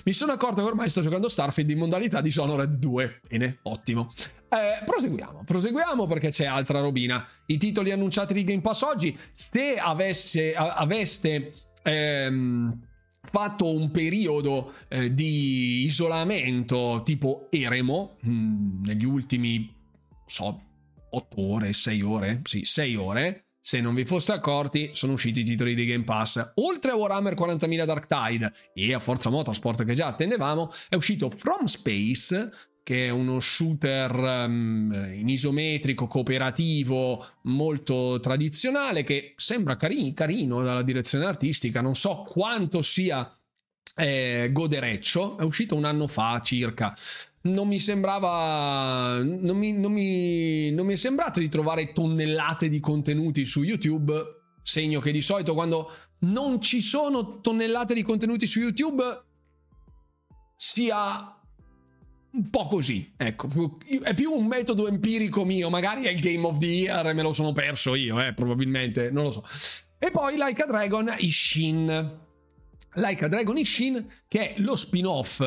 mi 0.05 0.13
sono 0.13 0.31
accorto 0.31 0.61
che 0.61 0.67
ormai 0.67 0.89
sto 0.89 1.01
giocando 1.01 1.27
Starfield 1.27 1.69
in 1.69 1.77
modalità 1.77 2.21
di 2.21 2.31
Sonored 2.31 2.75
2. 2.75 3.21
Bene, 3.27 3.59
ottimo. 3.63 4.11
Eh, 4.49 4.83
proseguiamo, 4.83 5.43
proseguiamo 5.45 6.07
perché 6.07 6.29
c'è 6.29 6.45
altra 6.45 6.79
robina. 6.79 7.25
I 7.45 7.57
titoli 7.57 7.91
annunciati 7.91 8.33
di 8.33 8.43
Game 8.43 8.61
Pass 8.61 8.81
oggi, 8.81 9.17
se 9.31 9.77
avesse, 9.77 10.55
aveste 10.55 11.53
ehm, 11.83 12.79
fatto 13.21 13.71
un 13.71 13.91
periodo 13.91 14.73
eh, 14.87 15.13
di 15.13 15.83
isolamento 15.83 17.01
tipo 17.05 17.47
eremo 17.51 18.17
mh, 18.21 18.31
mm, 18.31 18.83
negli 18.85 19.05
ultimi, 19.05 19.71
so, 20.25 20.61
8 21.11 21.41
ore, 21.41 21.73
6 21.73 22.01
ore, 22.01 22.41
sì, 22.43 22.63
6 22.63 22.95
ore, 22.95 23.48
se 23.61 23.81
non 23.81 23.93
vi 23.93 24.05
foste 24.05 24.31
accorti, 24.31 24.91
sono 24.93 25.13
usciti 25.13 25.41
i 25.41 25.43
titoli 25.43 25.75
di 25.75 25.85
Game 25.85 26.03
Pass. 26.03 26.53
Oltre 26.55 26.91
a 26.91 26.95
Warhammer 26.95 27.33
40.000 27.33 27.85
Dark 27.85 28.07
Tide 28.07 28.53
e 28.73 28.93
a 28.93 28.99
Forza 28.99 29.29
Motorsport 29.29 29.83
che 29.83 29.93
già 29.93 30.07
attendevamo, 30.07 30.71
è 30.87 30.95
uscito 30.95 31.29
From 31.29 31.65
Space, 31.65 32.51
che 32.83 33.05
è 33.07 33.09
uno 33.09 33.39
shooter 33.39 34.15
um, 34.15 35.11
in 35.13 35.29
isometrico, 35.29 36.07
cooperativo, 36.07 37.23
molto 37.43 38.19
tradizionale, 38.19 39.03
che 39.03 39.33
sembra 39.35 39.75
cari- 39.75 40.13
carino 40.13 40.63
dalla 40.63 40.81
direzione 40.81 41.25
artistica, 41.25 41.81
non 41.81 41.93
so 41.93 42.25
quanto 42.27 42.81
sia 42.81 43.31
eh, 43.95 44.49
godereccio, 44.51 45.37
è 45.37 45.43
uscito 45.43 45.75
un 45.75 45.85
anno 45.85 46.07
fa 46.07 46.39
circa 46.41 46.95
non 47.41 47.67
mi 47.67 47.79
sembrava. 47.79 49.21
Non 49.23 49.57
mi, 49.57 49.73
non, 49.73 49.91
mi, 49.91 50.71
non 50.71 50.85
mi, 50.85 50.93
è 50.93 50.97
sembrato 50.97 51.39
di 51.39 51.49
trovare 51.49 51.93
tonnellate 51.93 52.69
di 52.69 52.79
contenuti 52.79 53.45
su 53.45 53.63
YouTube. 53.63 54.13
Segno 54.61 54.99
che 54.99 55.11
di 55.11 55.21
solito 55.21 55.53
quando 55.53 55.91
non 56.19 56.61
ci 56.61 56.81
sono 56.81 57.39
tonnellate 57.39 57.93
di 57.93 58.01
contenuti 58.01 58.45
su 58.45 58.59
YouTube 58.59 59.03
sia 60.55 61.37
un 62.31 62.49
po' 62.49 62.67
così. 62.67 63.13
Ecco, 63.15 63.47
è 64.03 64.13
più 64.13 64.31
un 64.31 64.45
metodo 64.45 64.87
empirico 64.87 65.45
mio. 65.45 65.69
Magari 65.69 66.03
è 66.03 66.09
il 66.09 66.19
Game 66.19 66.45
of 66.45 66.57
the 66.57 66.65
Year 66.65 67.07
e 67.07 67.13
me 67.13 67.21
lo 67.21 67.31
sono 67.31 67.53
perso 67.53 67.95
io, 67.95 68.19
eh, 68.19 68.33
probabilmente, 68.33 69.09
non 69.11 69.23
lo 69.23 69.31
so. 69.31 69.45
E 69.97 70.11
poi 70.11 70.35
Like 70.35 70.61
a 70.61 70.65
Dragon 70.65 71.15
Ishin. 71.17 72.27
Like 72.95 73.23
a 73.23 73.27
Dragon 73.27 73.57
Ishin, 73.57 74.05
che 74.27 74.55
è 74.55 74.59
lo 74.59 74.75
spin-off 74.75 75.41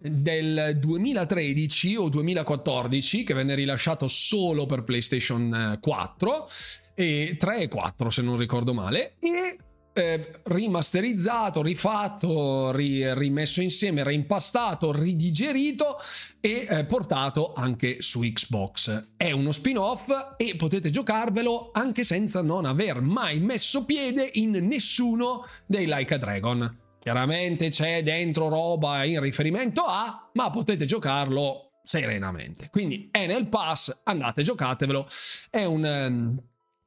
del 0.00 0.78
2013 0.78 1.96
o 1.96 2.08
2014 2.08 3.22
che 3.22 3.34
venne 3.34 3.54
rilasciato 3.54 4.06
solo 4.08 4.64
per 4.64 4.82
PlayStation 4.82 5.78
4 5.80 6.48
e 6.94 7.36
3 7.38 7.60
e 7.60 7.68
4 7.68 8.10
se 8.10 8.22
non 8.22 8.38
ricordo 8.38 8.72
male 8.72 9.16
e 9.20 9.58
eh, 9.92 10.40
rimasterizzato, 10.44 11.62
rifatto, 11.62 12.70
ri, 12.70 13.12
rimesso 13.14 13.60
insieme, 13.60 14.02
reimpastato, 14.02 14.92
ridigerito 14.92 15.96
e 16.40 16.66
eh, 16.68 16.84
portato 16.84 17.52
anche 17.52 18.00
su 18.00 18.20
Xbox. 18.20 19.08
È 19.16 19.30
uno 19.32 19.52
spin-off 19.52 20.34
e 20.36 20.54
potete 20.56 20.90
giocarvelo 20.90 21.70
anche 21.72 22.04
senza 22.04 22.40
non 22.40 22.64
aver 22.64 23.00
mai 23.00 23.40
messo 23.40 23.84
piede 23.84 24.30
in 24.34 24.52
nessuno 24.52 25.44
dei 25.66 25.86
Like 25.86 26.14
a 26.14 26.18
Dragon. 26.18 26.78
Chiaramente 27.00 27.70
c'è 27.70 28.02
dentro 28.02 28.48
roba 28.48 29.04
in 29.04 29.20
riferimento 29.20 29.84
a, 29.86 30.30
ma 30.34 30.50
potete 30.50 30.84
giocarlo 30.84 31.80
serenamente. 31.82 32.68
Quindi 32.68 33.08
è 33.10 33.26
nel 33.26 33.48
pass, 33.48 34.02
andate, 34.04 34.42
giocatevelo. 34.42 35.08
È 35.48 35.64
un, 35.64 35.84
ehm, 35.84 36.42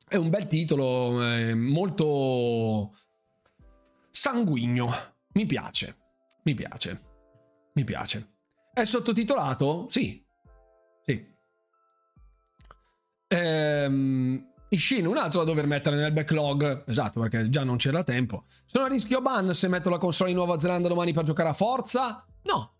è 0.07 0.15
un 0.15 0.29
bel 0.29 0.45
titolo, 0.45 1.25
eh, 1.27 1.55
molto 1.55 2.95
sanguigno. 4.11 4.91
Mi 5.33 5.47
piace, 5.47 5.97
mi 6.43 6.53
piace, 6.53 7.01
mi 7.73 7.83
piace. 7.83 8.35
È 8.71 8.83
sottotitolato? 8.83 9.87
Sì, 9.89 10.23
sì. 11.03 11.27
Ehm, 13.29 14.52
Ishin, 14.73 15.05
un 15.05 15.17
altro 15.17 15.39
da 15.39 15.45
dover 15.45 15.67
mettere 15.67 15.95
nel 15.95 16.11
backlog. 16.11 16.83
Esatto, 16.87 17.19
perché 17.19 17.47
già 17.49 17.63
non 17.63 17.77
c'era 17.77 18.03
tempo. 18.03 18.45
Sono 18.65 18.85
a 18.85 18.87
rischio 18.87 19.21
ban 19.21 19.53
se 19.53 19.67
metto 19.67 19.89
la 19.89 19.99
console 19.99 20.31
in 20.31 20.35
Nuova 20.35 20.57
Zelanda 20.59 20.87
domani 20.87 21.13
per 21.13 21.23
giocare 21.23 21.49
a 21.49 21.53
Forza? 21.53 22.25
No, 22.43 22.73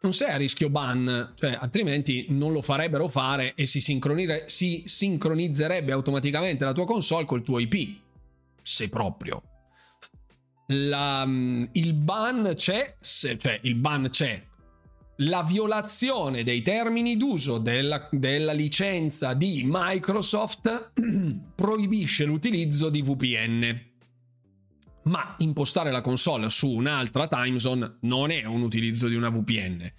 non 0.00 0.14
sei 0.14 0.30
a 0.30 0.36
rischio 0.36 0.70
ban, 0.70 1.34
cioè 1.34 1.56
altrimenti 1.60 2.26
non 2.30 2.52
lo 2.52 2.62
farebbero 2.62 3.08
fare 3.08 3.54
e 3.54 3.66
si, 3.66 3.80
si 3.80 4.82
sincronizzerebbe 4.86 5.92
automaticamente 5.92 6.64
la 6.64 6.72
tua 6.72 6.86
console 6.86 7.26
col 7.26 7.42
tuo 7.42 7.58
IP. 7.58 7.98
Se 8.62 8.88
proprio. 8.88 9.42
La, 10.68 11.26
il 11.72 11.92
ban 11.92 12.52
c'è, 12.54 12.96
se, 13.00 13.36
cioè 13.36 13.60
il 13.64 13.74
ban 13.74 14.08
c'è 14.08 14.42
la 15.18 15.42
violazione 15.42 16.42
dei 16.42 16.62
termini 16.62 17.16
d'uso 17.16 17.58
della, 17.58 18.08
della 18.10 18.52
licenza 18.52 19.34
di 19.34 19.62
Microsoft 19.64 20.92
proibisce 21.54 22.24
l'utilizzo 22.24 22.88
di 22.88 23.02
VPN. 23.02 23.92
Ma 25.04 25.34
impostare 25.38 25.90
la 25.90 26.00
console 26.00 26.48
su 26.48 26.70
un'altra 26.70 27.28
time 27.28 27.58
zone 27.58 27.98
non 28.00 28.30
è 28.30 28.44
un 28.44 28.62
utilizzo 28.62 29.06
di 29.06 29.14
una 29.14 29.28
VPN. 29.28 29.92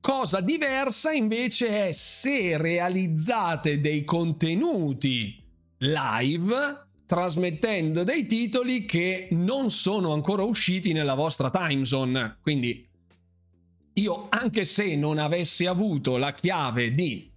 Cosa 0.00 0.40
diversa 0.40 1.10
invece 1.10 1.88
è 1.88 1.92
se 1.92 2.56
realizzate 2.56 3.80
dei 3.80 4.04
contenuti 4.04 5.42
live 5.78 6.84
trasmettendo 7.06 8.04
dei 8.04 8.26
titoli 8.26 8.84
che 8.84 9.28
non 9.30 9.70
sono 9.70 10.12
ancora 10.12 10.42
usciti 10.42 10.92
nella 10.92 11.14
vostra 11.14 11.50
time 11.50 11.84
zone. 11.84 12.36
Quindi 12.40 12.85
io 13.98 14.26
anche 14.28 14.64
se 14.64 14.96
non 14.96 15.18
avessi 15.18 15.66
avuto 15.66 16.16
la 16.16 16.32
chiave 16.32 16.92
di 16.92 17.32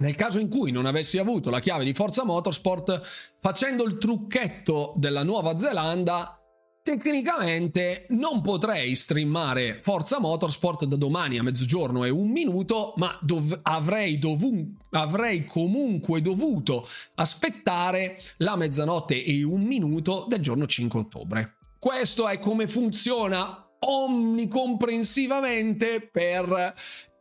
nel 0.00 0.14
caso 0.14 0.38
in 0.38 0.48
cui 0.48 0.70
non 0.70 0.86
avessi 0.86 1.18
avuto 1.18 1.50
la 1.50 1.60
chiave 1.60 1.84
di 1.84 1.92
Forza 1.92 2.24
Motorsport, 2.24 3.36
facendo 3.38 3.84
il 3.84 3.98
trucchetto 3.98 4.94
della 4.96 5.22
Nuova 5.22 5.58
Zelanda, 5.58 6.40
tecnicamente 6.82 8.06
non 8.08 8.40
potrei 8.40 8.94
streamare 8.94 9.80
Forza 9.82 10.18
Motorsport 10.18 10.86
da 10.86 10.96
domani 10.96 11.36
a 11.36 11.42
mezzogiorno 11.42 12.04
e 12.04 12.10
un 12.10 12.30
minuto, 12.30 12.94
ma 12.96 13.14
dov- 13.20 13.60
avrei, 13.62 14.18
dovu- 14.18 14.74
avrei 14.90 15.44
comunque 15.44 16.22
dovuto 16.22 16.88
aspettare 17.16 18.18
la 18.38 18.56
mezzanotte 18.56 19.22
e 19.22 19.42
un 19.42 19.60
minuto 19.62 20.24
del 20.26 20.40
giorno 20.40 20.64
5 20.64 20.98
ottobre. 20.98 21.56
Questo 21.78 22.26
è 22.26 22.38
come 22.38 22.66
funziona 22.68 23.69
omnicomprensivamente 23.80 26.00
per 26.00 26.72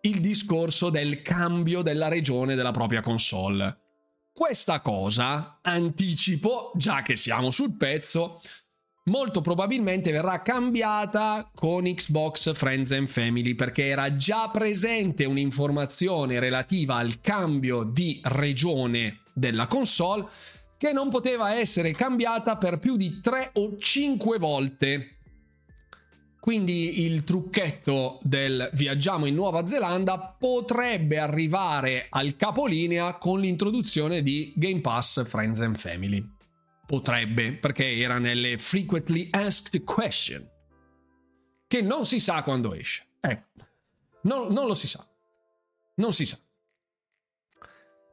il 0.02 0.22
discorso 0.22 0.90
del 0.90 1.22
cambio 1.22 1.82
della 1.82 2.08
regione 2.08 2.56
della 2.56 2.72
propria 2.72 3.02
console. 3.02 3.78
Questa 4.32 4.80
cosa, 4.80 5.60
anticipo, 5.62 6.72
già 6.76 7.02
che 7.02 7.18
siamo 7.18 7.52
sul 7.52 7.76
pezzo, 7.76 8.40
molto 9.06 9.42
probabilmente 9.42 10.12
verrà 10.12 10.42
cambiata 10.42 11.52
con 11.54 11.84
Xbox 11.84 12.54
Friends 12.54 12.92
and 12.92 13.08
Family 13.08 13.56
perché 13.56 13.88
era 13.88 14.16
già 14.16 14.50
presente 14.50 15.26
un'informazione 15.26 16.40
relativa 16.40 16.96
al 16.96 17.20
cambio 17.20 17.84
di 17.84 18.22
regione 18.24 19.24
della 19.34 19.68
console 19.68 20.28
che 20.78 20.94
non 20.94 21.10
poteva 21.10 21.56
essere 21.56 21.92
cambiata 21.92 22.56
per 22.56 22.80
più 22.80 22.96
di 22.96 23.20
3 23.20 23.52
o 23.56 23.76
5 23.76 24.40
volte. 24.40 25.19
Quindi 26.40 27.04
il 27.04 27.26
trucchetto 27.26 28.20
del 28.22 28.70
viaggiamo 28.74 29.26
in 29.26 29.36
Nuova 29.36 29.66
Zelanda 29.66 30.18
potrebbe 30.18 31.20
arrivare 31.20 32.08
al 32.10 32.38
capolinea 32.38 33.18
con 33.18 33.42
l'introduzione 33.42 34.22
di 34.22 34.54
Game 34.56 34.80
Pass 34.80 35.26
Friends 35.26 35.60
and 35.60 35.76
Family. 35.76 36.26
Potrebbe, 36.86 37.54
perché 37.54 37.98
era 37.98 38.18
nelle 38.18 38.58
frequently 38.58 39.28
asked 39.32 39.84
question. 39.84 40.48
Che 41.68 41.82
non 41.82 42.06
si 42.06 42.20
sa 42.20 42.42
quando 42.42 42.74
esce. 42.74 43.06
Ecco, 43.20 43.48
non, 44.24 44.52
non 44.54 44.66
lo 44.66 44.74
si 44.74 44.88
sa. 44.88 45.06
Non 45.96 46.14
si 46.14 46.26
sa. 46.26 46.40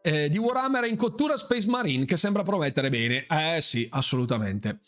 Eh, 0.02 0.28
di 0.28 0.38
Warhammer 0.38 0.84
in 0.84 0.96
cottura 0.96 1.36
Space 1.36 1.66
Marine 1.68 2.04
che 2.04 2.16
sembra 2.16 2.42
promettere 2.42 2.90
bene. 2.90 3.26
Eh 3.26 3.60
sì, 3.60 3.86
assolutamente. 3.90 4.80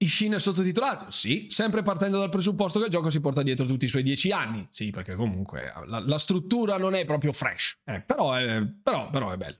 Ishin 0.00 0.32
è 0.32 0.38
sottotitolato? 0.38 1.10
Sì, 1.10 1.46
sempre 1.50 1.82
partendo 1.82 2.18
dal 2.18 2.28
presupposto 2.28 2.78
che 2.78 2.86
il 2.86 2.90
gioco 2.90 3.10
si 3.10 3.20
porta 3.20 3.42
dietro 3.42 3.66
tutti 3.66 3.86
i 3.86 3.88
suoi 3.88 4.04
dieci 4.04 4.30
anni. 4.30 4.66
Sì, 4.70 4.90
perché 4.90 5.16
comunque 5.16 5.72
la, 5.86 5.98
la 5.98 6.18
struttura 6.18 6.78
non 6.78 6.94
è 6.94 7.04
proprio 7.04 7.32
fresh, 7.32 7.78
eh, 7.84 8.00
però, 8.00 8.34
è, 8.34 8.62
però, 8.82 9.10
però 9.10 9.30
è 9.30 9.36
bello. 9.36 9.56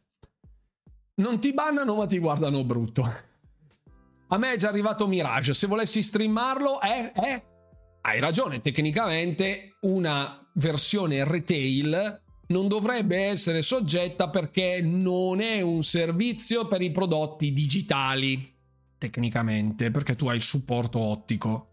Non 1.16 1.40
ti 1.40 1.52
bannano 1.52 1.96
ma 1.96 2.06
ti 2.06 2.18
guardano 2.18 2.62
brutto. 2.62 3.26
A 4.28 4.38
me 4.38 4.52
è 4.52 4.56
già 4.56 4.68
arrivato 4.68 5.08
Mirage, 5.08 5.54
se 5.54 5.66
volessi 5.66 6.02
streamarlo, 6.02 6.80
eh, 6.82 7.12
eh, 7.14 7.42
hai 8.02 8.20
ragione, 8.20 8.60
tecnicamente 8.60 9.76
una 9.80 10.46
versione 10.54 11.24
retail 11.24 12.22
non 12.48 12.68
dovrebbe 12.68 13.24
essere 13.24 13.62
soggetta 13.62 14.30
perché 14.30 14.80
non 14.82 15.40
è 15.40 15.60
un 15.62 15.82
servizio 15.82 16.66
per 16.66 16.80
i 16.80 16.90
prodotti 16.90 17.52
digitali 17.52 18.56
tecnicamente, 18.98 19.90
perché 19.90 20.16
tu 20.16 20.28
hai 20.28 20.36
il 20.36 20.42
supporto 20.42 20.98
ottico. 20.98 21.68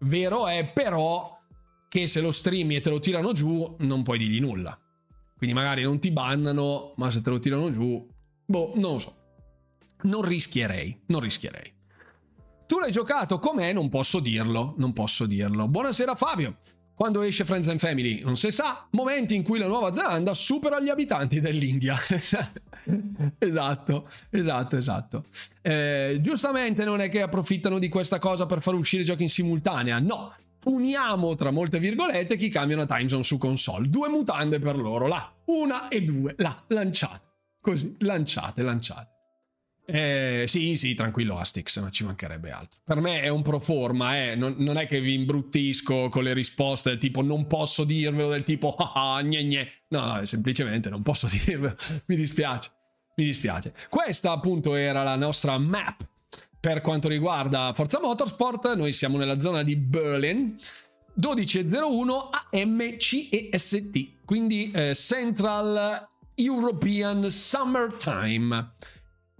Vero 0.00 0.48
è 0.48 0.70
però 0.72 1.38
che 1.88 2.06
se 2.06 2.20
lo 2.20 2.32
streami 2.32 2.76
e 2.76 2.80
te 2.80 2.90
lo 2.90 2.98
tirano 2.98 3.32
giù, 3.32 3.76
non 3.80 4.02
puoi 4.02 4.18
dirgli 4.18 4.40
nulla. 4.40 4.76
Quindi 5.36 5.54
magari 5.54 5.82
non 5.82 6.00
ti 6.00 6.10
bannano, 6.10 6.94
ma 6.96 7.10
se 7.10 7.20
te 7.20 7.30
lo 7.30 7.38
tirano 7.38 7.70
giù, 7.70 8.04
boh, 8.44 8.72
non 8.76 8.92
lo 8.92 8.98
so. 8.98 9.16
Non 10.02 10.22
rischierei, 10.22 11.02
non 11.06 11.20
rischierei. 11.20 11.72
Tu 12.66 12.78
l'hai 12.78 12.90
giocato 12.90 13.38
com'è? 13.38 13.72
Non 13.72 13.88
posso 13.88 14.20
dirlo, 14.20 14.74
non 14.78 14.92
posso 14.92 15.26
dirlo. 15.26 15.68
Buonasera 15.68 16.14
Fabio. 16.14 16.58
Quando 16.94 17.22
esce 17.22 17.44
Friends 17.44 17.68
and 17.68 17.80
Family 17.80 18.20
non 18.20 18.36
si 18.36 18.52
sa, 18.52 18.86
momenti 18.90 19.34
in 19.34 19.42
cui 19.42 19.58
la 19.58 19.66
Nuova 19.66 19.92
Zelanda 19.92 20.32
supera 20.32 20.80
gli 20.80 20.88
abitanti 20.88 21.40
dell'India. 21.40 21.96
esatto, 23.38 24.08
esatto, 24.30 24.76
esatto. 24.76 25.24
Eh, 25.60 26.18
giustamente 26.20 26.84
non 26.84 27.00
è 27.00 27.08
che 27.08 27.22
approfittano 27.22 27.80
di 27.80 27.88
questa 27.88 28.20
cosa 28.20 28.46
per 28.46 28.62
far 28.62 28.74
uscire 28.74 29.02
giochi 29.02 29.22
in 29.24 29.28
simultanea, 29.28 29.98
no. 29.98 30.34
Puniamo 30.60 31.34
tra 31.34 31.50
molte 31.50 31.78
virgolette 31.78 32.36
chi 32.36 32.48
cambia 32.48 32.76
una 32.76 32.86
time 32.86 33.08
zone 33.08 33.24
su 33.24 33.38
console. 33.38 33.88
Due 33.88 34.08
mutande 34.08 34.60
per 34.60 34.78
loro, 34.78 35.08
là. 35.08 35.30
Una 35.46 35.88
e 35.88 36.02
due, 36.02 36.34
là, 36.38 36.62
lanciate. 36.68 37.26
Così, 37.60 37.96
lanciate, 37.98 38.62
lanciate. 38.62 39.13
Eh, 39.86 40.44
sì, 40.46 40.76
sì, 40.76 40.94
tranquillo 40.94 41.38
Astix, 41.38 41.78
ma 41.80 41.90
ci 41.90 42.04
mancherebbe 42.04 42.50
altro. 42.50 42.80
Per 42.84 43.00
me 43.00 43.20
è 43.20 43.28
un 43.28 43.42
pro 43.42 43.60
forma, 43.60 44.18
eh. 44.18 44.34
non, 44.34 44.54
non, 44.58 44.78
è 44.78 44.86
che 44.86 45.00
vi 45.00 45.12
imbruttisco 45.12 46.08
con 46.08 46.22
le 46.22 46.32
risposte 46.32 46.90
del 46.90 46.98
tipo 46.98 47.20
non 47.20 47.46
posso 47.46 47.84
dirvelo, 47.84 48.30
del 48.30 48.44
tipo 48.44 48.74
ah, 48.74 49.20
gne 49.22 49.44
gne. 49.44 49.68
No, 49.88 50.06
no, 50.06 50.24
semplicemente 50.24 50.88
non 50.88 51.02
posso 51.02 51.28
dirvelo. 51.44 51.76
Mi 52.06 52.16
dispiace, 52.16 52.70
mi 53.16 53.24
dispiace. 53.24 53.74
Questa 53.90 54.32
appunto 54.32 54.74
era 54.74 55.02
la 55.02 55.16
nostra 55.16 55.58
map 55.58 56.06
per 56.58 56.80
quanto 56.80 57.08
riguarda 57.08 57.72
Forza 57.74 58.00
Motorsport. 58.00 58.74
Noi 58.74 58.92
siamo 58.92 59.18
nella 59.18 59.38
zona 59.38 59.62
di 59.62 59.76
Berlin. 59.76 60.56
12.01 61.20 62.28
AMCEST, 62.50 64.24
quindi 64.24 64.72
eh, 64.72 64.96
Central 64.96 66.08
European 66.34 67.30
Summertime 67.30 68.72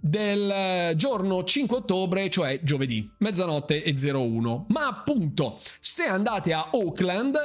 del 0.05 0.51
eh, 0.51 0.93
giorno 0.95 1.43
5 1.43 1.77
ottobre, 1.77 2.29
cioè 2.29 2.59
giovedì, 2.61 3.11
mezzanotte 3.19 3.81
e 3.81 3.95
01. 3.99 4.67
Ma 4.69 4.85
appunto, 4.87 5.59
se 5.79 6.03
andate 6.03 6.53
a 6.53 6.69
Auckland, 6.71 7.35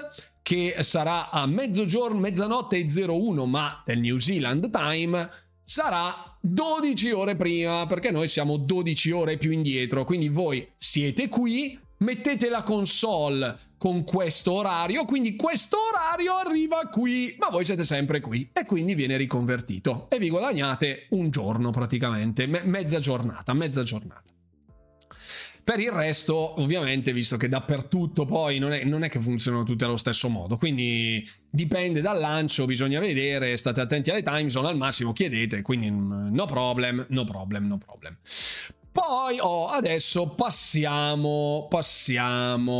che 0.42 0.76
sarà 0.80 1.30
a 1.30 1.46
mezzogiorno, 1.46 2.18
mezzanotte 2.18 2.76
e 2.76 2.86
01, 2.86 3.46
ma 3.46 3.82
del 3.86 4.00
New 4.00 4.18
Zealand 4.18 4.70
Time, 4.70 5.26
sarà 5.62 6.36
12 6.38 7.10
ore 7.12 7.34
prima, 7.34 7.86
perché 7.86 8.10
noi 8.10 8.28
siamo 8.28 8.58
12 8.58 9.10
ore 9.10 9.38
più 9.38 9.52
indietro. 9.52 10.04
Quindi 10.04 10.28
voi 10.28 10.68
siete 10.76 11.30
qui, 11.30 11.78
mettete 12.00 12.48
la 12.48 12.62
console 12.62 13.68
con 13.78 14.04
questo 14.04 14.52
orario, 14.52 15.04
quindi 15.04 15.36
questo 15.36 15.78
orario 15.90 16.34
arriva 16.34 16.88
qui, 16.88 17.34
ma 17.38 17.48
voi 17.48 17.64
siete 17.64 17.84
sempre 17.84 18.20
qui 18.20 18.50
e 18.52 18.66
quindi 18.66 18.94
viene 18.94 19.16
riconvertito 19.16 20.06
e 20.10 20.18
vi 20.18 20.28
guadagnate 20.28 21.06
un 21.10 21.30
giorno 21.30 21.70
praticamente, 21.70 22.46
me- 22.46 22.62
mezza 22.62 22.98
giornata, 22.98 23.54
mezza 23.54 23.82
giornata. 23.82 24.28
Per 25.62 25.78
il 25.78 25.90
resto, 25.92 26.60
ovviamente, 26.60 27.12
visto 27.12 27.36
che 27.36 27.48
dappertutto 27.48 28.24
poi 28.24 28.58
non 28.58 28.72
è, 28.72 28.82
non 28.84 29.04
è, 29.04 29.08
che 29.08 29.20
funzionano 29.20 29.62
tutte 29.62 29.84
allo 29.84 29.96
stesso 29.96 30.28
modo, 30.28 30.56
quindi 30.56 31.26
dipende 31.48 32.00
dal 32.00 32.18
lancio, 32.18 32.64
bisogna 32.64 32.98
vedere, 32.98 33.56
state 33.56 33.80
attenti 33.80 34.10
alle 34.10 34.22
time 34.22 34.48
zone, 34.48 34.68
al 34.68 34.76
massimo 34.76 35.12
chiedete, 35.12 35.62
quindi 35.62 35.90
mm, 35.90 36.34
no 36.34 36.46
problem, 36.46 37.06
no 37.10 37.24
problem, 37.24 37.66
no 37.66 37.78
problem. 37.78 38.16
Poi 38.92 39.38
oh, 39.38 39.68
adesso 39.68 40.30
passiamo, 40.30 41.66
passiamo... 41.68 42.74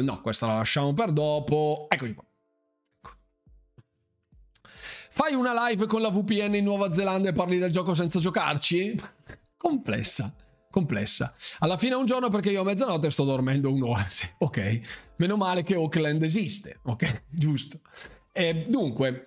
No, 0.00 0.20
questa 0.22 0.46
la 0.46 0.56
lasciamo 0.56 0.94
per 0.94 1.12
dopo. 1.12 1.86
Eccoci 1.88 2.14
qua. 2.14 2.24
Ecco. 3.02 3.14
Fai 5.10 5.34
una 5.34 5.68
live 5.68 5.86
con 5.86 6.00
la 6.00 6.10
VPN 6.10 6.54
in 6.54 6.64
Nuova 6.64 6.92
Zelanda 6.92 7.28
e 7.28 7.32
parli 7.32 7.58
del 7.58 7.70
gioco 7.70 7.92
senza 7.92 8.18
giocarci? 8.18 8.94
complessa, 9.56 10.34
complessa. 10.70 11.34
Alla 11.58 11.76
fine 11.76 11.92
è 11.92 11.96
un 11.96 12.06
giorno 12.06 12.28
perché 12.28 12.50
io 12.50 12.62
a 12.62 12.64
mezzanotte 12.64 13.10
sto 13.10 13.24
dormendo 13.24 13.70
un'ora. 13.72 14.06
Sì, 14.10 14.26
ok, 14.38 15.14
meno 15.16 15.36
male 15.36 15.62
che 15.62 15.74
Auckland 15.74 16.22
esiste. 16.22 16.80
Ok, 16.84 17.24
giusto. 17.28 17.80
E 18.32 18.66
dunque, 18.68 19.24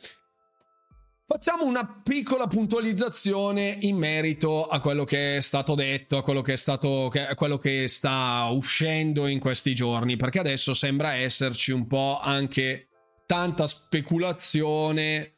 Facciamo 1.32 1.63
una 1.63 1.86
piccola 1.86 2.47
puntualizzazione 2.47 3.77
in 3.82 3.97
merito 3.97 4.65
a 4.65 4.80
quello 4.80 5.03
che 5.03 5.36
è 5.38 5.41
stato 5.41 5.75
detto, 5.75 6.17
a 6.17 6.23
quello 6.23 6.41
che, 6.41 6.53
è 6.53 6.55
stato, 6.55 7.05
a 7.05 7.36
quello 7.36 7.57
che 7.59 7.88
sta 7.88 8.47
uscendo 8.51 9.27
in 9.27 9.38
questi 9.38 9.75
giorni, 9.75 10.17
perché 10.17 10.39
adesso 10.39 10.73
sembra 10.73 11.13
esserci 11.13 11.71
un 11.71 11.86
po' 11.86 12.19
anche 12.19 12.88
tanta 13.27 13.67
speculazione 13.67 15.36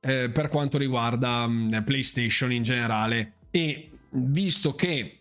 eh, 0.00 0.28
per 0.28 0.48
quanto 0.48 0.76
riguarda 0.76 1.46
mh, 1.46 1.76
mm, 1.76 1.82
PlayStation 1.84 2.50
in 2.50 2.64
generale. 2.64 3.34
E 3.52 3.92
visto 4.10 4.74
che 4.74 5.20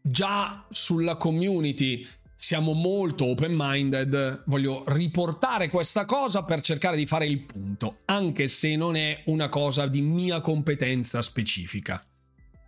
già 0.00 0.64
sulla 0.70 1.16
community 1.16 2.08
siamo 2.34 2.72
molto 2.72 3.26
open-minded, 3.26 4.42
voglio 4.46 4.84
riportare 4.88 5.68
questa 5.68 6.04
cosa 6.04 6.42
per 6.42 6.60
cercare 6.60 6.96
di 6.96 7.06
fare 7.06 7.26
il 7.26 7.44
punto, 7.44 7.98
anche 8.06 8.48
se 8.48 8.76
non 8.76 8.96
è 8.96 9.22
una 9.26 9.48
cosa 9.48 9.86
di 9.86 10.00
mia 10.00 10.40
competenza 10.40 11.22
specifica, 11.22 12.04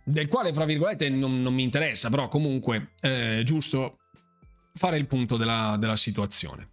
del 0.03 0.27
quale, 0.27 0.53
fra 0.53 0.65
virgolette, 0.65 1.09
non, 1.09 1.41
non 1.41 1.53
mi 1.53 1.63
interessa, 1.63 2.09
però 2.09 2.27
comunque 2.27 2.93
è 2.99 3.41
giusto 3.43 3.97
fare 4.73 4.97
il 4.97 5.05
punto 5.05 5.37
della, 5.37 5.75
della 5.77 5.95
situazione. 5.95 6.69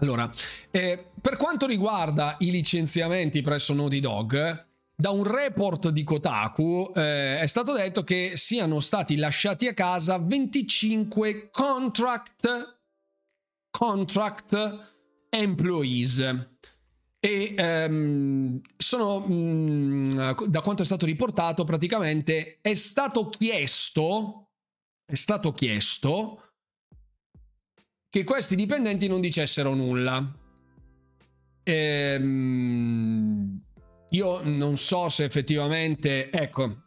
Allora, 0.00 0.30
eh, 0.70 1.10
per 1.20 1.36
quanto 1.36 1.66
riguarda 1.66 2.36
i 2.40 2.50
licenziamenti 2.50 3.40
presso 3.40 3.72
Naughty 3.72 3.98
Dog, 3.98 4.66
da 4.98 5.10
un 5.10 5.24
report 5.24 5.90
di 5.90 6.04
Kotaku 6.04 6.90
eh, 6.94 7.38
è 7.38 7.46
stato 7.46 7.74
detto 7.74 8.02
che 8.02 8.32
siano 8.34 8.80
stati 8.80 9.16
lasciati 9.16 9.68
a 9.68 9.74
casa 9.74 10.18
25 10.18 11.50
contract, 11.50 12.78
contract 13.70 14.94
employees. 15.28 16.48
E 17.20 17.54
ehm, 17.56 18.60
sono, 18.76 19.20
mh, 19.20 19.32
mm, 19.32 20.20
da 20.46 20.60
quanto 20.62 20.80
è 20.80 20.86
stato 20.86 21.04
riportato, 21.04 21.64
praticamente 21.64 22.56
è 22.62 22.74
stato 22.74 23.28
chiesto, 23.28 24.48
è 25.04 25.14
stato 25.14 25.52
chiesto 25.52 26.40
che 28.08 28.24
questi 28.24 28.56
dipendenti 28.56 29.08
non 29.08 29.20
dicessero 29.20 29.74
nulla. 29.74 30.26
Ehm, 31.64 33.65
io 34.10 34.40
non 34.42 34.76
so 34.76 35.08
se 35.08 35.24
effettivamente, 35.24 36.30
ecco, 36.30 36.84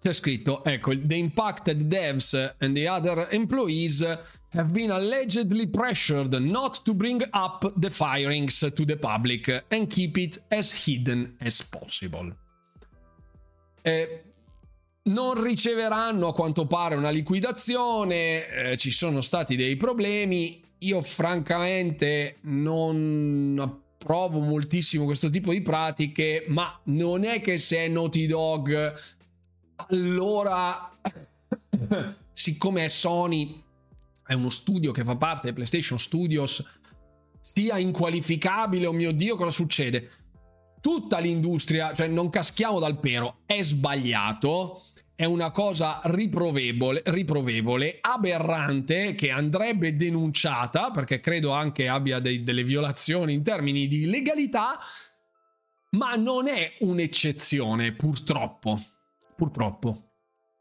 c'è 0.00 0.12
scritto, 0.12 0.62
ecco, 0.64 0.92
the 0.98 1.16
impacted 1.16 1.82
devs 1.82 2.54
and 2.58 2.74
the 2.74 2.88
other 2.88 3.28
employees 3.30 4.02
have 4.50 4.70
been 4.70 4.90
allegedly 4.90 5.66
pressured 5.66 6.32
not 6.34 6.82
to 6.84 6.94
bring 6.94 7.22
up 7.32 7.72
the 7.76 7.90
firings 7.90 8.58
to 8.58 8.84
the 8.84 8.96
public 8.96 9.64
and 9.70 9.88
keep 9.88 10.16
it 10.16 10.40
as 10.48 10.86
hidden 10.86 11.36
as 11.40 11.62
possible. 11.62 12.34
Eh, 13.82 14.22
non 15.04 15.40
riceveranno 15.42 16.28
a 16.28 16.34
quanto 16.34 16.66
pare 16.66 16.96
una 16.96 17.10
liquidazione, 17.10 18.48
eh, 18.48 18.76
ci 18.76 18.90
sono 18.90 19.20
stati 19.20 19.56
dei 19.56 19.76
problemi. 19.76 20.62
Io 20.78 21.00
francamente 21.02 22.36
non 22.42 23.84
approvo 24.06 24.38
moltissimo 24.38 25.04
questo 25.04 25.28
tipo 25.28 25.50
di 25.50 25.60
pratiche, 25.60 26.44
ma 26.46 26.80
non 26.84 27.24
è 27.24 27.40
che 27.40 27.58
se 27.58 27.78
è 27.78 27.88
Naughty 27.88 28.26
Dog 28.26 28.94
allora 29.88 30.96
siccome 32.32 32.84
è 32.84 32.88
Sony 32.88 33.62
è 34.24 34.32
uno 34.32 34.48
studio 34.48 34.92
che 34.92 35.02
fa 35.02 35.16
parte 35.16 35.42
dei 35.42 35.52
PlayStation 35.52 35.98
Studios 35.98 36.64
sia 37.40 37.78
inqualificabile, 37.78 38.86
oh 38.86 38.92
mio 38.92 39.12
Dio, 39.12 39.36
cosa 39.36 39.50
succede? 39.50 40.10
Tutta 40.80 41.18
l'industria, 41.18 41.92
cioè 41.92 42.06
non 42.06 42.30
caschiamo 42.30 42.78
dal 42.78 42.98
pero, 43.00 43.38
è 43.44 43.60
sbagliato 43.62 44.82
è 45.16 45.24
una 45.24 45.50
cosa 45.50 46.00
riprovevole, 46.04 47.02
riprovevole, 47.06 47.98
aberrante, 48.02 49.14
che 49.14 49.30
andrebbe 49.30 49.96
denunciata, 49.96 50.90
perché 50.90 51.20
credo 51.20 51.52
anche 51.52 51.88
abbia 51.88 52.18
dei, 52.18 52.44
delle 52.44 52.62
violazioni 52.62 53.32
in 53.32 53.42
termini 53.42 53.86
di 53.86 54.04
legalità, 54.04 54.78
ma 55.92 56.14
non 56.16 56.48
è 56.48 56.76
un'eccezione, 56.80 57.92
purtroppo. 57.92 58.78
Purtroppo. 59.34 60.02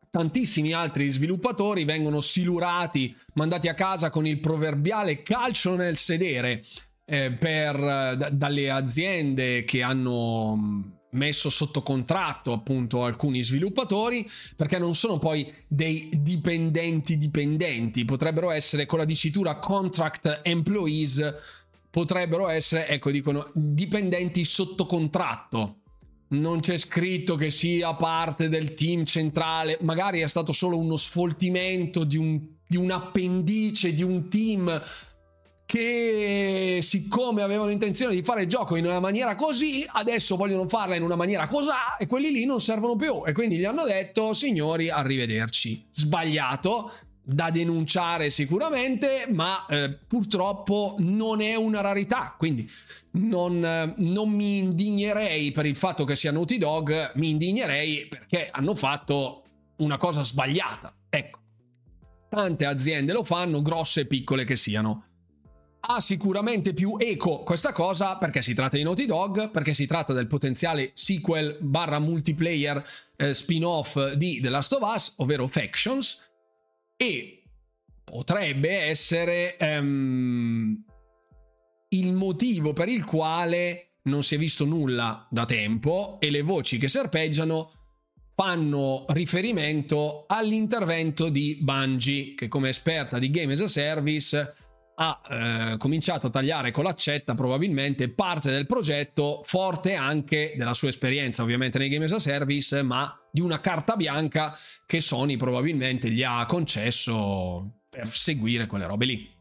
Tantissimi 0.09 0.71
altri 0.71 1.09
sviluppatori 1.09 1.83
vengono 1.83 2.21
silurati, 2.21 3.13
mandati 3.33 3.67
a 3.67 3.73
casa 3.73 4.09
con 4.09 4.25
il 4.25 4.39
proverbiale 4.39 5.21
calcio 5.21 5.75
nel 5.75 5.97
sedere 5.97 6.63
eh, 7.03 7.33
per, 7.33 7.77
d- 8.15 8.29
dalle 8.29 8.69
aziende 8.69 9.65
che 9.65 9.83
hanno 9.83 11.04
messo 11.11 11.49
sotto 11.49 11.81
contratto 11.81 12.51
appunto 12.51 13.03
alcuni 13.03 13.41
sviluppatori 13.41 14.29
perché 14.55 14.77
non 14.77 14.95
sono 14.95 15.17
poi 15.17 15.51
dei 15.67 16.09
dipendenti 16.21 17.17
dipendenti, 17.17 18.05
potrebbero 18.05 18.51
essere 18.51 18.85
con 18.85 18.99
la 18.99 19.05
dicitura 19.05 19.57
contract 19.57 20.41
employees, 20.43 21.33
potrebbero 21.89 22.49
essere, 22.49 22.87
ecco 22.87 23.11
dicono, 23.11 23.49
dipendenti 23.53 24.43
sotto 24.43 24.85
contratto. 24.85 25.77
Non 26.27 26.59
c'è 26.59 26.77
scritto 26.77 27.35
che 27.35 27.51
sia 27.51 27.93
parte 27.93 28.49
del 28.49 28.73
team 28.73 29.05
centrale, 29.05 29.77
magari 29.81 30.21
è 30.21 30.27
stato 30.27 30.51
solo 30.51 30.77
uno 30.77 30.97
sfoltimento 30.97 32.03
di 32.03 32.17
un, 32.17 32.41
di 32.67 32.77
un 32.77 32.91
appendice 32.91 33.93
di 33.93 34.03
un 34.03 34.27
team 34.27 34.81
che 35.65 36.79
siccome 36.81 37.41
avevano 37.41 37.71
intenzione 37.71 38.13
di 38.13 38.21
fare 38.21 38.43
il 38.43 38.47
gioco 38.47 38.75
in 38.75 38.85
una 38.85 38.99
maniera 38.99 39.35
così, 39.35 39.85
adesso 39.87 40.35
vogliono 40.35 40.67
farla 40.67 40.95
in 40.95 41.03
una 41.03 41.15
maniera 41.15 41.47
cosà 41.47 41.97
e 41.97 42.05
quelli 42.05 42.31
lì 42.31 42.45
non 42.45 42.61
servono 42.61 42.95
più 42.95 43.23
e 43.25 43.31
quindi 43.31 43.57
gli 43.57 43.65
hanno 43.65 43.83
detto 43.83 44.33
signori 44.33 44.89
arrivederci. 44.89 45.87
Sbagliato, 45.91 46.91
da 47.27 47.49
denunciare 47.49 48.29
sicuramente, 48.29 49.25
ma 49.31 49.65
eh, 49.65 49.97
purtroppo 50.07 50.95
non 50.99 51.41
è 51.41 51.55
una 51.55 51.81
rarità, 51.81 52.35
quindi 52.37 52.69
non, 53.13 53.65
eh, 53.65 53.93
non, 53.97 54.29
mi 54.29 54.59
indignerei 54.59 55.51
per 55.51 55.65
il 55.65 55.75
fatto 55.75 56.03
che 56.03 56.15
sia 56.15 56.31
Naughty 56.31 56.59
Dog, 56.59 57.13
mi 57.15 57.31
indignerei 57.31 58.05
perché 58.07 58.49
hanno 58.51 58.75
fatto 58.75 59.43
una 59.77 59.97
cosa 59.97 60.23
sbagliata. 60.23 60.95
Ecco, 61.09 61.39
tante 62.29 62.65
aziende 62.65 63.11
lo 63.11 63.23
fanno, 63.23 63.63
grosse 63.63 64.01
e 64.01 64.05
piccole 64.05 64.43
che 64.43 64.55
siano 64.55 65.14
ha 65.85 65.99
sicuramente 66.01 66.73
più 66.73 66.95
eco 66.97 67.43
questa 67.43 67.71
cosa 67.71 68.17
perché 68.17 68.41
si 68.41 68.53
tratta 68.53 68.77
di 68.77 68.83
Naughty 68.83 69.05
Dog, 69.05 69.51
perché 69.51 69.73
si 69.73 69.85
tratta 69.85 70.13
del 70.13 70.27
potenziale 70.27 70.91
sequel 70.93 71.57
barra 71.61 71.99
multiplayer 71.99 72.83
eh, 73.15 73.33
spin-off 73.33 74.13
di 74.13 74.39
The 74.39 74.49
Last 74.49 74.73
of 74.73 74.93
Us, 74.95 75.13
ovvero 75.17 75.47
Factions, 75.47 76.23
e 76.97 77.43
potrebbe 78.03 78.69
essere 78.69 79.57
um, 79.59 80.83
il 81.89 82.13
motivo 82.13 82.73
per 82.73 82.87
il 82.87 83.03
quale 83.03 83.97
non 84.03 84.23
si 84.23 84.35
è 84.35 84.37
visto 84.37 84.65
nulla 84.65 85.27
da 85.29 85.45
tempo 85.45 86.17
e 86.19 86.29
le 86.29 86.41
voci 86.41 86.77
che 86.77 86.87
serpeggiano 86.87 87.71
fanno 88.35 89.05
riferimento 89.09 90.25
all'intervento 90.27 91.29
di 91.29 91.57
Bungie, 91.61 92.35
che 92.35 92.47
come 92.47 92.69
esperta 92.69 93.17
di 93.17 93.29
Game 93.29 93.53
as 93.53 93.61
a 93.61 93.67
Service 93.67 94.53
ha 94.95 95.21
eh, 95.29 95.77
cominciato 95.77 96.27
a 96.27 96.29
tagliare 96.29 96.71
con 96.71 96.83
l'accetta 96.83 97.33
probabilmente 97.33 98.09
parte 98.09 98.51
del 98.51 98.65
progetto, 98.65 99.41
forte 99.43 99.95
anche 99.95 100.53
della 100.57 100.73
sua 100.73 100.89
esperienza 100.89 101.43
ovviamente 101.43 101.77
nei 101.77 101.89
game 101.89 102.05
as 102.05 102.13
a 102.13 102.19
service, 102.19 102.81
ma 102.81 103.17
di 103.31 103.41
una 103.41 103.59
carta 103.59 103.95
bianca 103.95 104.57
che 104.85 105.01
Sony 105.01 105.35
probabilmente 105.35 106.09
gli 106.09 106.23
ha 106.23 106.45
concesso 106.45 107.81
per 107.89 108.09
seguire 108.13 108.65
quelle 108.67 108.85
robe 108.85 109.05
lì. 109.05 109.33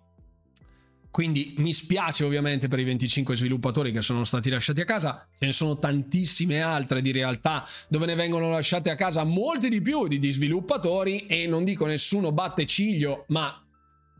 Quindi 1.14 1.54
mi 1.58 1.72
spiace 1.72 2.24
ovviamente 2.24 2.66
per 2.66 2.80
i 2.80 2.84
25 2.84 3.36
sviluppatori 3.36 3.92
che 3.92 4.00
sono 4.00 4.24
stati 4.24 4.50
lasciati 4.50 4.80
a 4.80 4.84
casa, 4.84 5.24
ce 5.38 5.46
ne 5.46 5.52
sono 5.52 5.78
tantissime 5.78 6.60
altre 6.60 7.00
di 7.00 7.12
realtà 7.12 7.64
dove 7.88 8.06
ne 8.06 8.16
vengono 8.16 8.50
lasciati 8.50 8.90
a 8.90 8.96
casa 8.96 9.22
molti 9.22 9.68
di 9.68 9.80
più 9.80 10.08
di 10.08 10.30
sviluppatori 10.32 11.26
e 11.26 11.46
non 11.46 11.62
dico 11.62 11.86
nessuno 11.86 12.32
batte 12.32 12.66
ciglio, 12.66 13.26
ma 13.28 13.64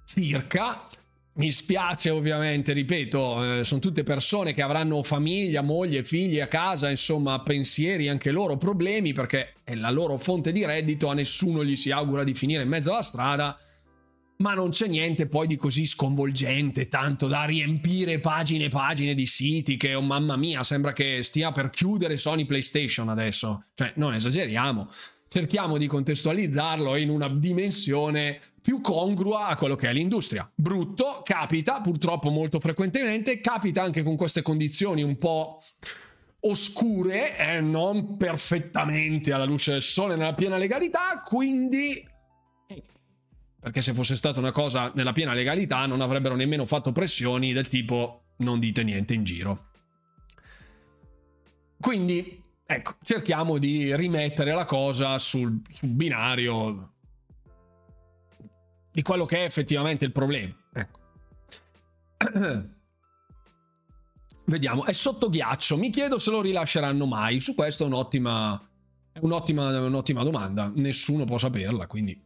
circa 0.07 0.87
mi 1.37 1.51
spiace 1.51 2.11
ovviamente, 2.11 2.73
ripeto, 2.73 3.59
eh, 3.59 3.65
sono 3.65 3.81
tutte 3.81 4.05
persone 4.05 4.55
che 4.55 4.63
avranno 4.63 5.03
famiglia, 5.03 5.63
moglie, 5.63 6.05
figli 6.05 6.39
a 6.39 6.47
casa, 6.47 6.89
insomma, 6.91 7.41
pensieri, 7.41 8.09
anche 8.09 8.31
loro 8.31 8.57
problemi, 8.57 9.13
perché 9.13 9.55
è 9.65 9.75
la 9.75 9.91
loro 9.91 10.17
fonte 10.19 10.53
di 10.53 10.65
reddito, 10.65 11.09
a 11.09 11.15
nessuno 11.15 11.65
gli 11.65 11.75
si 11.75 11.91
augura 11.91 12.23
di 12.23 12.35
finire 12.35 12.63
in 12.63 12.69
mezzo 12.69 12.93
alla 12.93 13.03
strada, 13.03 13.59
ma 14.37 14.55
non 14.55 14.71
c'è 14.71 14.87
niente 14.87 15.27
poi 15.27 15.49
di 15.49 15.57
così 15.57 15.87
sconvolgente, 15.87 16.89
tanto 16.89 17.27
da 17.27 17.45
riempire 17.45 18.21
pagine 18.21 18.67
e 18.67 18.69
pagine 18.69 19.15
di 19.15 19.27
siti 19.27 19.77
che, 19.77 19.95
oh 19.95 20.03
mamma 20.03 20.37
mia, 20.37 20.63
sembra 20.63 20.93
che 20.93 21.23
stia 21.25 21.51
per 21.51 21.71
chiudere 21.71 22.17
Sony 22.17 22.45
PlayStation 22.45 23.09
adesso. 23.09 23.65
Cioè, 23.75 23.93
non 23.97 24.15
esageriamo 24.15 24.89
cerchiamo 25.35 25.79
di 25.79 25.89
contestualizzarlo 25.89 26.95
in 26.95 27.11
una 27.11 27.29
dimensione 27.29 28.39
più 28.65 28.81
congrua 28.81 29.49
a 29.49 29.57
quello 29.57 29.77
che 29.77 29.91
è 29.91 29.93
l'industria. 29.93 30.51
Brutto, 30.55 31.21
capita 31.23 31.83
purtroppo 31.83 32.31
molto 32.31 32.61
frequentemente, 32.61 33.39
capita 33.43 33.83
anche 33.83 34.03
con 34.03 34.17
queste 34.17 34.41
condizioni 34.41 35.03
un 35.03 35.19
po' 35.19 35.63
oscure 36.41 37.37
e 37.37 37.57
eh, 37.57 37.61
non 37.61 38.17
perfettamente 38.17 39.35
alla 39.35 39.45
luce 39.45 39.73
del 39.73 39.83
sole 39.83 40.17
nella 40.17 40.33
piena 40.33 40.57
legalità, 40.57 41.21
quindi 41.23 42.09
perché 43.61 43.83
se 43.83 43.93
fosse 43.93 44.17
stata 44.17 44.41
una 44.41 44.51
cosa 44.51 44.91
nella 44.95 45.13
piena 45.13 45.35
legalità 45.35 45.85
non 45.85 46.01
avrebbero 46.01 46.35
nemmeno 46.35 46.65
fatto 46.65 46.91
pressioni 46.91 47.53
del 47.53 47.69
tipo 47.69 48.29
non 48.39 48.59
dite 48.61 48.83
niente 48.83 49.13
in 49.13 49.25
giro. 49.25 49.67
Quindi 51.79 52.43
ecco, 52.65 52.95
cerchiamo 53.03 53.59
di 53.59 53.95
rimettere 53.95 54.55
la 54.55 54.65
cosa 54.65 55.19
sul, 55.19 55.61
sul 55.69 55.91
binario 55.91 56.94
di 58.95 59.03
quello 59.03 59.25
che 59.25 59.39
è 59.39 59.43
effettivamente 59.43 60.05
il 60.05 60.13
problema. 60.13 60.55
Ecco. 60.73 61.01
Vediamo, 64.47 64.85
è 64.85 64.93
sotto 64.93 65.29
ghiaccio. 65.29 65.77
Mi 65.77 65.91
chiedo 65.91 66.21
se 66.21 66.31
lo 66.31 66.41
rilasceranno 66.41 67.05
mai. 67.05 67.41
Su 67.41 67.57
questo 67.57 67.83
è 67.83 67.87
un'ottima, 67.87 68.65
un'ottima, 69.21 69.81
un'ottima 69.81 70.23
domanda. 70.23 70.71
Nessuno 70.77 71.25
può 71.25 71.39
saperla, 71.39 71.89
quindi 71.89 72.23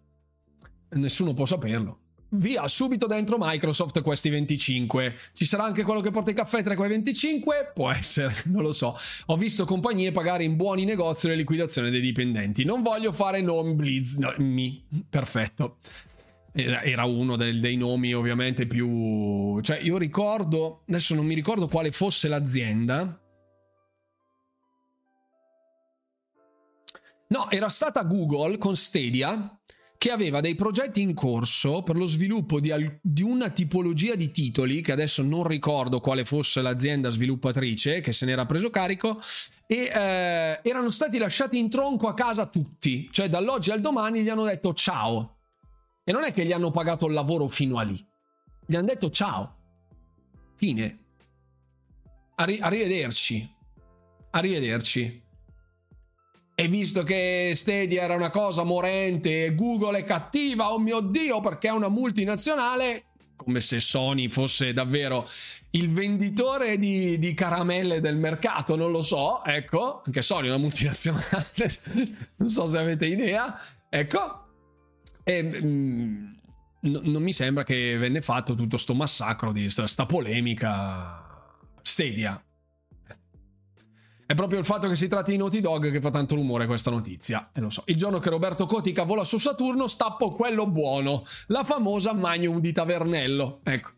nessuno 0.91 1.33
può 1.33 1.47
saperlo 1.47 2.01
via 2.31 2.67
subito 2.69 3.07
dentro 3.07 3.37
Microsoft 3.39 4.03
questi 4.03 4.29
25. 4.29 5.17
Ci 5.33 5.45
sarà 5.45 5.65
anche 5.65 5.83
quello 5.83 6.01
che 6.01 6.11
porta 6.11 6.31
i 6.31 6.35
caffè 6.35 6.63
tra 6.63 6.75
quei 6.75 6.89
25? 6.91 7.73
Può 7.75 7.91
essere, 7.91 8.35
non 8.47 8.63
lo 8.63 8.73
so. 8.73 8.97
Ho 9.27 9.37
visto 9.37 9.65
compagnie 9.65 10.13
pagare 10.13 10.45
in 10.45 10.57
buoni 10.57 10.85
negozi 10.85 11.29
le 11.29 11.37
liquidazioni 11.37 11.91
dei 11.91 12.01
dipendenti. 12.01 12.65
Non 12.65 12.83
voglio 12.83 13.13
fare 13.13 13.41
nomi 13.41 13.75
blitz, 13.75 14.17
no, 14.17 14.35
mi. 14.39 14.85
Perfetto. 15.09 15.79
Era, 16.61 17.05
uno 17.05 17.37
del, 17.37 17.61
dei 17.61 17.77
nomi 17.77 18.13
ovviamente 18.15 18.67
più... 18.67 19.61
Cioè 19.61 19.79
io 19.79 19.97
ricordo, 19.97 20.83
adesso 20.89 21.15
non 21.15 21.25
mi 21.25 21.35
ricordo 21.35 21.69
quale 21.69 21.93
fosse 21.93 22.27
l'azienda. 22.27 23.21
No, 27.29 27.51
era 27.51 27.69
stata 27.69 28.03
Google 28.03 28.59
con 28.59 28.75
Stadia 28.75 29.57
che 29.99 30.11
aveva 30.11 30.41
dei 30.41 30.57
progetti 30.57 31.01
in 31.01 31.15
corso 31.15 31.83
per 31.83 31.97
lo 31.97 32.07
sviluppo 32.07 32.59
di, 32.59 32.73
al- 32.73 32.99
di, 33.01 33.23
una 33.23 33.51
tipologia 33.51 34.17
di 34.17 34.33
titoli, 34.33 34.81
che 34.81 34.91
adesso 34.91 35.23
non 35.23 35.47
ricordo 35.47 36.01
quale 36.01 36.25
fosse 36.25 36.61
l'azienda 36.61 37.11
sviluppatrice 37.11 38.01
che 38.01 38.13
se 38.13 38.27
n'era 38.27 38.47
preso 38.47 38.71
carico, 38.71 39.21
e 39.67 39.91
eh, 39.93 40.61
erano 40.63 40.89
stati 40.89 41.19
lasciati 41.19 41.59
in 41.59 41.71
tronco 41.71 42.09
a 42.09 42.15
casa 42.15 42.47
tutti, 42.47 43.09
cioè 43.13 43.29
dall'oggi 43.29 43.71
al 43.71 43.81
domani 43.81 44.23
gli 44.23 44.29
hanno 44.29 44.45
detto 44.45 44.73
ciao. 44.73 45.38
E 46.09 46.13
non 46.13 46.25
è 46.25 46.33
che 46.33 46.47
gli 46.47 46.53
hanno 46.53 46.71
pagato 46.71 47.05
il 47.05 47.13
lavoro 47.13 47.49
fino 47.49 47.77
a 47.77 47.83
lì, 47.83 48.03
gli 48.65 48.75
hanno 48.75 48.87
detto 48.87 49.11
ciao. 49.11 49.57
Fine. 50.55 50.99
Arri- 52.37 52.61
arrivederci. 52.61 53.55
Arrivederci. 54.31 55.23
E 56.55 56.69
visto 56.69 57.03
che 57.03 57.53
Stadia 57.55 58.05
era 58.05 58.15
una 58.15 58.31
cosa 58.31 58.63
morente 58.63 59.45
e 59.45 59.55
Google 59.55 59.99
è 59.99 60.05
cattiva, 60.05 60.73
oh 60.73 60.79
mio 60.79 61.01
Dio, 61.01 61.41
perché 61.41 61.69
è 61.69 61.73
una 61.73 61.91
multinazionale, 61.91 63.05
come 63.37 63.61
se 63.61 63.79
Sony 63.79 64.31
fosse 64.31 64.73
davvero 64.73 65.29
il 65.73 65.93
venditore 65.93 66.79
di, 66.79 67.19
di 67.19 67.35
caramelle 67.35 68.01
del 68.01 68.17
mercato, 68.17 68.77
non 68.77 68.93
lo 68.93 69.03
so, 69.03 69.45
ecco, 69.45 70.01
anche 70.07 70.23
Sony 70.23 70.47
è 70.47 70.51
una 70.53 70.59
multinazionale, 70.59 71.53
non 72.37 72.49
so 72.49 72.67
se 72.67 72.79
avete 72.79 73.05
idea, 73.05 73.61
ecco. 73.91 74.47
E, 75.29 75.43
mm, 75.43 76.27
no, 76.81 77.01
non 77.03 77.23
mi 77.23 77.35
sembra 77.35 77.63
che 77.63 77.99
venne 77.99 78.23
fatto 78.23 78.55
tutto 78.55 78.79
sto 78.79 78.95
massacro 78.95 79.53
di 79.53 79.69
sta, 79.69 79.87
sta 79.87 80.07
polemica 80.07 81.23
Stadia. 81.83 82.43
È 84.25 84.35
proprio 84.35 84.59
il 84.59 84.65
fatto 84.65 84.89
che 84.89 84.97
si 84.97 85.07
tratti 85.07 85.33
di 85.33 85.37
Naughty 85.37 85.61
Dog 85.61 85.91
che 85.91 86.01
fa 86.01 86.11
tanto 86.11 86.35
rumore 86.35 86.67
questa 86.67 86.91
notizia. 86.91 87.51
E 87.53 87.61
lo 87.61 87.69
so. 87.69 87.83
Il 87.87 87.97
giorno 87.97 88.19
che 88.21 88.31
Roberto 88.31 88.65
Cotica 88.65 89.05
vola 89.05 89.25
su 89.25 89.37
Saturno, 89.37 89.87
stappo 89.87 90.33
quello 90.33 90.67
buono. 90.67 91.25
La 91.49 91.63
famosa 91.63 92.15
Magnum 92.15 92.61
di 92.61 92.73
Tavernello. 92.73 93.61
Ecco. 93.65 93.91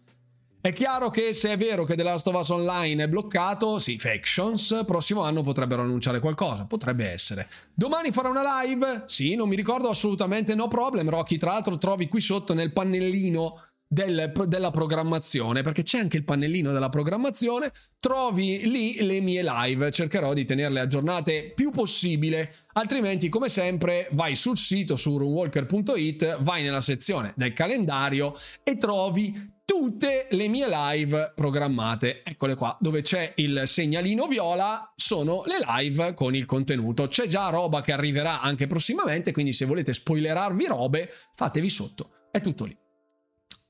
È 0.63 0.75
chiaro 0.75 1.09
che 1.09 1.33
se 1.33 1.53
è 1.53 1.57
vero 1.57 1.85
che 1.85 1.97
The 1.97 2.03
Last 2.03 2.27
of 2.27 2.35
Us 2.35 2.51
Online 2.51 3.05
è 3.05 3.09
bloccato, 3.09 3.79
sì, 3.79 3.99
Factions, 3.99 4.83
prossimo 4.87 5.23
anno 5.23 5.41
potrebbero 5.41 5.81
annunciare 5.81 6.21
qualcosa, 6.21 6.67
potrebbe 6.67 7.09
essere. 7.09 7.49
Domani 7.73 8.13
farà 8.13 8.29
una 8.29 8.63
live? 8.63 9.05
Sì, 9.07 9.35
non 9.37 9.49
mi 9.49 9.57
ricordo 9.57 9.89
assolutamente, 9.89 10.55
no 10.55 10.69
problem, 10.69 11.09
Rocky, 11.09 11.39
tra 11.39 11.53
l'altro 11.53 11.79
trovi 11.79 12.09
qui 12.09 12.21
sotto 12.21 12.53
nel 12.53 12.75
pannellino 12.75 13.69
del, 13.89 14.31
della 14.47 14.71
programmazione, 14.71 15.63
perché 15.63 15.83
c'è 15.83 15.99
anche 15.99 16.19
il 16.19 16.25
pannellino 16.25 16.73
della 16.73 16.91
programmazione, 16.91 17.73
trovi 17.99 18.69
lì 18.69 19.03
le 19.03 19.21
mie 19.21 19.43
live, 19.43 19.91
cercherò 19.91 20.35
di 20.35 20.45
tenerle 20.45 20.81
aggiornate 20.81 21.53
più 21.55 21.71
possibile, 21.71 22.55
altrimenti 22.75 23.31
come 23.31 23.49
sempre 23.49 24.09
vai 24.13 24.35
sul 24.35 24.59
sito 24.59 24.97
su 24.97 25.17
runwalker.it, 25.17 26.43
vai 26.43 26.63
nella 26.63 26.83
sezione 26.83 27.33
del 27.35 27.55
calendario 27.55 28.35
e 28.63 28.77
trovi 28.77 29.59
tutte 29.71 30.27
le 30.31 30.49
mie 30.49 30.67
live 30.69 31.33
programmate. 31.35 32.23
Eccole 32.25 32.57
qua, 32.57 32.77
dove 32.81 33.03
c'è 33.03 33.35
il 33.37 33.63
segnalino 33.67 34.27
viola, 34.27 34.93
sono 34.97 35.43
le 35.47 35.59
live 35.65 36.15
con 36.15 36.35
il 36.35 36.45
contenuto. 36.45 37.07
C'è 37.07 37.27
già 37.27 37.49
roba 37.51 37.81
che 37.81 37.93
arriverà 37.93 38.41
anche 38.41 38.67
prossimamente, 38.67 39.33
quindi 39.33 39.53
se 39.53 39.67
volete 39.67 39.95
spoilerarvi 39.95 40.67
robe, 40.67 41.11
fatevi 41.35 41.69
sotto. 41.69 42.11
È 42.31 42.41
tutto 42.41 42.65
lì 42.65 42.77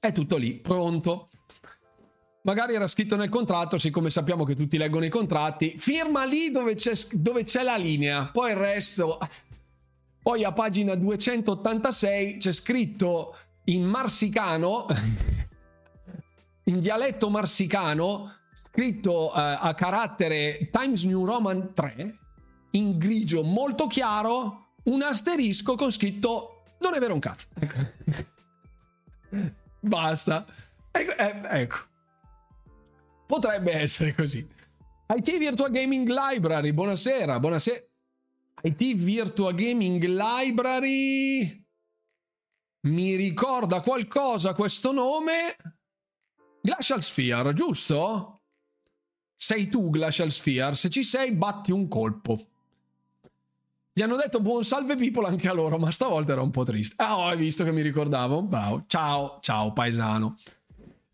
è 0.00 0.12
tutto 0.12 0.36
lì, 0.38 0.54
pronto. 0.54 1.28
Magari 2.42 2.74
era 2.74 2.88
scritto 2.88 3.16
nel 3.16 3.28
contratto, 3.28 3.76
siccome 3.76 4.08
sappiamo 4.08 4.44
che 4.44 4.56
tutti 4.56 4.78
leggono 4.78 5.04
i 5.04 5.10
contratti, 5.10 5.74
firma 5.76 6.24
lì 6.24 6.50
dove 6.50 6.74
c'è, 6.74 6.94
dove 7.12 7.42
c'è 7.44 7.62
la 7.62 7.76
linea, 7.76 8.30
poi 8.32 8.50
il 8.50 8.56
resto... 8.56 9.18
Poi 10.22 10.44
a 10.44 10.52
pagina 10.52 10.94
286 10.94 12.36
c'è 12.36 12.52
scritto 12.52 13.34
in 13.64 13.84
marsicano, 13.84 14.86
in 16.70 16.78
dialetto 16.80 17.28
marsicano, 17.30 18.32
scritto 18.54 19.30
uh, 19.30 19.32
a 19.34 19.74
carattere 19.74 20.68
Times 20.70 21.02
New 21.02 21.24
Roman 21.24 21.74
3, 21.74 22.18
in 22.72 22.96
grigio 22.96 23.42
molto 23.42 23.88
chiaro, 23.88 24.74
un 24.84 25.02
asterisco 25.02 25.74
con 25.74 25.90
scritto 25.90 26.62
non 26.78 26.94
è 26.94 26.98
vero 26.98 27.14
un 27.14 27.20
cazzo. 27.20 27.46
Basta. 29.80 30.46
Ecco, 30.92 31.16
eh, 31.16 31.40
ecco. 31.60 31.76
Potrebbe 33.26 33.72
essere 33.72 34.14
così. 34.14 34.48
IT 35.14 35.38
Virtual 35.38 35.70
Gaming 35.70 36.08
Library, 36.08 36.72
buonasera, 36.72 37.40
buonasera. 37.40 37.84
IT 38.62 38.94
Virtual 38.94 39.54
Gaming 39.54 40.02
Library. 40.04 41.64
Mi 42.82 43.16
ricorda 43.16 43.80
qualcosa 43.80 44.54
questo 44.54 44.92
nome? 44.92 45.56
Glacial 46.62 47.02
Sphere, 47.02 47.52
giusto? 47.54 48.40
Sei 49.34 49.68
tu 49.68 49.88
Glacial 49.88 50.30
Sphere, 50.30 50.74
se 50.74 50.90
ci 50.90 51.02
sei 51.02 51.32
batti 51.32 51.72
un 51.72 51.88
colpo. 51.88 52.38
Gli 53.92 54.02
hanno 54.02 54.16
detto 54.16 54.40
buon 54.40 54.62
salve 54.62 54.96
people 54.96 55.26
anche 55.26 55.48
a 55.48 55.52
loro, 55.52 55.78
ma 55.78 55.90
stavolta 55.90 56.32
era 56.32 56.42
un 56.42 56.50
po' 56.50 56.64
triste. 56.64 57.02
Ah, 57.02 57.18
oh, 57.18 57.26
hai 57.26 57.36
visto 57.38 57.64
che 57.64 57.72
mi 57.72 57.82
ricordavo? 57.82 58.42
Bravo. 58.42 58.84
Ciao, 58.86 59.38
ciao 59.40 59.72
paesano. 59.72 60.36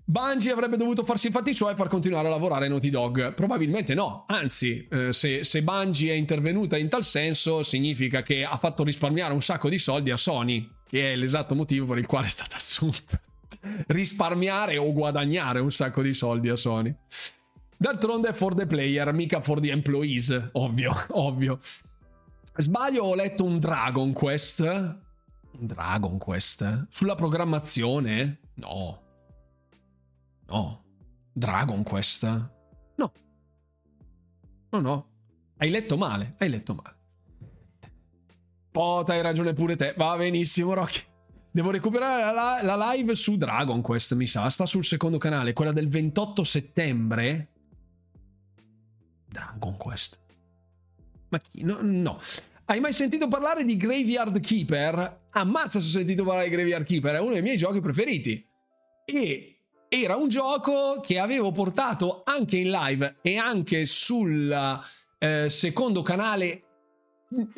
Bungie 0.08 0.52
avrebbe 0.52 0.76
dovuto 0.76 1.04
farsi 1.04 1.28
i 1.28 1.30
fatti 1.32 1.52
suoi 1.52 1.74
per 1.74 1.88
continuare 1.88 2.28
a 2.28 2.30
lavorare 2.30 2.68
Naughty 2.68 2.90
Dog? 2.90 3.34
Probabilmente 3.34 3.94
no, 3.94 4.24
anzi, 4.28 4.86
eh, 4.88 5.12
se, 5.12 5.42
se 5.42 5.62
Bungie 5.62 6.12
è 6.12 6.16
intervenuta 6.16 6.76
in 6.76 6.88
tal 6.88 7.02
senso, 7.02 7.64
significa 7.64 8.22
che 8.22 8.44
ha 8.44 8.56
fatto 8.56 8.84
risparmiare 8.84 9.32
un 9.32 9.42
sacco 9.42 9.68
di 9.68 9.78
soldi 9.78 10.10
a 10.10 10.16
Sony, 10.16 10.64
che 10.88 11.12
è 11.12 11.16
l'esatto 11.16 11.56
motivo 11.56 11.86
per 11.86 11.98
il 11.98 12.06
quale 12.06 12.26
è 12.26 12.30
stata 12.30 12.54
assunta. 12.54 13.20
Risparmiare 13.86 14.76
o 14.78 14.92
guadagnare 14.92 15.60
un 15.60 15.70
sacco 15.70 16.02
di 16.02 16.14
soldi 16.14 16.48
a 16.48 16.56
Sony. 16.56 16.94
D'altronde 17.78 18.28
è 18.28 18.32
for 18.32 18.54
the 18.54 18.66
player, 18.66 19.12
mica 19.12 19.40
for 19.40 19.60
the 19.60 19.70
employees, 19.70 20.48
ovvio, 20.52 20.94
ovvio. 21.10 21.58
Sbaglio, 22.56 23.04
ho 23.04 23.14
letto 23.14 23.44
un 23.44 23.58
Dragon 23.58 24.12
Quest. 24.12 24.60
Un 24.60 25.66
Dragon 25.66 26.16
Quest? 26.16 26.86
Sulla 26.88 27.14
programmazione? 27.14 28.40
No. 28.54 29.02
No. 30.46 30.84
Dragon 31.32 31.82
Quest? 31.82 32.24
No. 32.94 33.12
No, 34.70 34.80
no. 34.80 35.08
Hai 35.58 35.70
letto 35.70 35.96
male, 35.98 36.34
hai 36.38 36.48
letto 36.48 36.74
male. 36.74 36.94
Pota, 38.70 39.12
hai 39.12 39.22
ragione 39.22 39.52
pure 39.52 39.76
te. 39.76 39.94
Va 39.96 40.16
benissimo, 40.16 40.72
Rocky. 40.72 41.00
Devo 41.56 41.70
recuperare 41.70 42.34
la, 42.34 42.60
la, 42.62 42.92
live 42.92 43.14
su 43.14 43.38
Dragon 43.38 43.80
Quest, 43.80 44.12
mi 44.12 44.26
sa. 44.26 44.50
Sta 44.50 44.66
sul 44.66 44.84
secondo 44.84 45.16
canale, 45.16 45.54
quella 45.54 45.72
del 45.72 45.88
28 45.88 46.44
settembre. 46.44 47.48
Dragon 49.26 49.74
Quest. 49.78 50.20
Ma 51.30 51.38
chi? 51.38 51.62
No, 51.62 51.78
no. 51.80 52.20
Hai 52.66 52.78
mai 52.78 52.92
sentito 52.92 53.26
parlare 53.28 53.64
di 53.64 53.78
Graveyard 53.78 54.38
Keeper? 54.38 55.28
Ammazza 55.30 55.80
se 55.80 55.86
ho 55.86 55.90
sentito 55.92 56.24
parlare 56.24 56.50
di 56.50 56.54
Graveyard 56.54 56.84
Keeper, 56.84 57.14
è 57.14 57.20
uno 57.20 57.32
dei 57.32 57.40
miei 57.40 57.56
giochi 57.56 57.80
preferiti. 57.80 58.46
E 59.06 59.60
era 59.88 60.16
un 60.16 60.28
gioco 60.28 61.00
che 61.00 61.18
avevo 61.18 61.52
portato 61.52 62.20
anche 62.26 62.58
in 62.58 62.68
live 62.70 63.16
e 63.22 63.38
anche 63.38 63.86
sul 63.86 64.78
eh, 65.18 65.48
secondo 65.48 66.02
canale 66.02 66.65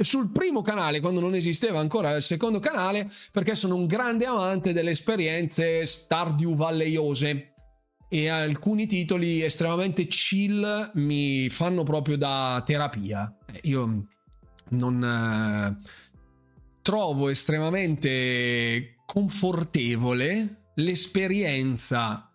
sul 0.01 0.31
primo 0.31 0.63
canale 0.63 1.01
quando 1.01 1.21
non 1.21 1.35
esisteva 1.35 1.79
ancora 1.79 2.17
il 2.17 2.23
secondo 2.23 2.59
canale 2.59 3.09
perché 3.31 3.55
sono 3.55 3.77
un 3.77 3.87
grande 3.87 4.25
amante 4.25 4.73
delle 4.73 4.93
esperienze 4.93 5.85
Stardew 5.85 6.55
Valleyose. 6.55 7.53
E 8.11 8.29
alcuni 8.29 8.87
titoli 8.87 9.43
estremamente 9.43 10.07
chill 10.07 10.93
mi 10.95 11.51
fanno 11.51 11.83
proprio 11.83 12.17
da 12.17 12.63
terapia. 12.65 13.31
Io 13.65 14.07
non 14.71 15.05
eh, 15.05 15.91
trovo 16.81 17.29
estremamente 17.29 18.95
confortevole 19.05 20.71
l'esperienza 20.77 22.31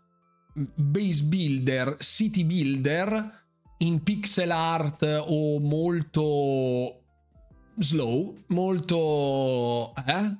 base 0.53 1.23
builder, 1.23 1.95
city 1.99 2.43
builder 2.43 3.41
in 3.79 4.03
pixel 4.03 4.51
art 4.51 5.03
o 5.25 5.59
molto 5.59 7.02
slow, 7.77 8.43
molto 8.47 9.93
eh, 10.05 10.37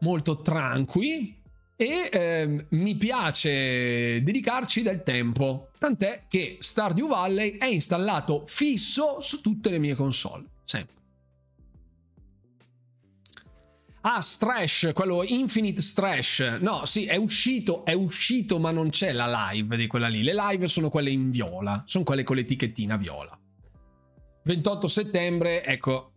molto 0.00 0.42
tranqui 0.42 1.42
e 1.76 2.08
eh, 2.12 2.66
mi 2.70 2.94
piace 2.96 4.22
dedicarci 4.22 4.82
del 4.82 5.02
tempo. 5.02 5.70
Tant'è 5.78 6.24
che 6.28 6.58
Stardew 6.60 7.08
Valley 7.08 7.56
è 7.56 7.66
installato 7.66 8.44
fisso 8.46 9.20
su 9.20 9.40
tutte 9.40 9.70
le 9.70 9.78
mie 9.78 9.94
console, 9.94 10.44
sempre. 10.64 10.92
Ah, 14.06 14.20
Strash, 14.20 14.90
quello 14.92 15.24
Infinite 15.24 15.80
Strash. 15.80 16.58
No, 16.60 16.84
sì, 16.84 17.06
è 17.06 17.16
uscito, 17.16 17.86
è 17.86 17.94
uscito, 17.94 18.58
ma 18.58 18.70
non 18.70 18.90
c'è 18.90 19.12
la 19.12 19.50
live 19.50 19.78
di 19.78 19.86
quella 19.86 20.08
lì. 20.08 20.22
Le 20.22 20.34
live 20.34 20.68
sono 20.68 20.90
quelle 20.90 21.10
in 21.10 21.30
viola, 21.30 21.82
sono 21.86 22.04
quelle 22.04 22.22
con 22.22 22.36
l'etichettina 22.36 22.96
viola. 22.96 23.38
28 24.44 24.88
settembre, 24.88 25.64
ecco, 25.64 26.13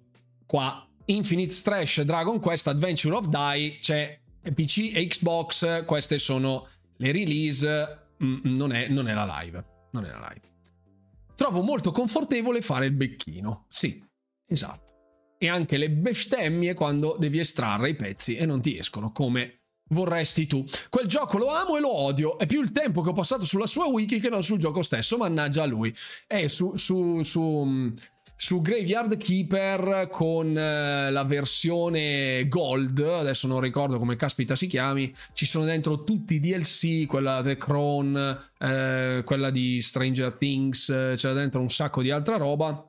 qua 0.48 0.88
Infinite 1.06 1.54
Strash 1.54 2.02
Dragon 2.02 2.40
Quest 2.40 2.68
Adventure 2.68 3.16
of 3.16 3.28
Die 3.28 3.78
c'è 3.80 4.20
PC 4.54 4.92
e 4.94 5.06
Xbox, 5.08 5.86
queste 5.86 6.18
sono 6.18 6.68
le 6.98 7.12
release, 7.12 8.08
mm, 8.24 8.40
non 8.44 8.72
è, 8.72 8.88
non 8.88 9.08
è 9.08 9.14
la 9.14 9.42
live, 9.42 9.64
non 9.92 10.06
è 10.06 10.10
la 10.10 10.28
live. 10.30 10.48
Trovo 11.36 11.62
molto 11.62 11.92
confortevole 11.92 12.62
fare 12.62 12.88
il 12.88 12.94
becchino, 12.94 13.66
sì, 13.70 14.04
esatto. 14.48 14.86
E 15.38 15.50
anche 15.50 15.78
le 15.78 15.92
bestemmie 15.92 16.74
quando 16.74 17.16
devi 17.20 17.38
estrarre 17.40 17.90
i 17.90 17.96
pezzi 17.96 18.36
e 18.36 18.46
non 18.48 18.62
ti 18.62 18.78
escono 18.78 19.12
come 19.12 19.60
vorresti 19.90 20.48
tu. 20.48 20.66
Quel 20.90 21.08
gioco 21.08 21.38
lo 21.38 21.50
amo 21.50 21.78
e 21.78 21.80
lo 21.80 21.94
odio. 21.94 22.40
È 22.40 22.48
più 22.48 22.62
il 22.62 22.72
tempo 22.72 23.02
che 23.02 23.10
ho 23.10 23.14
passato 23.14 23.46
sulla 23.46 23.68
sua 23.68 23.86
wiki 23.86 24.20
che 24.20 24.30
non 24.30 24.42
sul 24.42 24.58
gioco 24.58 24.82
stesso. 24.82 25.16
Mannaggia 25.18 25.62
a 25.62 25.68
lui. 25.68 25.94
È 26.26 26.48
su, 26.48 26.76
su, 26.76 27.22
su, 27.22 27.94
su 28.40 28.62
Graveyard 28.62 29.18
Keeper 29.18 30.08
con 30.12 30.56
eh, 30.56 31.10
la 31.10 31.24
versione 31.24 32.48
Gold. 32.48 33.00
Adesso 33.00 33.48
non 33.48 33.60
ricordo 33.60 33.98
come 33.98 34.16
caspita 34.16 34.56
si 34.56 34.68
chiami. 34.68 35.12
Ci 35.34 35.46
sono 35.48 35.66
dentro 35.66 36.04
tutti 36.04 36.36
i 36.36 36.40
DLC, 36.40 37.08
quella 37.08 37.42
The 37.44 37.58
Crown, 37.58 38.40
eh, 38.60 39.24
quella 39.26 39.50
di 39.50 39.82
Stranger 39.82 40.36
Things. 40.36 41.14
C'è 41.16 41.34
dentro 41.34 41.60
un 41.60 41.70
sacco 41.70 42.02
di 42.04 42.12
altra 42.12 42.38
roba. 42.38 42.88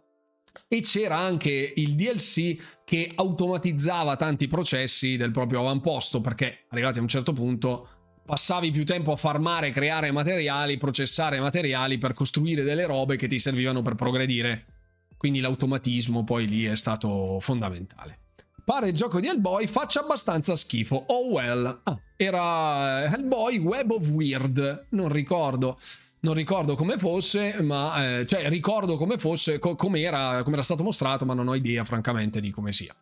E 0.68 0.80
c'era 0.82 1.16
anche 1.16 1.72
il 1.76 1.94
DLC 1.94 2.57
che 2.84 3.11
automatizzava 3.14 4.16
tanti 4.16 4.49
processi 4.49 5.16
del 5.16 5.30
proprio 5.30 5.61
avamposto 5.61 6.20
perché 6.20 6.64
arrivati 6.68 6.99
a 6.99 7.03
un 7.03 7.09
certo 7.09 7.32
punto 7.32 7.88
passavi 8.26 8.70
più 8.70 8.84
tempo 8.84 9.12
a 9.12 9.16
farmare, 9.16 9.70
creare 9.70 10.11
materiali, 10.11 10.76
processare 10.76 11.40
materiali 11.40 11.96
per 11.96 12.12
costruire 12.12 12.62
delle 12.62 12.84
robe 12.84 13.16
che 13.16 13.26
ti 13.26 13.38
servivano 13.38 13.80
per 13.80 13.94
progredire. 13.94 14.78
Quindi 15.18 15.40
l'automatismo 15.40 16.24
poi 16.24 16.48
lì 16.48 16.64
è 16.64 16.76
stato 16.76 17.38
fondamentale. 17.40 18.20
Pare 18.64 18.88
il 18.88 18.94
gioco 18.94 19.20
di 19.20 19.26
Hellboy 19.26 19.66
faccia 19.66 20.00
abbastanza 20.00 20.56
schifo. 20.56 21.04
Oh 21.08 21.26
well. 21.26 21.80
Ah, 21.82 22.00
era 22.16 23.04
Hellboy 23.12 23.58
Web 23.58 23.90
of 23.90 24.08
Weird. 24.08 24.86
Non 24.90 25.08
ricordo 25.08 25.78
non 26.20 26.34
ricordo 26.34 26.74
come 26.74 26.98
fosse, 26.98 27.60
ma 27.62 28.18
eh, 28.18 28.26
cioè 28.26 28.48
ricordo 28.48 28.96
come 28.96 29.18
fosse, 29.18 29.58
co- 29.58 29.76
come 29.76 30.00
era 30.00 30.42
stato 30.62 30.82
mostrato, 30.82 31.24
ma 31.24 31.34
non 31.34 31.46
ho 31.46 31.54
idea, 31.54 31.84
francamente, 31.84 32.40
di 32.40 32.50
come 32.50 32.72
sia. 32.72 32.94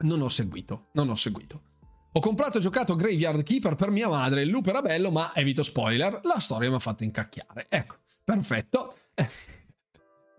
Non 0.00 0.22
ho 0.22 0.28
seguito, 0.28 0.88
non 0.92 1.10
ho 1.10 1.14
seguito. 1.14 1.62
Ho 2.12 2.20
comprato 2.20 2.58
e 2.58 2.60
giocato 2.60 2.96
Graveyard 2.96 3.42
Keeper 3.42 3.74
per 3.74 3.90
mia 3.90 4.08
madre, 4.08 4.42
il 4.42 4.50
loop 4.50 4.66
era 4.66 4.82
bello, 4.82 5.10
ma 5.10 5.34
evito 5.34 5.62
spoiler, 5.62 6.20
la 6.24 6.38
storia 6.38 6.68
mi 6.68 6.76
ha 6.76 6.78
fatto 6.78 7.04
incacchiare. 7.04 7.66
Ecco, 7.68 7.96
perfetto. 8.24 8.94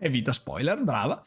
Evita 0.04 0.34
spoiler, 0.34 0.82
brava. 0.82 1.22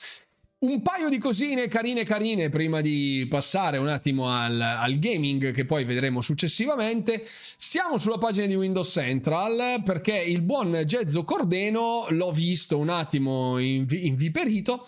Un 0.60 0.84
paio 0.84 1.10
di 1.10 1.18
cosine 1.18 1.68
carine 1.68 2.04
carine 2.04 2.50
prima 2.50 2.80
di 2.80 3.26
passare 3.28 3.80
un 3.80 3.88
attimo 3.88 4.30
al, 4.30 4.62
al, 4.62 4.98
gaming 4.98 5.50
che 5.50 5.66
poi 5.66 5.84
vedremo 5.84 6.22
successivamente. 6.22 7.26
Siamo 7.26 7.98
sulla 7.98 8.20
pagina 8.20 8.46
di 8.46 8.54
Windows 8.54 8.88
Central 8.88 9.82
perché 9.84 10.16
il 10.16 10.44
buon 10.44 10.80
Gezzo 10.86 11.24
Cordeno 11.24 12.06
l'ho 12.10 12.32
visto 12.32 12.78
un 12.78 12.90
attimo 12.90 13.58
inviperito. 13.58 14.86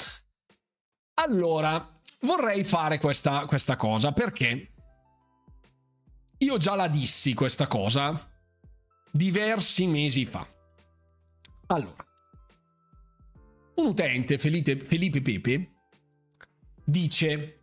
Allora, 1.15 1.99
vorrei 2.21 2.63
fare 2.63 2.99
questa, 2.99 3.45
questa 3.45 3.75
cosa 3.75 4.11
perché 4.11 4.71
io 6.37 6.57
già 6.57 6.75
la 6.75 6.87
dissi 6.87 7.33
questa 7.33 7.65
cosa 7.65 8.13
diversi 9.11 9.87
mesi 9.87 10.25
fa. 10.25 10.47
Allora, 11.67 12.05
un 13.79 13.87
utente, 13.87 14.37
Felipe, 14.37 14.77
Felipe 14.77 15.21
Pepe, 15.21 15.69
dice: 16.83 17.59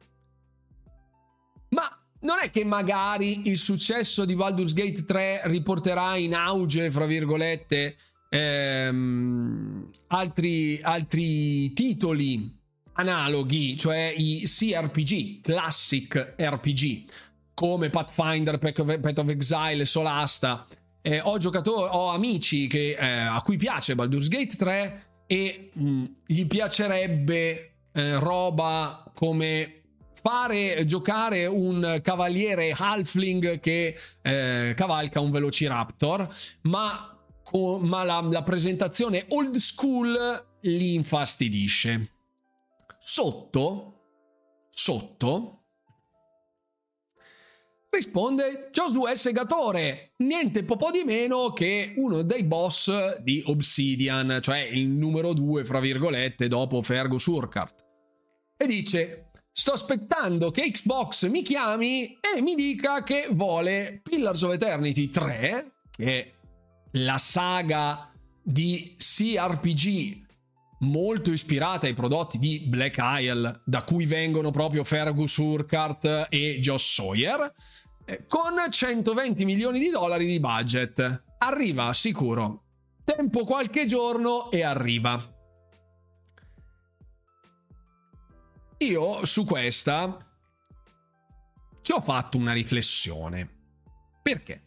Ma 1.71 1.89
non 2.21 2.39
è 2.43 2.51
che 2.51 2.65
magari 2.65 3.49
il 3.49 3.59
successo 3.59 4.25
di 4.25 4.35
Baldur's 4.35 4.73
Gate 4.73 5.05
3 5.05 5.43
riporterà 5.45 6.17
in 6.17 6.35
auge, 6.35 6.91
fra 6.91 7.07
virgolette, 7.07 7.97
ehm, 8.31 9.91
altri, 10.09 10.81
altri 10.83 11.73
titoli 11.73 12.55
analoghi, 12.95 13.77
cioè 13.77 14.13
i 14.17 14.43
CRPG, 14.45 15.43
classic 15.43 16.35
RPG, 16.39 17.05
come 17.55 17.91
Pathfinder, 17.91 18.59
Path 18.59 19.19
of 19.19 19.29
Exile, 19.29 19.85
Solasta. 19.85 20.67
Eh, 21.03 21.21
ho 21.21 21.39
giocatori, 21.39 21.89
ho 21.93 22.09
amici 22.09 22.67
che, 22.67 22.97
eh, 22.99 23.07
a 23.07 23.41
cui 23.43 23.57
piace 23.57 23.95
Baldur's 23.95 24.29
Gate 24.29 24.57
3 24.57 25.06
e 25.27 25.71
mh, 25.73 25.89
mm, 25.89 26.05
gli 26.27 26.47
piacerebbe 26.47 27.73
eh, 27.93 28.19
roba 28.19 29.11
come 29.15 29.83
fare 30.21 30.85
giocare 30.87 31.47
un 31.47 32.01
cavaliere 32.03 32.75
halfling 32.77 33.61
che 33.61 33.97
eh, 34.23 34.75
cavalca 34.75 35.21
un 35.21 35.31
velociraptor, 35.31 36.29
ma, 36.63 37.17
co- 37.45 37.79
ma 37.79 38.03
la, 38.03 38.21
la 38.21 38.43
presentazione 38.43 39.27
old 39.29 39.57
school 39.57 40.17
li 40.63 40.95
infastidisce. 40.95 42.13
Sotto, 42.99 44.03
sotto, 44.69 45.66
risponde 47.97 48.69
Josué 48.71 49.17
Segatore, 49.17 50.13
niente 50.19 50.65
po' 50.65 50.91
di 50.93 51.03
meno 51.03 51.53
che 51.53 51.95
uno 51.97 52.23
dei 52.23 52.45
boss 52.45 53.19
di 53.21 53.43
Obsidian, 53.47 54.39
cioè 54.43 54.59
il 54.61 54.87
numero 54.87 55.33
due, 55.33 55.65
fra 55.65 55.81
virgolette, 55.81 56.47
dopo 56.47 56.83
Fergus 56.83 57.25
Urquhart. 57.25 57.85
E 58.59 58.67
dice, 58.67 59.31
sto 59.51 59.73
aspettando 59.73 60.51
che 60.51 60.71
Xbox 60.71 61.29
mi 61.29 61.43
chiami 61.43 62.19
e 62.21 62.41
mi 62.43 62.55
dica 62.55 63.03
che 63.03 63.29
vuole 63.31 64.01
Pillars 64.03 64.43
of 64.43 64.53
Eternity 64.53 65.09
3, 65.09 65.73
che 65.91 66.05
è 66.05 66.33
la 66.93 67.19
saga 67.19 68.13
di 68.43 68.95
CRPG 68.99 70.25
molto 70.81 71.33
ispirata 71.33 71.87
ai 71.87 71.95
prodotti 71.95 72.39
di 72.39 72.65
Black 72.67 72.99
Isle, 73.01 73.63
da 73.65 73.83
cui 73.83 74.05
vengono 74.05 74.51
proprio 74.51 74.85
Fergus 74.85 75.37
Urquhart 75.39 76.27
e 76.29 76.59
Josh 76.61 76.95
Sawyer, 76.95 77.51
con 78.29 78.55
120 78.71 79.45
milioni 79.45 79.79
di 79.79 79.89
dollari 79.89 80.27
di 80.27 80.39
budget. 80.39 81.25
Arriva 81.39 81.93
sicuro. 81.93 82.63
Tempo 83.05 83.45
qualche 83.45 83.85
giorno 83.85 84.51
e 84.51 84.63
arriva. 84.63 85.35
Io 88.79 89.25
su 89.25 89.45
questa 89.45 90.19
ci 91.83 91.93
ho 91.93 92.01
fatto 92.01 92.37
una 92.37 92.53
riflessione. 92.53 93.49
Perché? 94.23 94.63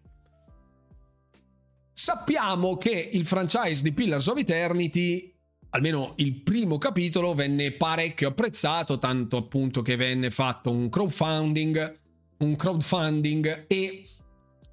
Sappiamo 1.94 2.78
che 2.78 3.10
il 3.12 3.26
franchise 3.26 3.84
di 3.84 3.92
Pillars 3.92 4.28
of 4.28 4.38
Eternity, 4.38 5.36
almeno 5.72 6.14
il 6.18 6.42
primo 6.42 6.78
capitolo, 6.78 7.34
venne 7.34 7.74
parecchio 7.74 8.30
apprezzato, 8.30 9.00
tanto 9.00 9.38
appunto 9.38 9.82
che 9.82 9.96
venne 9.96 10.30
fatto 10.30 10.72
un 10.72 10.90
crowdfunding 10.90 12.00
un 12.40 12.56
crowdfunding 12.56 13.66
e 13.68 14.06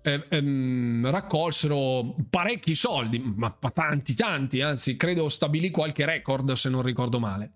eh, 0.02 0.26
ehm, 0.28 1.10
raccolsero 1.10 2.14
parecchi 2.30 2.74
soldi, 2.74 3.18
ma 3.18 3.56
tanti 3.72 4.14
tanti, 4.14 4.60
anzi 4.60 4.96
credo 4.96 5.28
stabilì 5.28 5.70
qualche 5.70 6.04
record 6.04 6.52
se 6.52 6.68
non 6.68 6.82
ricordo 6.82 7.18
male. 7.18 7.52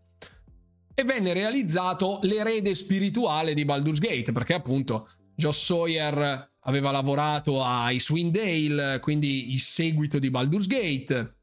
E 0.95 1.05
venne 1.05 1.33
realizzato 1.33 2.19
l'erede 2.23 2.75
spirituale 2.75 3.55
di 3.55 3.65
Baldur's 3.65 4.01
Gate, 4.01 4.33
perché 4.33 4.55
appunto 4.55 5.09
Josh 5.35 5.65
Sawyer 5.65 6.51
aveva 6.65 6.91
lavorato 6.91 7.63
a 7.63 7.91
Icewind 7.91 8.37
Dale, 8.37 8.99
quindi 9.01 9.53
il 9.53 9.61
seguito 9.61 10.19
di 10.19 10.29
Baldur's 10.29 10.67
Gate. 10.67 11.37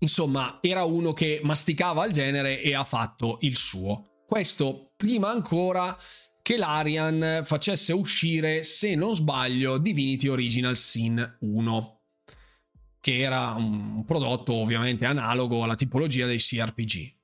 Insomma, 0.00 0.58
era 0.60 0.84
uno 0.84 1.12
che 1.12 1.40
masticava 1.42 2.04
il 2.04 2.12
genere 2.12 2.60
e 2.60 2.74
ha 2.74 2.84
fatto 2.84 3.38
il 3.40 3.56
suo. 3.56 4.24
Questo 4.26 4.92
prima 4.96 5.30
ancora 5.30 5.96
che 6.44 6.58
l'Arian 6.58 7.40
facesse 7.42 7.94
uscire, 7.94 8.64
se 8.64 8.94
non 8.94 9.14
sbaglio, 9.14 9.78
Divinity 9.78 10.28
Original 10.28 10.76
Sin 10.76 11.36
1, 11.40 12.00
che 13.00 13.18
era 13.18 13.54
un 13.56 14.04
prodotto 14.04 14.52
ovviamente 14.52 15.06
analogo 15.06 15.62
alla 15.62 15.74
tipologia 15.74 16.26
dei 16.26 16.36
CRPG. 16.36 17.14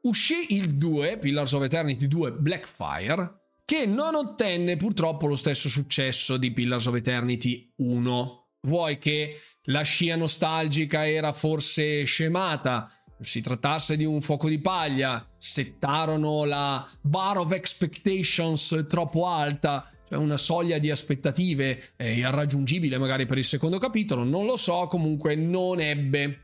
Uscì 0.00 0.56
il 0.56 0.74
2, 0.76 1.18
Pillars 1.18 1.52
of 1.52 1.62
Eternity 1.62 2.08
2 2.08 2.32
Blackfire, 2.32 3.42
che 3.64 3.86
non 3.86 4.16
ottenne 4.16 4.76
purtroppo 4.76 5.28
lo 5.28 5.36
stesso 5.36 5.68
successo 5.68 6.36
di 6.36 6.52
Pillars 6.52 6.86
of 6.86 6.96
Eternity 6.96 7.72
1. 7.76 8.48
Vuoi 8.62 8.98
che 8.98 9.40
la 9.66 9.82
scia 9.82 10.16
nostalgica 10.16 11.08
era 11.08 11.32
forse 11.32 12.02
scemata, 12.02 12.90
si 13.20 13.40
trattasse 13.40 13.96
di 13.96 14.04
un 14.04 14.20
fuoco 14.20 14.48
di 14.48 14.58
paglia, 14.58 15.26
settarono 15.38 16.44
la 16.44 16.88
bar 17.00 17.38
of 17.38 17.52
expectations 17.52 18.86
troppo 18.88 19.26
alta, 19.26 19.90
cioè 20.08 20.18
una 20.18 20.36
soglia 20.36 20.78
di 20.78 20.90
aspettative 20.90 21.92
eh, 21.96 22.14
irraggiungibile 22.14 22.98
magari 22.98 23.26
per 23.26 23.38
il 23.38 23.44
secondo 23.44 23.78
capitolo, 23.78 24.24
non 24.24 24.44
lo 24.44 24.56
so, 24.56 24.86
comunque 24.86 25.34
non 25.34 25.80
ebbe 25.80 26.40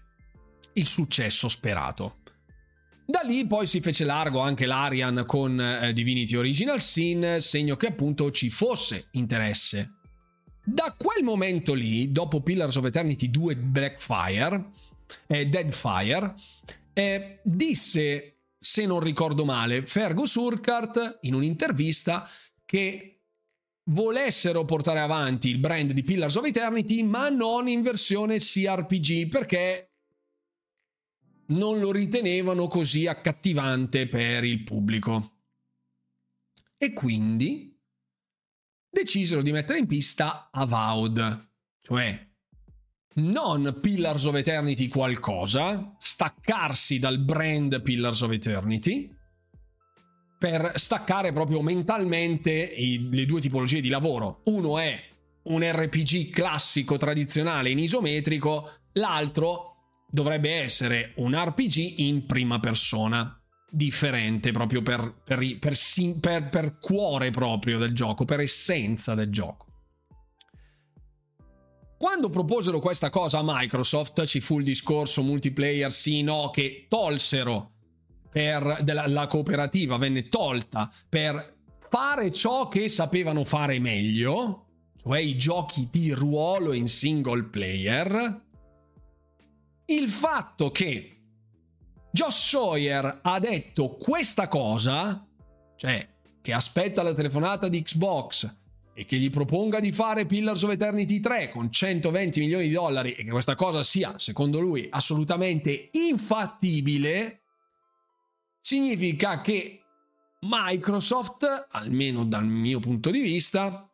il 0.74 0.86
successo 0.86 1.48
sperato. 1.48 2.14
Da 3.04 3.22
lì 3.24 3.44
poi 3.44 3.66
si 3.66 3.80
fece 3.80 4.04
largo 4.04 4.38
anche 4.38 4.66
l'Arian 4.66 5.24
con 5.26 5.60
eh, 5.60 5.92
Divinity 5.92 6.36
Original 6.36 6.80
Sin, 6.80 7.38
segno 7.40 7.76
che 7.76 7.88
appunto 7.88 8.30
ci 8.30 8.50
fosse 8.50 9.08
interesse. 9.12 9.96
Da 10.62 10.94
quel 10.96 11.24
momento 11.24 11.74
lì, 11.74 12.12
dopo 12.12 12.40
Pillars 12.40 12.76
of 12.76 12.84
Eternity 12.84 13.28
2 13.28 13.56
Blackfire, 13.56 14.62
eh, 15.26 15.46
Deadfire, 15.46 16.34
eh, 16.92 17.40
disse, 17.42 18.42
se 18.58 18.86
non 18.86 19.00
ricordo 19.00 19.44
male, 19.44 19.84
Fergus 19.86 20.34
Urquhart 20.34 21.18
in 21.22 21.34
un'intervista 21.34 22.28
che 22.64 23.22
volessero 23.90 24.64
portare 24.64 25.00
avanti 25.00 25.48
il 25.48 25.58
brand 25.58 25.92
di 25.92 26.02
Pillars 26.02 26.36
of 26.36 26.46
Eternity, 26.46 27.02
ma 27.02 27.28
non 27.28 27.68
in 27.68 27.82
versione 27.82 28.38
CRPG 28.38 29.28
perché 29.28 29.92
non 31.46 31.80
lo 31.80 31.90
ritenevano 31.90 32.66
così 32.68 33.06
accattivante 33.06 34.06
per 34.06 34.44
il 34.44 34.62
pubblico. 34.62 35.38
E 36.76 36.92
quindi 36.92 37.76
decisero 38.88 39.42
di 39.42 39.52
mettere 39.52 39.78
in 39.78 39.86
pista 39.86 40.50
Avowed, 40.50 41.50
cioè 41.80 42.29
non 43.20 43.78
Pillars 43.80 44.24
of 44.24 44.34
Eternity 44.34 44.88
qualcosa, 44.88 45.94
staccarsi 45.98 46.98
dal 46.98 47.18
brand 47.20 47.80
Pillars 47.82 48.20
of 48.22 48.32
Eternity 48.32 49.06
per 50.38 50.72
staccare 50.76 51.32
proprio 51.32 51.60
mentalmente 51.60 52.50
i, 52.50 53.08
le 53.10 53.26
due 53.26 53.40
tipologie 53.40 53.80
di 53.80 53.90
lavoro. 53.90 54.40
Uno 54.44 54.78
è 54.78 54.98
un 55.44 55.62
RPG 55.62 56.30
classico 56.30 56.96
tradizionale 56.96 57.70
in 57.70 57.78
isometrico, 57.78 58.70
l'altro 58.92 59.74
dovrebbe 60.10 60.50
essere 60.62 61.12
un 61.16 61.34
RPG 61.34 61.98
in 61.98 62.26
prima 62.26 62.58
persona 62.58 63.38
differente 63.70 64.50
proprio 64.50 64.82
per, 64.82 65.22
per, 65.22 65.38
per, 65.58 65.74
per, 66.20 66.48
per 66.48 66.78
cuore 66.78 67.30
proprio 67.30 67.78
del 67.78 67.94
gioco, 67.94 68.24
per 68.24 68.40
essenza 68.40 69.14
del 69.14 69.30
gioco. 69.30 69.69
Quando 72.00 72.30
proposero 72.30 72.78
questa 72.78 73.10
cosa 73.10 73.40
a 73.40 73.42
Microsoft 73.44 74.24
ci 74.24 74.40
fu 74.40 74.58
il 74.58 74.64
discorso 74.64 75.20
multiplayer 75.20 75.92
sì 75.92 76.22
no 76.22 76.48
che 76.48 76.86
tolsero 76.88 77.72
per 78.30 78.78
della, 78.82 79.06
la 79.06 79.26
cooperativa 79.26 79.98
venne 79.98 80.30
tolta 80.30 80.90
per 81.06 81.58
fare 81.90 82.32
ciò 82.32 82.68
che 82.68 82.88
sapevano 82.88 83.44
fare 83.44 83.78
meglio, 83.80 84.64
cioè 84.96 85.18
i 85.18 85.36
giochi 85.36 85.88
di 85.90 86.10
ruolo 86.12 86.72
in 86.72 86.88
single 86.88 87.42
player. 87.42 88.44
Il 89.84 90.08
fatto 90.08 90.70
che 90.70 91.20
Josh 92.10 92.48
Sawyer 92.48 93.18
ha 93.20 93.38
detto 93.38 93.96
questa 93.96 94.48
cosa, 94.48 95.22
cioè 95.76 96.08
che 96.40 96.52
aspetta 96.54 97.02
la 97.02 97.12
telefonata 97.12 97.68
di 97.68 97.82
Xbox 97.82 98.56
e 99.00 99.06
che 99.06 99.16
gli 99.16 99.30
proponga 99.30 99.80
di 99.80 99.92
fare 99.92 100.26
Pillars 100.26 100.62
of 100.62 100.72
Eternity 100.72 101.20
3 101.20 101.48
con 101.48 101.72
120 101.72 102.38
milioni 102.40 102.68
di 102.68 102.74
dollari 102.74 103.14
e 103.14 103.24
che 103.24 103.30
questa 103.30 103.54
cosa 103.54 103.82
sia, 103.82 104.18
secondo 104.18 104.60
lui, 104.60 104.86
assolutamente 104.90 105.88
infattibile, 105.92 107.44
significa 108.60 109.40
che 109.40 109.80
Microsoft, 110.40 111.68
almeno 111.70 112.26
dal 112.26 112.44
mio 112.46 112.78
punto 112.78 113.10
di 113.10 113.22
vista, 113.22 113.90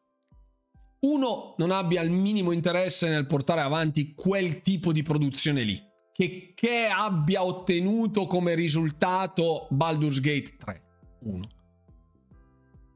uno 1.03 1.55
non 1.57 1.71
abbia 1.71 2.03
il 2.03 2.11
minimo 2.11 2.51
interesse 2.51 3.09
nel 3.09 3.27
portare 3.27 3.61
avanti 3.61 4.13
quel 4.13 4.61
tipo 4.61 4.91
di 4.91 5.05
produzione 5.05 5.63
lì 5.63 5.81
che, 6.11 6.53
che 6.53 6.87
abbia 6.87 7.45
ottenuto 7.45 8.27
come 8.27 8.57
risultato 8.57 9.69
Baldur's 9.71 10.19
Gate 10.19 10.57
3. 10.57 10.83
1. 11.21 11.45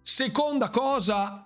Seconda 0.03 0.71
cosa, 0.71 1.45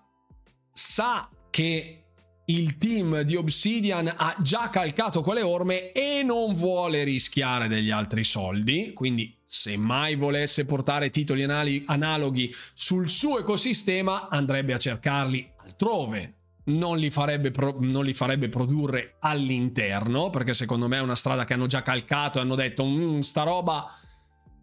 sa 0.74 1.30
che 1.50 2.00
il 2.46 2.76
team 2.76 3.22
di 3.22 3.36
Obsidian 3.36 4.12
ha 4.14 4.36
già 4.40 4.68
calcato 4.68 5.22
quelle 5.22 5.40
orme 5.40 5.92
e 5.92 6.22
non 6.22 6.54
vuole 6.54 7.04
rischiare 7.04 7.68
degli 7.68 7.90
altri 7.90 8.24
soldi, 8.24 8.92
quindi 8.92 9.38
se 9.46 9.76
mai 9.76 10.16
volesse 10.16 10.64
portare 10.64 11.10
titoli 11.10 11.44
analoghi 11.86 12.52
sul 12.74 13.08
suo 13.08 13.38
ecosistema 13.38 14.28
andrebbe 14.28 14.72
a 14.72 14.78
cercarli 14.78 15.52
altrove, 15.58 16.34
non 16.64 16.98
li, 16.98 17.10
farebbe 17.10 17.52
pro- 17.52 17.76
non 17.78 18.04
li 18.04 18.14
farebbe 18.14 18.48
produrre 18.48 19.16
all'interno, 19.20 20.30
perché 20.30 20.54
secondo 20.54 20.88
me 20.88 20.96
è 20.96 21.02
una 21.02 21.14
strada 21.14 21.44
che 21.44 21.54
hanno 21.54 21.66
già 21.66 21.82
calcato 21.82 22.38
e 22.38 22.42
hanno 22.42 22.56
detto 22.56 22.84
mm, 22.84 23.20
sta 23.20 23.44
roba 23.44 23.88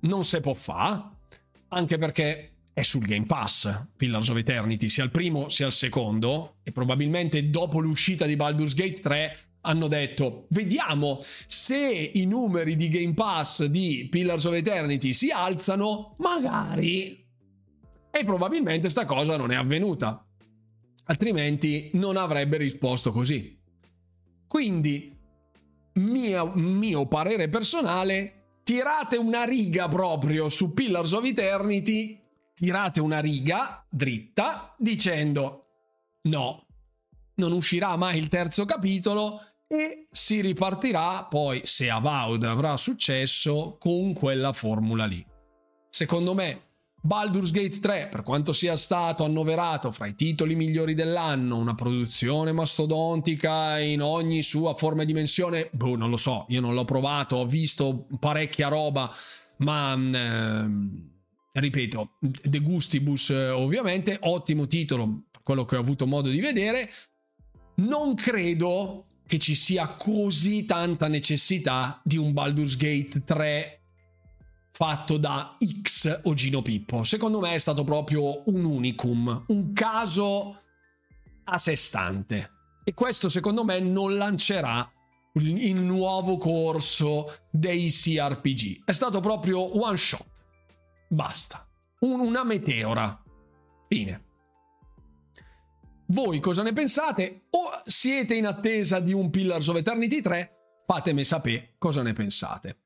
non 0.02 0.24
si 0.24 0.40
può 0.42 0.54
fare, 0.54 1.02
anche 1.70 1.98
perché 1.98 2.51
è 2.73 2.81
sul 2.81 3.06
Game 3.06 3.26
Pass, 3.26 3.88
Pillars 3.95 4.30
of 4.30 4.38
Eternity, 4.38 4.89
sia 4.89 5.03
il 5.03 5.11
primo 5.11 5.49
sia 5.49 5.68
il 5.68 5.72
secondo, 5.72 6.57
e 6.64 6.72
probabilmente 6.72 7.49
dopo 7.49 7.80
l'uscita 7.80 8.26
di 8.26 8.35
Baldur's 8.35 8.73
Gate 8.73 9.02
3 9.02 9.38
hanno 9.64 9.88
detto 9.88 10.48
vediamo 10.49 11.22
se 11.45 12.11
i 12.14 12.26
numeri 12.26 12.76
di 12.76 12.89
Game 12.89 13.14
Pass 13.14 13.65
di 13.65 14.07
Pillars 14.10 14.45
of 14.45 14.53
Eternity 14.53 15.14
si 15.14 15.30
alzano, 15.30 16.15
magari. 16.18 17.19
E 18.14 18.23
probabilmente 18.23 18.89
sta 18.89 19.06
cosa 19.06 19.38
non 19.38 19.52
è 19.52 19.56
avvenuta 19.56 20.26
altrimenti 21.11 21.91
non 21.93 22.15
avrebbe 22.15 22.57
risposto 22.57 23.11
così. 23.11 23.60
Quindi, 24.48 25.18
mio, 25.93 26.52
mio 26.56 27.07
parere 27.07 27.49
personale, 27.49 28.45
tirate 28.64 29.18
una 29.18 29.43
riga 29.43 29.88
proprio 29.88 30.49
su 30.49 30.73
Pillars 30.73 31.11
of 31.11 31.26
Eternity, 31.26 32.20
tirate 32.62 33.00
una 33.00 33.20
riga 33.20 33.84
dritta 33.90 34.76
dicendo 34.78 35.62
no, 36.26 36.68
non 37.38 37.54
uscirà 37.54 37.96
mai 37.96 38.20
il 38.20 38.28
terzo 38.28 38.66
capitolo 38.66 39.42
e 39.66 40.06
si 40.12 40.42
ripartirà 40.42 41.24
poi, 41.24 41.62
se 41.64 41.90
Avowed 41.90 42.44
avrà 42.44 42.78
successo, 42.78 43.78
con 43.80 44.14
quella 44.14 44.54
formula 44.54 45.06
lì. 45.06 45.26
Secondo 45.90 46.36
me 46.36 46.62
Baldur's 47.02 47.50
Gate 47.50 47.80
3, 47.80 48.10
per 48.12 48.22
quanto 48.22 48.54
sia 48.54 48.76
stato 48.76 49.24
annoverato 49.24 49.92
fra 49.92 50.06
i 50.06 50.14
titoli 50.14 50.56
migliori 50.56 50.94
dell'anno, 50.94 51.58
una 51.58 51.74
produzione 51.74 52.52
mastodontica 52.52 53.80
in 53.80 54.04
ogni 54.04 54.44
sua 54.44 54.76
forma 54.76 55.02
e 55.02 55.06
dimensione, 55.08 55.70
boh, 55.72 55.96
non 55.96 56.12
lo 56.12 56.18
so, 56.18 56.46
io 56.50 56.62
non 56.62 56.76
l'ho 56.76 56.86
provato, 56.86 57.38
ho 57.38 57.46
visto 57.48 58.06
parecchia 58.20 58.68
roba, 58.68 59.12
ma 59.58 59.96
eh, 59.96 61.10
ripeto, 61.52 62.18
De 62.19 62.60
Gustibus 62.60 63.30
eh, 63.30 63.49
ovviamente, 63.49 64.18
ottimo 64.22 64.68
titolo, 64.68 65.23
quello 65.44 65.65
che 65.65 65.76
ho 65.76 65.80
avuto 65.80 66.07
modo 66.07 66.30
di 66.30 66.40
vedere, 66.40 66.90
non 67.76 68.15
credo 68.15 69.06
che 69.26 69.40
ci 69.40 69.56
sia 69.56 69.95
così 69.95 70.65
tanta 70.65 71.07
necessità 71.07 72.02
di 72.03 72.18
un 72.18 72.34
Baldur's 72.34 72.76
Gate 72.76 73.23
3 73.23 73.82
fatto 74.72 75.18
da 75.18 75.57
X 75.82 76.22
o 76.23 76.34
Gino 76.34 76.61
Pippo. 76.61 77.03
Secondo 77.03 77.40
me 77.40 77.53
è 77.53 77.57
stato 77.57 77.84
proprio 77.84 78.44
un 78.49 78.65
unicum, 78.65 79.45
un 79.48 79.73
caso 79.73 80.60
a 81.44 81.57
sé 81.57 81.76
stante. 81.76 82.49
E 82.84 82.94
questo 82.94 83.30
secondo 83.30 83.64
me 83.64 83.80
non 83.80 84.15
lancerà 84.15 84.90
il 85.34 85.76
nuovo 85.76 86.38
corso 86.38 87.45
dei 87.52 87.90
CRPG. 87.90 88.84
È 88.84 88.91
stato 88.91 89.19
proprio 89.19 89.82
one 89.82 89.98
shot. 89.98 90.31
Basta. 91.12 91.68
Un, 92.00 92.22
una 92.22 92.46
meteora. 92.46 93.22
Fine. 93.90 94.24
Voi 96.06 96.40
cosa 96.40 96.64
ne 96.64 96.72
pensate? 96.72 97.48
O 97.50 97.82
siete 97.86 98.36
in 98.36 98.46
attesa 98.46 99.02
di 99.02 99.12
un 99.12 99.30
Pillars 99.30 99.68
of 99.68 99.76
Eternity 99.76 100.22
3? 100.22 100.84
Fatemi 100.86 101.26
sapere 101.26 101.74
cosa 101.78 102.02
ne 102.02 102.14
pensate. 102.14 102.78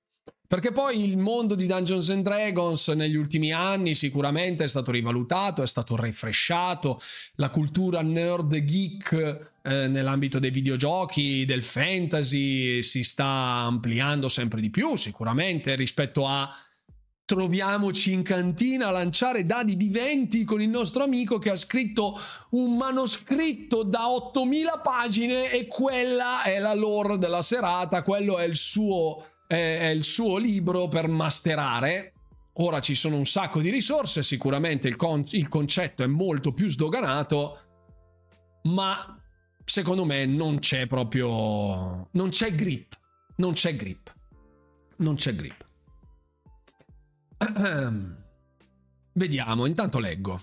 Perché 0.47 0.71
poi 0.71 1.03
il 1.03 1.17
mondo 1.17 1.53
di 1.53 1.67
Dungeons 1.67 2.09
and 2.09 2.23
Dragons 2.23 2.87
negli 2.89 3.15
ultimi 3.15 3.51
anni 3.53 3.93
sicuramente 3.93 4.63
è 4.63 4.67
stato 4.67 4.89
rivalutato, 4.89 5.61
è 5.61 5.67
stato 5.67 5.95
refresciato, 5.95 6.99
la 7.35 7.51
cultura 7.51 8.01
nerd 8.01 8.55
geek 8.57 9.51
eh, 9.63 9.87
nell'ambito 9.87 10.39
dei 10.39 10.51
videogiochi, 10.51 11.45
del 11.45 11.61
fantasy 11.61 12.81
si 12.81 13.03
sta 13.03 13.25
ampliando 13.25 14.29
sempre 14.29 14.61
di 14.61 14.71
più 14.71 14.95
sicuramente 14.95 15.75
rispetto 15.75 16.27
a 16.27 16.49
troviamoci 17.25 18.13
in 18.13 18.21
cantina 18.21 18.87
a 18.87 18.91
lanciare 18.91 19.45
dadi 19.45 19.75
di 19.75 19.89
20 19.89 20.43
con 20.43 20.61
il 20.61 20.69
nostro 20.69 21.03
amico 21.03 21.39
che 21.39 21.49
ha 21.49 21.55
scritto 21.55 22.17
un 22.51 22.77
manoscritto 22.77 23.83
da 23.83 24.11
8000 24.11 24.79
pagine 24.79 25.51
e 25.51 25.65
quella 25.65 26.43
è 26.43 26.59
la 26.59 26.75
lore 26.75 27.17
della 27.17 27.41
serata, 27.41 28.03
quello 28.03 28.37
è 28.37 28.45
il 28.45 28.55
suo 28.55 29.23
è 29.47 29.89
il 29.93 30.03
suo 30.03 30.37
libro 30.37 30.87
per 30.87 31.07
masterare. 31.07 32.13
Ora 32.59 32.79
ci 32.79 32.95
sono 32.95 33.17
un 33.17 33.25
sacco 33.25 33.59
di 33.59 33.69
risorse, 33.69 34.23
sicuramente 34.23 34.87
il, 34.87 34.95
con- 34.95 35.25
il 35.31 35.47
concetto 35.49 36.03
è 36.03 36.07
molto 36.07 36.53
più 36.53 36.69
sdoganato, 36.69 37.59
ma 38.63 39.19
secondo 39.63 40.05
me 40.05 40.25
non 40.25 40.59
c'è 40.59 40.87
proprio... 40.87 42.07
non 42.11 42.29
c'è 42.29 42.55
grip, 42.55 42.97
non 43.37 43.53
c'è 43.53 43.75
grip, 43.75 44.13
non 44.97 45.15
c'è 45.15 45.35
grip. 45.35 45.64
Vediamo, 49.13 49.65
intanto 49.65 49.99
leggo. 49.99 50.41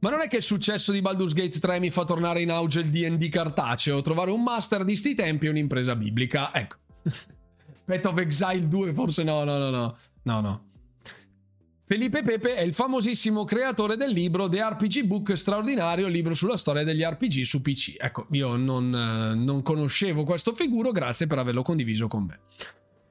Ma 0.00 0.08
non 0.10 0.20
è 0.20 0.28
che 0.28 0.36
il 0.36 0.42
successo 0.42 0.92
di 0.92 1.02
Baldur's 1.02 1.34
Gate 1.34 1.58
3 1.58 1.78
mi 1.78 1.90
fa 1.90 2.04
tornare 2.04 2.40
in 2.40 2.50
auge 2.50 2.80
il 2.80 2.88
DD 2.88 3.28
cartaceo. 3.28 4.00
Trovare 4.00 4.30
un 4.30 4.42
master 4.42 4.84
di 4.84 4.96
sti 4.96 5.14
tempi 5.14 5.46
è 5.46 5.50
un'impresa 5.50 5.94
biblica. 5.94 6.54
Ecco. 6.54 6.76
Path 7.84 8.06
of 8.06 8.18
Exile 8.18 8.66
2, 8.66 8.94
forse 8.94 9.22
no, 9.22 9.44
no, 9.44 9.58
no, 9.58 9.70
no. 9.70 9.98
No, 10.22 10.40
no. 10.40 10.68
Felipe 11.84 12.22
Pepe 12.22 12.54
è 12.54 12.60
il 12.60 12.72
famosissimo 12.72 13.44
creatore 13.44 13.96
del 13.96 14.12
libro 14.12 14.48
The 14.48 14.62
RPG 14.62 15.02
Book 15.02 15.36
straordinario, 15.36 16.06
libro 16.06 16.34
sulla 16.34 16.56
storia 16.56 16.84
degli 16.84 17.02
RPG 17.02 17.42
su 17.42 17.60
PC. 17.60 17.96
Ecco, 17.98 18.26
io 18.30 18.54
non, 18.54 18.94
eh, 18.94 19.34
non 19.34 19.60
conoscevo 19.62 20.22
questo 20.22 20.54
figuro, 20.54 20.92
grazie 20.92 21.26
per 21.26 21.38
averlo 21.38 21.62
condiviso 21.62 22.06
con 22.06 22.26
me. 22.26 22.40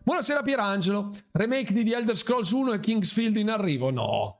Buonasera 0.09 0.41
Pierangelo, 0.41 1.11
remake 1.33 1.71
di 1.71 1.83
The 1.83 1.95
Elder 1.97 2.17
Scrolls 2.17 2.49
1 2.49 2.73
e 2.73 2.79
Kingsfield 2.79 3.37
in 3.37 3.51
arrivo? 3.51 3.91
No, 3.91 4.39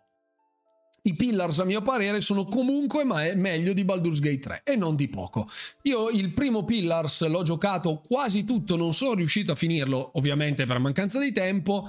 i 1.04 1.16
Pillars, 1.16 1.60
a 1.60 1.64
mio 1.64 1.84
parere, 1.84 2.22
sono 2.22 2.46
comunque 2.46 3.04
ma- 3.04 3.32
meglio 3.36 3.72
di 3.74 3.86
Baldur's 3.86 4.20
Gate 4.20 4.40
3 4.40 4.62
e 4.66 4.76
non 4.76 4.96
di 4.96 5.08
poco. 5.10 5.48
Io 5.84 6.10
il 6.10 6.34
primo 6.34 6.66
Pillars 6.66 7.24
l'ho 7.28 7.44
giocato 7.44 8.02
quasi 8.04 8.46
tutto, 8.46 8.76
non 8.78 8.94
sono 8.94 9.14
riuscito 9.14 9.52
a 9.52 9.56
finirlo, 9.56 10.14
ovviamente 10.16 10.66
per 10.66 10.80
mancanza 10.80 11.20
di 11.20 11.32
tempo. 11.32 11.88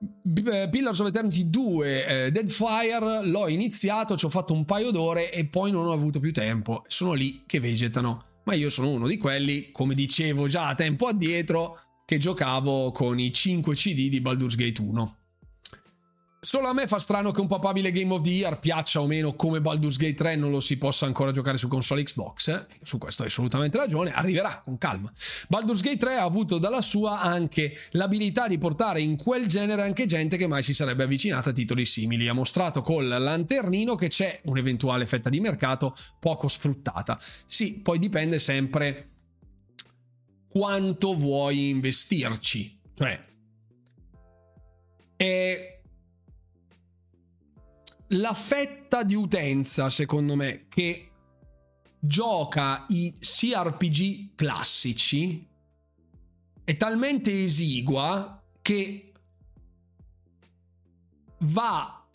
Eh, 0.00 0.68
Pillars 0.68 0.98
of 0.98 1.06
Eternity 1.06 1.48
2 1.48 2.06
eh, 2.06 2.30
Deadfire 2.32 3.24
l'ho 3.24 3.46
iniziato, 3.46 4.16
ci 4.16 4.24
ho 4.24 4.28
fatto 4.28 4.54
un 4.54 4.64
paio 4.64 4.90
d'ore 4.90 5.30
e 5.30 5.46
poi 5.46 5.70
non 5.70 5.86
ho 5.86 5.92
avuto 5.92 6.18
più 6.18 6.32
tempo. 6.32 6.82
Sono 6.88 7.12
lì 7.12 7.44
che 7.46 7.60
vegetano. 7.60 8.22
Ma 8.42 8.54
io 8.54 8.70
sono 8.70 8.88
uno 8.88 9.06
di 9.06 9.18
quelli, 9.18 9.70
come 9.70 9.94
dicevo 9.94 10.48
già 10.48 10.74
tempo 10.74 11.06
addietro, 11.06 11.78
che 12.10 12.18
giocavo 12.18 12.90
con 12.90 13.20
i 13.20 13.32
5 13.32 13.72
CD 13.76 14.08
di 14.08 14.20
Baldur's 14.20 14.56
Gate 14.56 14.80
1. 14.80 15.16
Solo 16.40 16.66
a 16.66 16.72
me 16.72 16.88
fa 16.88 16.98
strano 16.98 17.30
che 17.30 17.40
un 17.40 17.46
papabile 17.46 17.92
Game 17.92 18.12
of 18.12 18.22
the 18.22 18.30
Year 18.30 18.58
piaccia 18.58 19.00
o 19.00 19.06
meno 19.06 19.36
come 19.36 19.60
Baldur's 19.60 19.96
Gate 19.96 20.14
3 20.14 20.34
non 20.34 20.50
lo 20.50 20.58
si 20.58 20.76
possa 20.76 21.06
ancora 21.06 21.30
giocare 21.30 21.56
su 21.56 21.68
console 21.68 22.02
Xbox. 22.02 22.48
Eh? 22.48 22.66
Su 22.82 22.98
questo 22.98 23.22
hai 23.22 23.28
assolutamente 23.28 23.76
ragione, 23.76 24.12
arriverà 24.12 24.60
con 24.64 24.76
calma. 24.76 25.12
Baldur's 25.46 25.82
Gate 25.82 25.98
3 25.98 26.16
ha 26.16 26.24
avuto 26.24 26.58
dalla 26.58 26.80
sua 26.80 27.20
anche 27.20 27.76
l'abilità 27.90 28.48
di 28.48 28.58
portare 28.58 29.00
in 29.00 29.16
quel 29.16 29.46
genere 29.46 29.82
anche 29.82 30.06
gente 30.06 30.36
che 30.36 30.48
mai 30.48 30.64
si 30.64 30.74
sarebbe 30.74 31.04
avvicinata 31.04 31.50
a 31.50 31.52
titoli 31.52 31.84
simili. 31.84 32.26
Ha 32.26 32.32
mostrato 32.32 32.82
col 32.82 33.06
lanternino 33.06 33.94
che 33.94 34.08
c'è 34.08 34.40
un'eventuale 34.46 35.06
fetta 35.06 35.30
di 35.30 35.38
mercato 35.38 35.94
poco 36.18 36.48
sfruttata. 36.48 37.20
Sì, 37.46 37.74
poi 37.74 38.00
dipende 38.00 38.40
sempre 38.40 39.10
quanto 40.50 41.14
vuoi 41.14 41.68
investirci. 41.68 42.80
Cioè, 42.94 43.24
è 45.16 45.80
la 48.08 48.34
fetta 48.34 49.04
di 49.04 49.14
utenza, 49.14 49.88
secondo 49.88 50.34
me, 50.34 50.66
che 50.68 51.10
gioca 52.00 52.86
i 52.88 53.14
CRPG 53.18 54.34
classici 54.34 55.46
è 56.64 56.76
talmente 56.76 57.30
esigua 57.44 58.42
che 58.62 59.12
va 61.40 62.08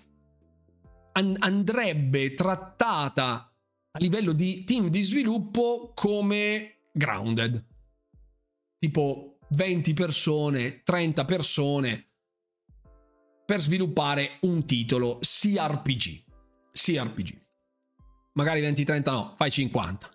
an- 1.14 1.36
andrebbe 1.40 2.34
trattata 2.34 3.53
a 3.91 3.99
livello 3.99 4.34
di 4.34 4.64
team 4.64 4.90
di 4.90 5.02
sviluppo 5.03 5.91
come 5.94 6.88
grounded 6.91 7.74
tipo 8.77 9.38
20 9.49 9.93
persone 9.93 10.81
30 10.84 11.26
persone 11.26 12.07
per 13.45 13.61
sviluppare 13.61 14.39
un 14.41 14.65
titolo 14.65 15.19
CRPG. 15.19 16.23
CRPG. 16.72 17.43
Magari 18.34 18.61
20-30 18.61 19.11
no, 19.11 19.34
fai 19.38 19.52
50. 19.52 20.10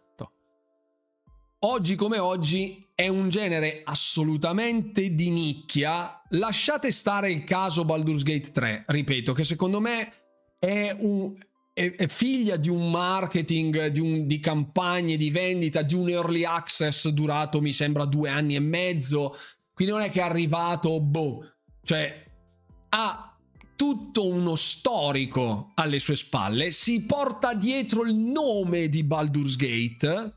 Oggi 1.62 1.94
come 1.94 2.18
oggi 2.18 2.82
è 2.94 3.06
un 3.08 3.28
genere 3.28 3.82
assolutamente 3.84 5.14
di 5.14 5.28
nicchia. 5.28 6.22
Lasciate 6.30 6.90
stare 6.90 7.30
il 7.30 7.44
caso 7.44 7.84
Baldur's 7.84 8.22
Gate 8.22 8.50
3, 8.50 8.84
ripeto, 8.86 9.34
che 9.34 9.44
secondo 9.44 9.78
me 9.78 10.10
è, 10.58 10.96
un, 10.98 11.36
è, 11.72 11.94
è 11.94 12.06
figlia 12.08 12.56
di 12.56 12.68
un 12.68 12.90
marketing, 12.90 13.86
di, 13.88 14.00
un, 14.00 14.26
di 14.26 14.40
campagne 14.40 15.16
di 15.16 15.30
vendita, 15.30 15.82
di 15.82 15.94
un 15.94 16.08
early 16.08 16.44
access 16.44 17.08
durato 17.08 17.60
mi 17.60 17.72
sembra 17.72 18.04
due 18.04 18.28
anni 18.28 18.56
e 18.56 18.60
mezzo. 18.60 19.36
Quindi 19.72 19.94
non 19.94 20.02
è 20.02 20.10
che 20.10 20.20
è 20.20 20.24
arrivato, 20.24 21.00
boh, 21.00 21.52
cioè 21.82 22.24
ha 22.90 23.36
tutto 23.76 24.26
uno 24.26 24.56
storico 24.56 25.72
alle 25.74 26.00
sue 26.00 26.16
spalle, 26.16 26.70
si 26.70 27.00
porta 27.02 27.54
dietro 27.54 28.04
il 28.04 28.14
nome 28.14 28.90
di 28.90 29.02
Baldur's 29.04 29.56
Gate, 29.56 30.34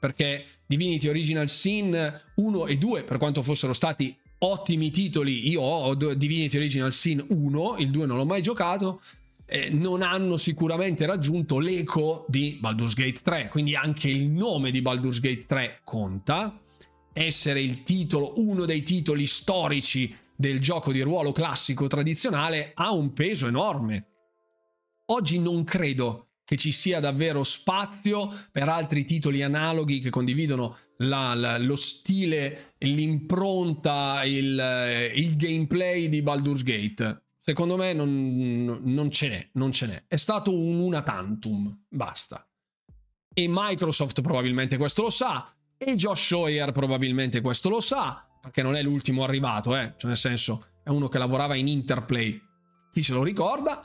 perché 0.00 0.44
Divinity 0.66 1.06
Original 1.06 1.48
Sin 1.48 2.22
1 2.34 2.66
e 2.66 2.76
2, 2.76 3.04
per 3.04 3.18
quanto 3.18 3.42
fossero 3.42 3.72
stati 3.72 4.18
ottimi 4.38 4.90
titoli, 4.90 5.48
io 5.48 5.62
ho 5.62 5.94
Divinity 5.94 6.56
Original 6.56 6.92
Sin 6.92 7.24
1, 7.28 7.76
il 7.78 7.90
2 7.90 8.06
non 8.06 8.16
l'ho 8.16 8.26
mai 8.26 8.42
giocato, 8.42 9.00
eh, 9.46 9.70
non 9.70 10.02
hanno 10.02 10.36
sicuramente 10.36 11.06
raggiunto 11.06 11.58
l'eco 11.58 12.26
di 12.28 12.58
Baldur's 12.60 12.94
Gate 12.94 13.20
3, 13.22 13.48
quindi 13.48 13.74
anche 13.74 14.08
il 14.08 14.28
nome 14.28 14.70
di 14.70 14.82
Baldur's 14.82 15.20
Gate 15.20 15.46
3 15.46 15.80
conta. 15.84 16.58
Essere 17.12 17.62
il 17.62 17.82
titolo, 17.82 18.34
uno 18.36 18.66
dei 18.66 18.82
titoli 18.82 19.26
storici 19.26 20.14
del 20.36 20.60
gioco 20.60 20.92
di 20.92 21.00
ruolo 21.00 21.32
classico 21.32 21.86
tradizionale 21.86 22.72
ha 22.74 22.92
un 22.92 23.12
peso 23.12 23.46
enorme. 23.46 24.04
Oggi 25.06 25.38
non 25.38 25.64
credo 25.64 26.26
che 26.44 26.56
ci 26.56 26.72
sia 26.72 27.00
davvero 27.00 27.42
spazio 27.42 28.32
per 28.52 28.68
altri 28.68 29.04
titoli 29.04 29.42
analoghi 29.42 29.98
che 29.98 30.10
condividono 30.10 30.76
la, 30.98 31.34
la, 31.34 31.58
lo 31.58 31.76
stile, 31.76 32.74
l'impronta, 32.78 34.22
il, 34.24 35.12
il, 35.14 35.36
gameplay 35.36 36.08
di 36.08 36.22
Baldur's 36.22 36.62
Gate. 36.62 37.25
Secondo 37.46 37.76
me 37.76 37.92
non, 37.92 38.80
non 38.82 39.08
ce 39.08 39.28
n'è, 39.28 39.48
non 39.52 39.70
ce 39.70 39.86
n'è. 39.86 40.04
È 40.08 40.16
stato 40.16 40.52
un 40.52 40.80
una 40.80 41.02
tantum, 41.02 41.84
basta. 41.88 42.44
E 43.32 43.46
Microsoft 43.48 44.20
probabilmente 44.20 44.76
questo 44.76 45.02
lo 45.02 45.10
sa, 45.10 45.54
e 45.78 45.94
Josh 45.94 46.24
Scheuer 46.24 46.72
probabilmente 46.72 47.40
questo 47.40 47.68
lo 47.68 47.80
sa, 47.80 48.26
perché 48.40 48.62
non 48.62 48.74
è 48.74 48.82
l'ultimo 48.82 49.22
arrivato, 49.22 49.76
eh? 49.76 49.94
cioè 49.96 50.08
nel 50.08 50.16
senso 50.16 50.66
è 50.82 50.88
uno 50.88 51.06
che 51.06 51.18
lavorava 51.18 51.54
in 51.54 51.68
Interplay, 51.68 52.36
chi 52.90 53.04
se 53.04 53.12
lo 53.12 53.22
ricorda, 53.22 53.80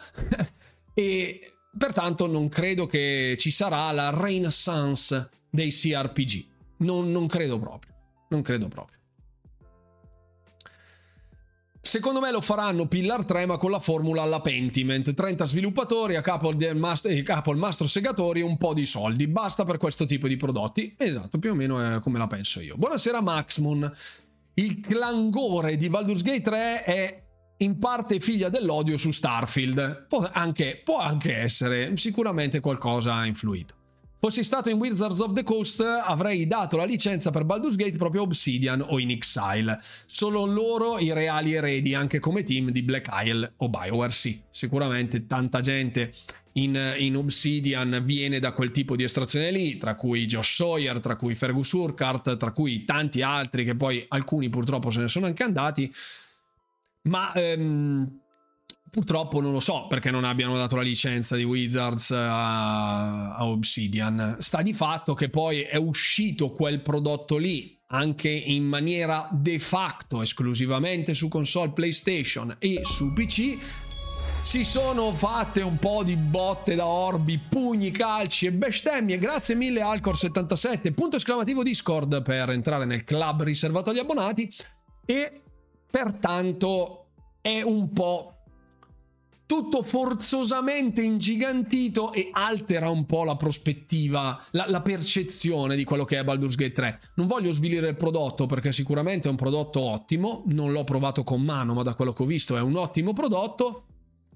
e 0.95 1.53
pertanto 1.77 2.25
non 2.25 2.49
credo 2.49 2.87
che 2.87 3.35
ci 3.37 3.51
sarà 3.51 3.91
la 3.91 4.09
renaissance 4.09 5.29
dei 5.51 5.69
CRPG, 5.69 6.47
non, 6.77 7.11
non 7.11 7.27
credo 7.27 7.59
proprio, 7.59 7.93
non 8.29 8.41
credo 8.41 8.67
proprio. 8.69 9.00
Secondo 11.83 12.19
me 12.19 12.31
lo 12.31 12.41
faranno 12.41 12.87
Pillar 12.87 13.25
3 13.25 13.45
ma 13.47 13.57
con 13.57 13.71
la 13.71 13.79
formula 13.79 14.21
alla 14.21 14.39
Pentiment. 14.39 15.13
30 15.13 15.45
sviluppatori 15.45 16.15
a 16.15 16.21
capo, 16.21 16.53
del 16.53 16.75
master, 16.75 17.17
a 17.17 17.23
capo 17.23 17.51
il 17.51 17.57
mastro 17.57 17.87
segatori 17.87 18.41
e 18.41 18.43
un 18.43 18.57
po' 18.57 18.73
di 18.73 18.85
soldi. 18.85 19.27
Basta 19.27 19.65
per 19.65 19.77
questo 19.77 20.05
tipo 20.05 20.27
di 20.27 20.37
prodotti. 20.37 20.95
Esatto, 20.97 21.39
più 21.39 21.51
o 21.51 21.55
meno 21.55 21.97
è 21.97 21.99
come 21.99 22.17
la 22.19 22.27
penso 22.27 22.61
io. 22.61 22.75
Buonasera 22.77 23.21
Maxmoon 23.21 23.91
il 24.55 24.81
clangore 24.81 25.77
di 25.77 25.89
Baldur's 25.89 26.23
Gate 26.23 26.41
3 26.41 26.83
è 26.83 27.23
in 27.57 27.79
parte 27.79 28.19
figlia 28.19 28.49
dell'odio 28.49 28.97
su 28.97 29.11
Starfield. 29.11 30.07
Può 30.07 30.27
anche, 30.31 30.81
può 30.83 30.99
anche 30.99 31.37
essere, 31.37 31.95
sicuramente 31.95 32.59
qualcosa 32.59 33.25
influito. 33.25 33.75
Fossi 34.23 34.43
stato 34.43 34.69
in 34.69 34.77
Wizards 34.77 35.17
of 35.17 35.33
the 35.33 35.41
Coast, 35.41 35.81
avrei 35.81 36.45
dato 36.45 36.77
la 36.77 36.83
licenza 36.83 37.31
per 37.31 37.43
Baldur's 37.43 37.75
Gate 37.75 37.97
proprio 37.97 38.21
a 38.21 38.25
Obsidian 38.25 38.85
o 38.87 38.99
in 38.99 39.09
Exile. 39.09 39.79
Sono 40.05 40.45
loro 40.45 40.99
i 40.99 41.11
reali 41.11 41.55
eredi, 41.55 41.95
anche 41.95 42.19
come 42.19 42.43
team 42.43 42.69
di 42.69 42.83
Black 42.83 43.07
Isle 43.11 43.53
o 43.57 43.69
Bioware. 43.69 44.11
Sì, 44.11 44.39
sicuramente 44.51 45.25
tanta 45.25 45.59
gente 45.61 46.13
in, 46.51 46.79
in, 46.99 47.15
Obsidian 47.15 47.99
viene 48.03 48.37
da 48.37 48.51
quel 48.51 48.69
tipo 48.69 48.95
di 48.95 49.01
estrazione 49.01 49.49
lì, 49.49 49.77
tra 49.77 49.95
cui 49.95 50.27
Josh 50.27 50.53
Sawyer, 50.53 50.99
tra 50.99 51.15
cui 51.15 51.33
Fergus 51.33 51.71
Urquhart, 51.71 52.37
tra 52.37 52.51
cui 52.51 52.85
tanti 52.85 53.23
altri 53.23 53.65
che 53.65 53.73
poi 53.73 54.05
alcuni 54.07 54.49
purtroppo 54.49 54.91
se 54.91 55.01
ne 55.01 55.07
sono 55.07 55.25
anche 55.25 55.41
andati, 55.41 55.91
ma 57.05 57.33
ehm, 57.33 58.20
purtroppo 58.91 59.39
non 59.39 59.53
lo 59.53 59.61
so 59.61 59.87
perché 59.87 60.11
non 60.11 60.25
abbiano 60.25 60.55
dato 60.57 60.75
la 60.75 60.81
licenza 60.83 61.35
di 61.35 61.43
Wizards 61.43 62.11
a, 62.11 63.35
a 63.35 63.45
Obsidian. 63.45 64.35
Sta 64.39 64.61
di 64.61 64.73
fatto 64.73 65.13
che 65.13 65.29
poi 65.29 65.61
è 65.61 65.77
uscito 65.77 66.51
quel 66.51 66.81
prodotto 66.81 67.37
lì 67.37 67.79
anche 67.93 68.29
in 68.29 68.63
maniera 68.63 69.27
de 69.31 69.59
facto 69.59 70.21
esclusivamente 70.21 71.13
su 71.13 71.27
console 71.27 71.71
PlayStation 71.71 72.55
e 72.59 72.81
su 72.83 73.11
PC 73.13 73.57
si 74.41 74.63
sono 74.63 75.13
fatte 75.13 75.61
un 75.61 75.77
po' 75.77 76.03
di 76.03 76.15
botte 76.15 76.75
da 76.75 76.85
orbi, 76.85 77.37
pugni, 77.37 77.91
calci 77.91 78.47
e 78.47 78.51
bestemmie. 78.51 79.17
Grazie 79.17 79.55
mille 79.55 79.81
Alcor77, 79.81 80.93
punto 80.93 81.17
esclamativo 81.17 81.63
Discord 81.63 82.21
per 82.23 82.49
entrare 82.49 82.85
nel 82.85 83.03
club 83.03 83.43
riservato 83.43 83.91
agli 83.91 83.99
abbonati 83.99 84.51
e 85.05 85.41
pertanto 85.89 87.07
è 87.39 87.61
un 87.61 87.91
po' 87.93 88.40
tutto 89.51 89.83
forzosamente 89.83 91.01
ingigantito 91.01 92.13
e 92.13 92.29
altera 92.31 92.87
un 92.87 93.05
po' 93.05 93.25
la 93.25 93.35
prospettiva, 93.35 94.41
la, 94.51 94.63
la, 94.69 94.79
percezione 94.79 95.75
di 95.75 95.83
quello 95.83 96.05
che 96.05 96.17
è 96.17 96.23
Baldur's 96.23 96.55
Gate 96.55 96.71
3. 96.71 96.99
Non 97.15 97.27
voglio 97.27 97.51
svilire 97.51 97.89
il 97.89 97.97
prodotto 97.97 98.45
perché 98.45 98.71
sicuramente 98.71 99.27
è 99.27 99.29
un 99.29 99.35
prodotto 99.35 99.81
ottimo, 99.81 100.43
non 100.45 100.71
l'ho 100.71 100.85
provato 100.85 101.25
con 101.25 101.41
mano, 101.41 101.73
ma 101.73 101.83
da 101.83 101.95
quello 101.95 102.13
che 102.13 102.23
ho 102.23 102.25
visto 102.25 102.55
è 102.55 102.61
un 102.61 102.77
ottimo 102.77 103.11
prodotto. 103.11 103.87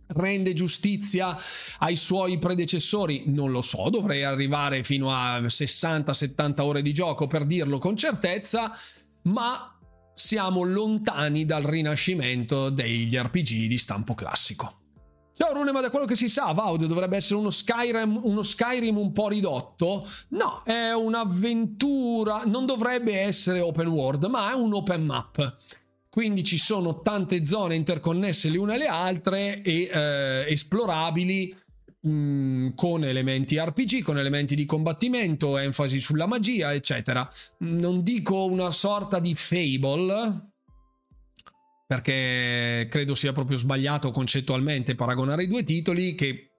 Rende 0.07 0.53
giustizia 0.53 1.37
ai 1.79 1.95
suoi 1.95 2.37
predecessori? 2.37 3.23
Non 3.27 3.51
lo 3.51 3.61
so, 3.61 3.89
dovrei 3.89 4.25
arrivare 4.25 4.83
fino 4.83 5.13
a 5.13 5.39
60-70 5.39 6.61
ore 6.61 6.81
di 6.81 6.91
gioco 6.91 7.25
per 7.25 7.45
dirlo 7.45 7.77
con 7.77 7.95
certezza, 7.95 8.77
ma 9.21 9.79
siamo 10.13 10.63
lontani 10.63 11.45
dal 11.45 11.63
rinascimento 11.63 12.69
degli 12.69 13.15
RPG 13.15 13.67
di 13.67 13.77
stampo 13.77 14.13
classico. 14.13 14.79
Ciao 15.37 15.51
Rune, 15.51 15.73
ma 15.73 15.81
da 15.81 15.89
quello 15.89 16.05
che 16.05 16.15
si 16.15 16.29
sa, 16.29 16.53
Vaud 16.53 16.85
dovrebbe 16.85 17.17
essere 17.17 17.37
uno 17.37 17.49
Skyrim, 17.49 18.21
uno 18.23 18.41
Skyrim 18.41 18.97
un 18.97 19.11
po' 19.11 19.27
ridotto? 19.27 20.07
No, 20.29 20.61
è 20.63 20.93
un'avventura, 20.93 22.43
non 22.45 22.65
dovrebbe 22.65 23.19
essere 23.19 23.59
open 23.59 23.87
world, 23.87 24.23
ma 24.27 24.51
è 24.51 24.53
un 24.53 24.73
open 24.73 25.03
map. 25.03 25.57
Quindi 26.07 26.41
ci 26.45 26.57
sono 26.57 27.01
tante 27.01 27.45
zone 27.45 27.75
interconnesse 27.75 28.47
le 28.47 28.57
une 28.57 28.75
alle 28.75 28.85
altre 28.85 29.61
e 29.61 29.89
eh, 29.91 30.45
esplorabili 30.47 31.53
mm, 32.07 32.69
con 32.73 33.03
elementi 33.03 33.59
RPG, 33.59 34.03
con 34.03 34.17
elementi 34.17 34.55
di 34.55 34.63
combattimento, 34.63 35.57
enfasi 35.57 35.99
sulla 35.99 36.27
magia, 36.27 36.73
eccetera. 36.73 37.29
Non 37.57 38.03
dico 38.03 38.45
una 38.45 38.71
sorta 38.71 39.19
di 39.19 39.35
Fable, 39.35 40.53
perché 41.85 42.87
credo 42.89 43.15
sia 43.15 43.31
proprio 43.31 43.57
sbagliato 43.57 44.11
concettualmente 44.11 44.95
paragonare 44.95 45.43
i 45.43 45.47
due 45.47 45.63
titoli 45.63 46.15
che 46.15 46.49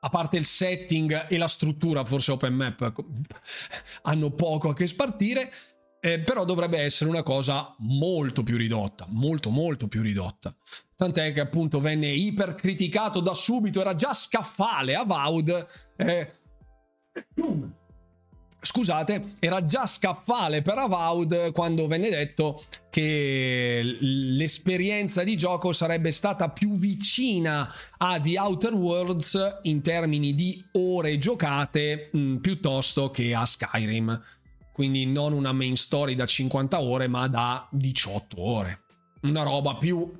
a 0.00 0.08
parte 0.08 0.36
il 0.36 0.44
setting 0.44 1.28
e 1.28 1.38
la 1.38 1.48
struttura, 1.48 2.04
forse 2.04 2.32
open 2.32 2.54
map 2.54 2.92
hanno 4.02 4.30
poco 4.30 4.68
a 4.68 4.74
che 4.74 4.86
spartire, 4.86 5.50
eh, 6.00 6.20
però 6.20 6.44
dovrebbe 6.44 6.78
essere 6.78 7.08
una 7.08 7.22
cosa 7.22 7.74
molto 7.78 8.42
più 8.42 8.58
ridotta, 8.58 9.06
molto 9.08 9.48
molto 9.48 9.88
più 9.88 10.02
ridotta. 10.02 10.54
Tant'è 10.94 11.32
che 11.32 11.40
appunto 11.40 11.80
venne 11.80 12.10
ipercriticato 12.10 13.20
da 13.20 13.32
subito, 13.32 13.80
era 13.80 13.94
già 13.94 14.12
scaffale 14.12 14.94
a 14.94 15.04
Vaud. 15.04 15.66
Eh, 15.96 16.32
scusate, 18.60 19.32
era 19.40 19.64
già 19.64 19.86
scaffale 19.86 20.60
per 20.60 20.76
Avowed 20.76 21.52
quando 21.52 21.86
venne 21.86 22.10
detto 22.10 22.62
che 22.94 23.96
l'esperienza 23.98 25.24
di 25.24 25.36
gioco 25.36 25.72
sarebbe 25.72 26.12
stata 26.12 26.50
più 26.50 26.74
vicina 26.74 27.68
a 27.96 28.20
The 28.20 28.38
Outer 28.38 28.72
Worlds 28.72 29.58
in 29.62 29.82
termini 29.82 30.32
di 30.32 30.64
ore 30.74 31.18
giocate 31.18 32.10
mh, 32.12 32.18
mm, 32.18 32.36
piuttosto 32.36 33.10
che 33.10 33.34
a 33.34 33.44
Skyrim. 33.44 34.22
Quindi 34.72 35.06
non 35.06 35.32
una 35.32 35.50
main 35.50 35.76
story 35.76 36.14
da 36.14 36.24
50 36.24 36.80
ore, 36.80 37.08
ma 37.08 37.26
da 37.26 37.66
18 37.72 38.40
ore. 38.40 38.82
Una 39.22 39.42
roba 39.42 39.74
più 39.74 40.12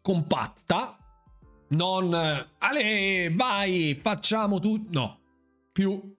compatta, 0.00 0.96
non 1.70 2.14
Ale, 2.58 3.32
vai, 3.34 3.98
facciamo 4.00 4.60
tutto. 4.60 4.88
No, 4.92 5.18
più 5.72 6.16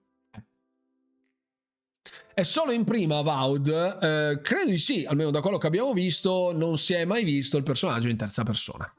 è 2.34 2.42
solo 2.42 2.72
in 2.72 2.84
prima 2.84 3.18
Avowed? 3.18 3.68
Eh, 3.68 4.40
credo 4.42 4.70
di 4.70 4.78
sì, 4.78 5.04
almeno 5.04 5.30
da 5.30 5.40
quello 5.40 5.58
che 5.58 5.66
abbiamo 5.66 5.92
visto, 5.92 6.52
non 6.54 6.78
si 6.78 6.94
è 6.94 7.04
mai 7.04 7.24
visto 7.24 7.56
il 7.56 7.62
personaggio 7.62 8.08
in 8.08 8.16
terza 8.16 8.42
persona. 8.44 8.92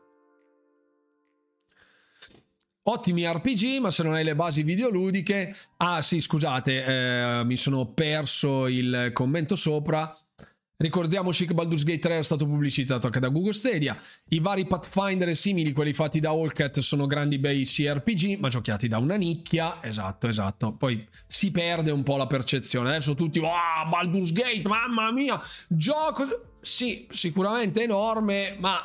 Ottimi 2.84 3.26
RPG, 3.26 3.80
ma 3.80 3.92
se 3.92 4.04
non 4.04 4.14
hai 4.14 4.24
le 4.24 4.36
basi 4.36 4.64
videoludiche. 4.64 5.56
Ah, 5.78 6.02
sì, 6.02 6.20
scusate, 6.20 6.86
eh, 6.86 7.44
mi 7.44 7.56
sono 7.56 7.94
perso 7.94 8.68
il 8.68 9.12
commento 9.14 9.56
sopra. 9.56 10.16
Ricordiamoci 10.82 11.46
che 11.46 11.54
Baldur's 11.54 11.84
Gate 11.84 12.00
3 12.00 12.18
è 12.18 12.24
stato 12.24 12.48
pubblicitato 12.48 13.06
anche 13.06 13.20
da 13.20 13.30
Google 13.30 13.54
Stadia. 13.54 13.96
I 14.30 14.40
vari 14.40 14.66
Pathfinder 14.66 15.30
e 15.30 15.36
simili, 15.36 15.74
quelli 15.74 15.94
fatti 15.94 16.20
da 16.20 16.32
Allcat, 16.32 16.80
sono 16.80 17.06
grandi 17.06 17.38
bei 17.38 17.66
CRPG, 17.66 18.40
ma 18.40 18.50
giocati 18.50 18.88
da 18.88 18.98
una 18.98 19.16
nicchia. 19.16 19.78
Esatto, 19.84 20.28
esatto. 20.28 20.74
Poi 20.74 21.08
si 21.28 21.52
perde 21.52 21.92
un 21.92 22.02
po' 22.02 22.18
la 22.18 22.26
percezione. 22.26 22.90
Adesso 22.90 23.14
tutti, 23.14 23.38
ah, 23.38 23.84
oh, 23.86 23.90
Baldur's 23.90 24.32
Gate, 24.32 24.64
mamma 24.68 25.12
mia, 25.12 25.40
gioco... 25.70 26.56
Sì, 26.62 27.08
sicuramente 27.12 27.84
enorme, 27.84 28.56
ma 28.60 28.80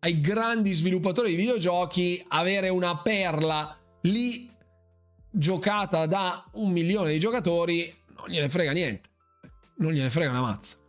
ai 0.00 0.20
grandi 0.20 0.72
sviluppatori 0.72 1.30
di 1.30 1.36
videogiochi 1.36 2.24
avere 2.28 2.68
una 2.70 2.98
perla 2.98 3.76
lì 4.02 4.50
giocata 5.30 6.06
da 6.06 6.44
un 6.54 6.72
milione 6.72 7.12
di 7.12 7.18
giocatori 7.20 8.02
non 8.16 8.28
gliene 8.28 8.48
frega 8.48 8.72
niente. 8.72 9.08
Non 9.76 9.92
gliene 9.92 10.10
frega 10.10 10.30
una 10.30 10.40
mazza. 10.40 10.82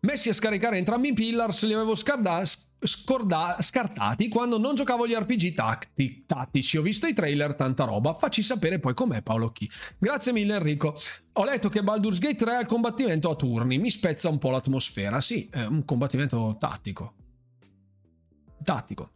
Messi 0.00 0.28
a 0.28 0.34
scaricare 0.34 0.76
entrambi 0.76 1.08
i 1.08 1.14
Pillars 1.14 1.64
li 1.64 1.72
avevo 1.72 1.94
scarda- 1.94 2.42
scorda- 2.78 3.56
scartati 3.60 4.28
quando 4.28 4.58
non 4.58 4.74
giocavo 4.74 5.06
gli 5.06 5.14
RPG 5.14 5.52
tatti- 5.52 6.24
tattici. 6.26 6.76
Ho 6.76 6.82
visto 6.82 7.06
i 7.06 7.14
trailer, 7.14 7.54
tanta 7.54 7.84
roba. 7.84 8.14
Facci 8.14 8.42
sapere 8.42 8.78
poi 8.78 8.94
com'è 8.94 9.22
Paolo 9.22 9.50
Chi. 9.50 9.68
Grazie 9.98 10.32
mille 10.32 10.56
Enrico. 10.56 10.98
Ho 11.32 11.44
letto 11.44 11.68
che 11.68 11.82
Baldur's 11.82 12.18
Gate 12.18 12.36
3 12.36 12.54
ha 12.56 12.60
il 12.60 12.66
combattimento 12.66 13.30
a 13.30 13.34
turni. 13.36 13.78
Mi 13.78 13.90
spezza 13.90 14.28
un 14.28 14.38
po' 14.38 14.50
l'atmosfera. 14.50 15.20
Sì, 15.20 15.48
è 15.50 15.64
un 15.64 15.84
combattimento 15.84 16.56
tattico. 16.58 17.14
Tattico 18.62 19.10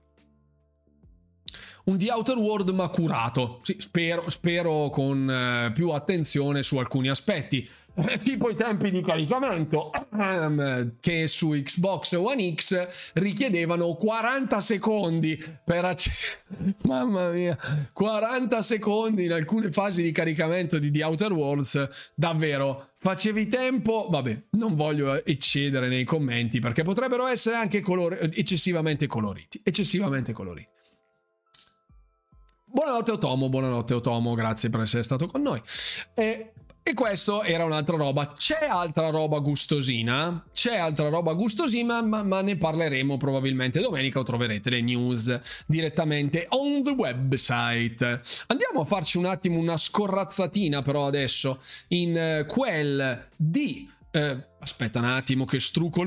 un 1.85 1.99
The 1.99 2.11
Outer 2.11 2.37
World 2.37 2.71
ma 2.71 2.89
curato. 2.89 3.61
Sì, 3.63 3.77
spero, 3.79 4.29
spero 4.31 4.91
con 4.91 5.29
eh, 5.29 5.73
più 5.73 5.91
attenzione 5.91 6.63
su 6.63 6.77
alcuni 6.77 7.09
aspetti. 7.09 7.69
Tipo 8.21 8.51
i 8.51 8.55
tempi 8.55 8.91
di 8.91 9.03
caricamento 9.03 9.91
ehm, 10.13 10.97
che 11.01 11.27
su 11.27 11.51
Xbox 11.51 12.13
One 12.15 12.55
X 12.55 13.13
richiedevano 13.15 13.95
40 13.95 14.61
secondi 14.61 15.37
per 15.65 15.85
accedere 15.85 16.77
mamma 16.87 17.31
mia 17.31 17.59
40 17.93 18.63
secondi 18.63 19.25
in 19.25 19.33
alcune 19.33 19.71
fasi 19.73 20.03
di 20.03 20.13
caricamento 20.13 20.79
di 20.79 20.91
The 20.91 21.03
Outer 21.03 21.33
Worlds 21.33 22.13
davvero 22.15 22.91
facevi 22.97 23.47
tempo 23.49 24.07
vabbè 24.09 24.45
non 24.51 24.77
voglio 24.77 25.25
eccedere 25.25 25.89
nei 25.89 26.05
commenti 26.05 26.61
perché 26.61 26.83
potrebbero 26.83 27.27
essere 27.27 27.57
anche 27.57 27.81
color- 27.81 28.31
eccessivamente 28.33 29.07
coloriti 29.07 29.61
eccessivamente 29.65 30.33
coloriti 30.33 30.69
Buonanotte 32.73 33.11
Otomo, 33.11 33.49
buonanotte 33.49 33.95
Otomo, 33.95 34.35
grazie 34.35 34.71
per 34.71 34.83
essere 34.83 35.03
stato 35.03 35.27
con 35.27 35.43
noi. 35.43 35.61
E 36.15 36.53
e 36.83 36.95
questo 36.95 37.43
era 37.43 37.65
un'altra 37.65 37.97
roba. 37.97 38.27
C'è 38.27 38.67
altra 38.69 39.11
roba 39.11 39.39
gustosina? 39.39 40.45
C'è 40.53 40.77
altra 40.77 41.09
roba 41.09 41.35
gustosina, 41.35 42.03
ma, 42.03 42.23
ma, 42.23 42.43
ne 42.43 42.57
parleremo 42.57 43.17
probabilmente 43.17 43.81
domenica 43.81 44.19
o 44.19 44.23
troverete 44.23 44.71
le 44.71 44.81
news 44.81 45.41
direttamente 45.67 46.47
on 46.51 46.83
the 46.83 46.91
website. 46.91 48.21
Andiamo 48.47 48.81
a 48.81 48.85
farci 48.85 49.19
un 49.19 49.27
attimo 49.27 49.59
una 49.59 49.77
scorrazzatina 49.77 50.83
però 50.83 51.07
adesso 51.07 51.61
in 51.89 52.43
uh, 52.43 52.47
quel 52.47 53.29
di... 53.37 53.89
Uh, 54.13 54.43
aspetta 54.61 54.99
un 54.99 55.05
attimo 55.05 55.45
che 55.45 55.61
struco 55.61 55.99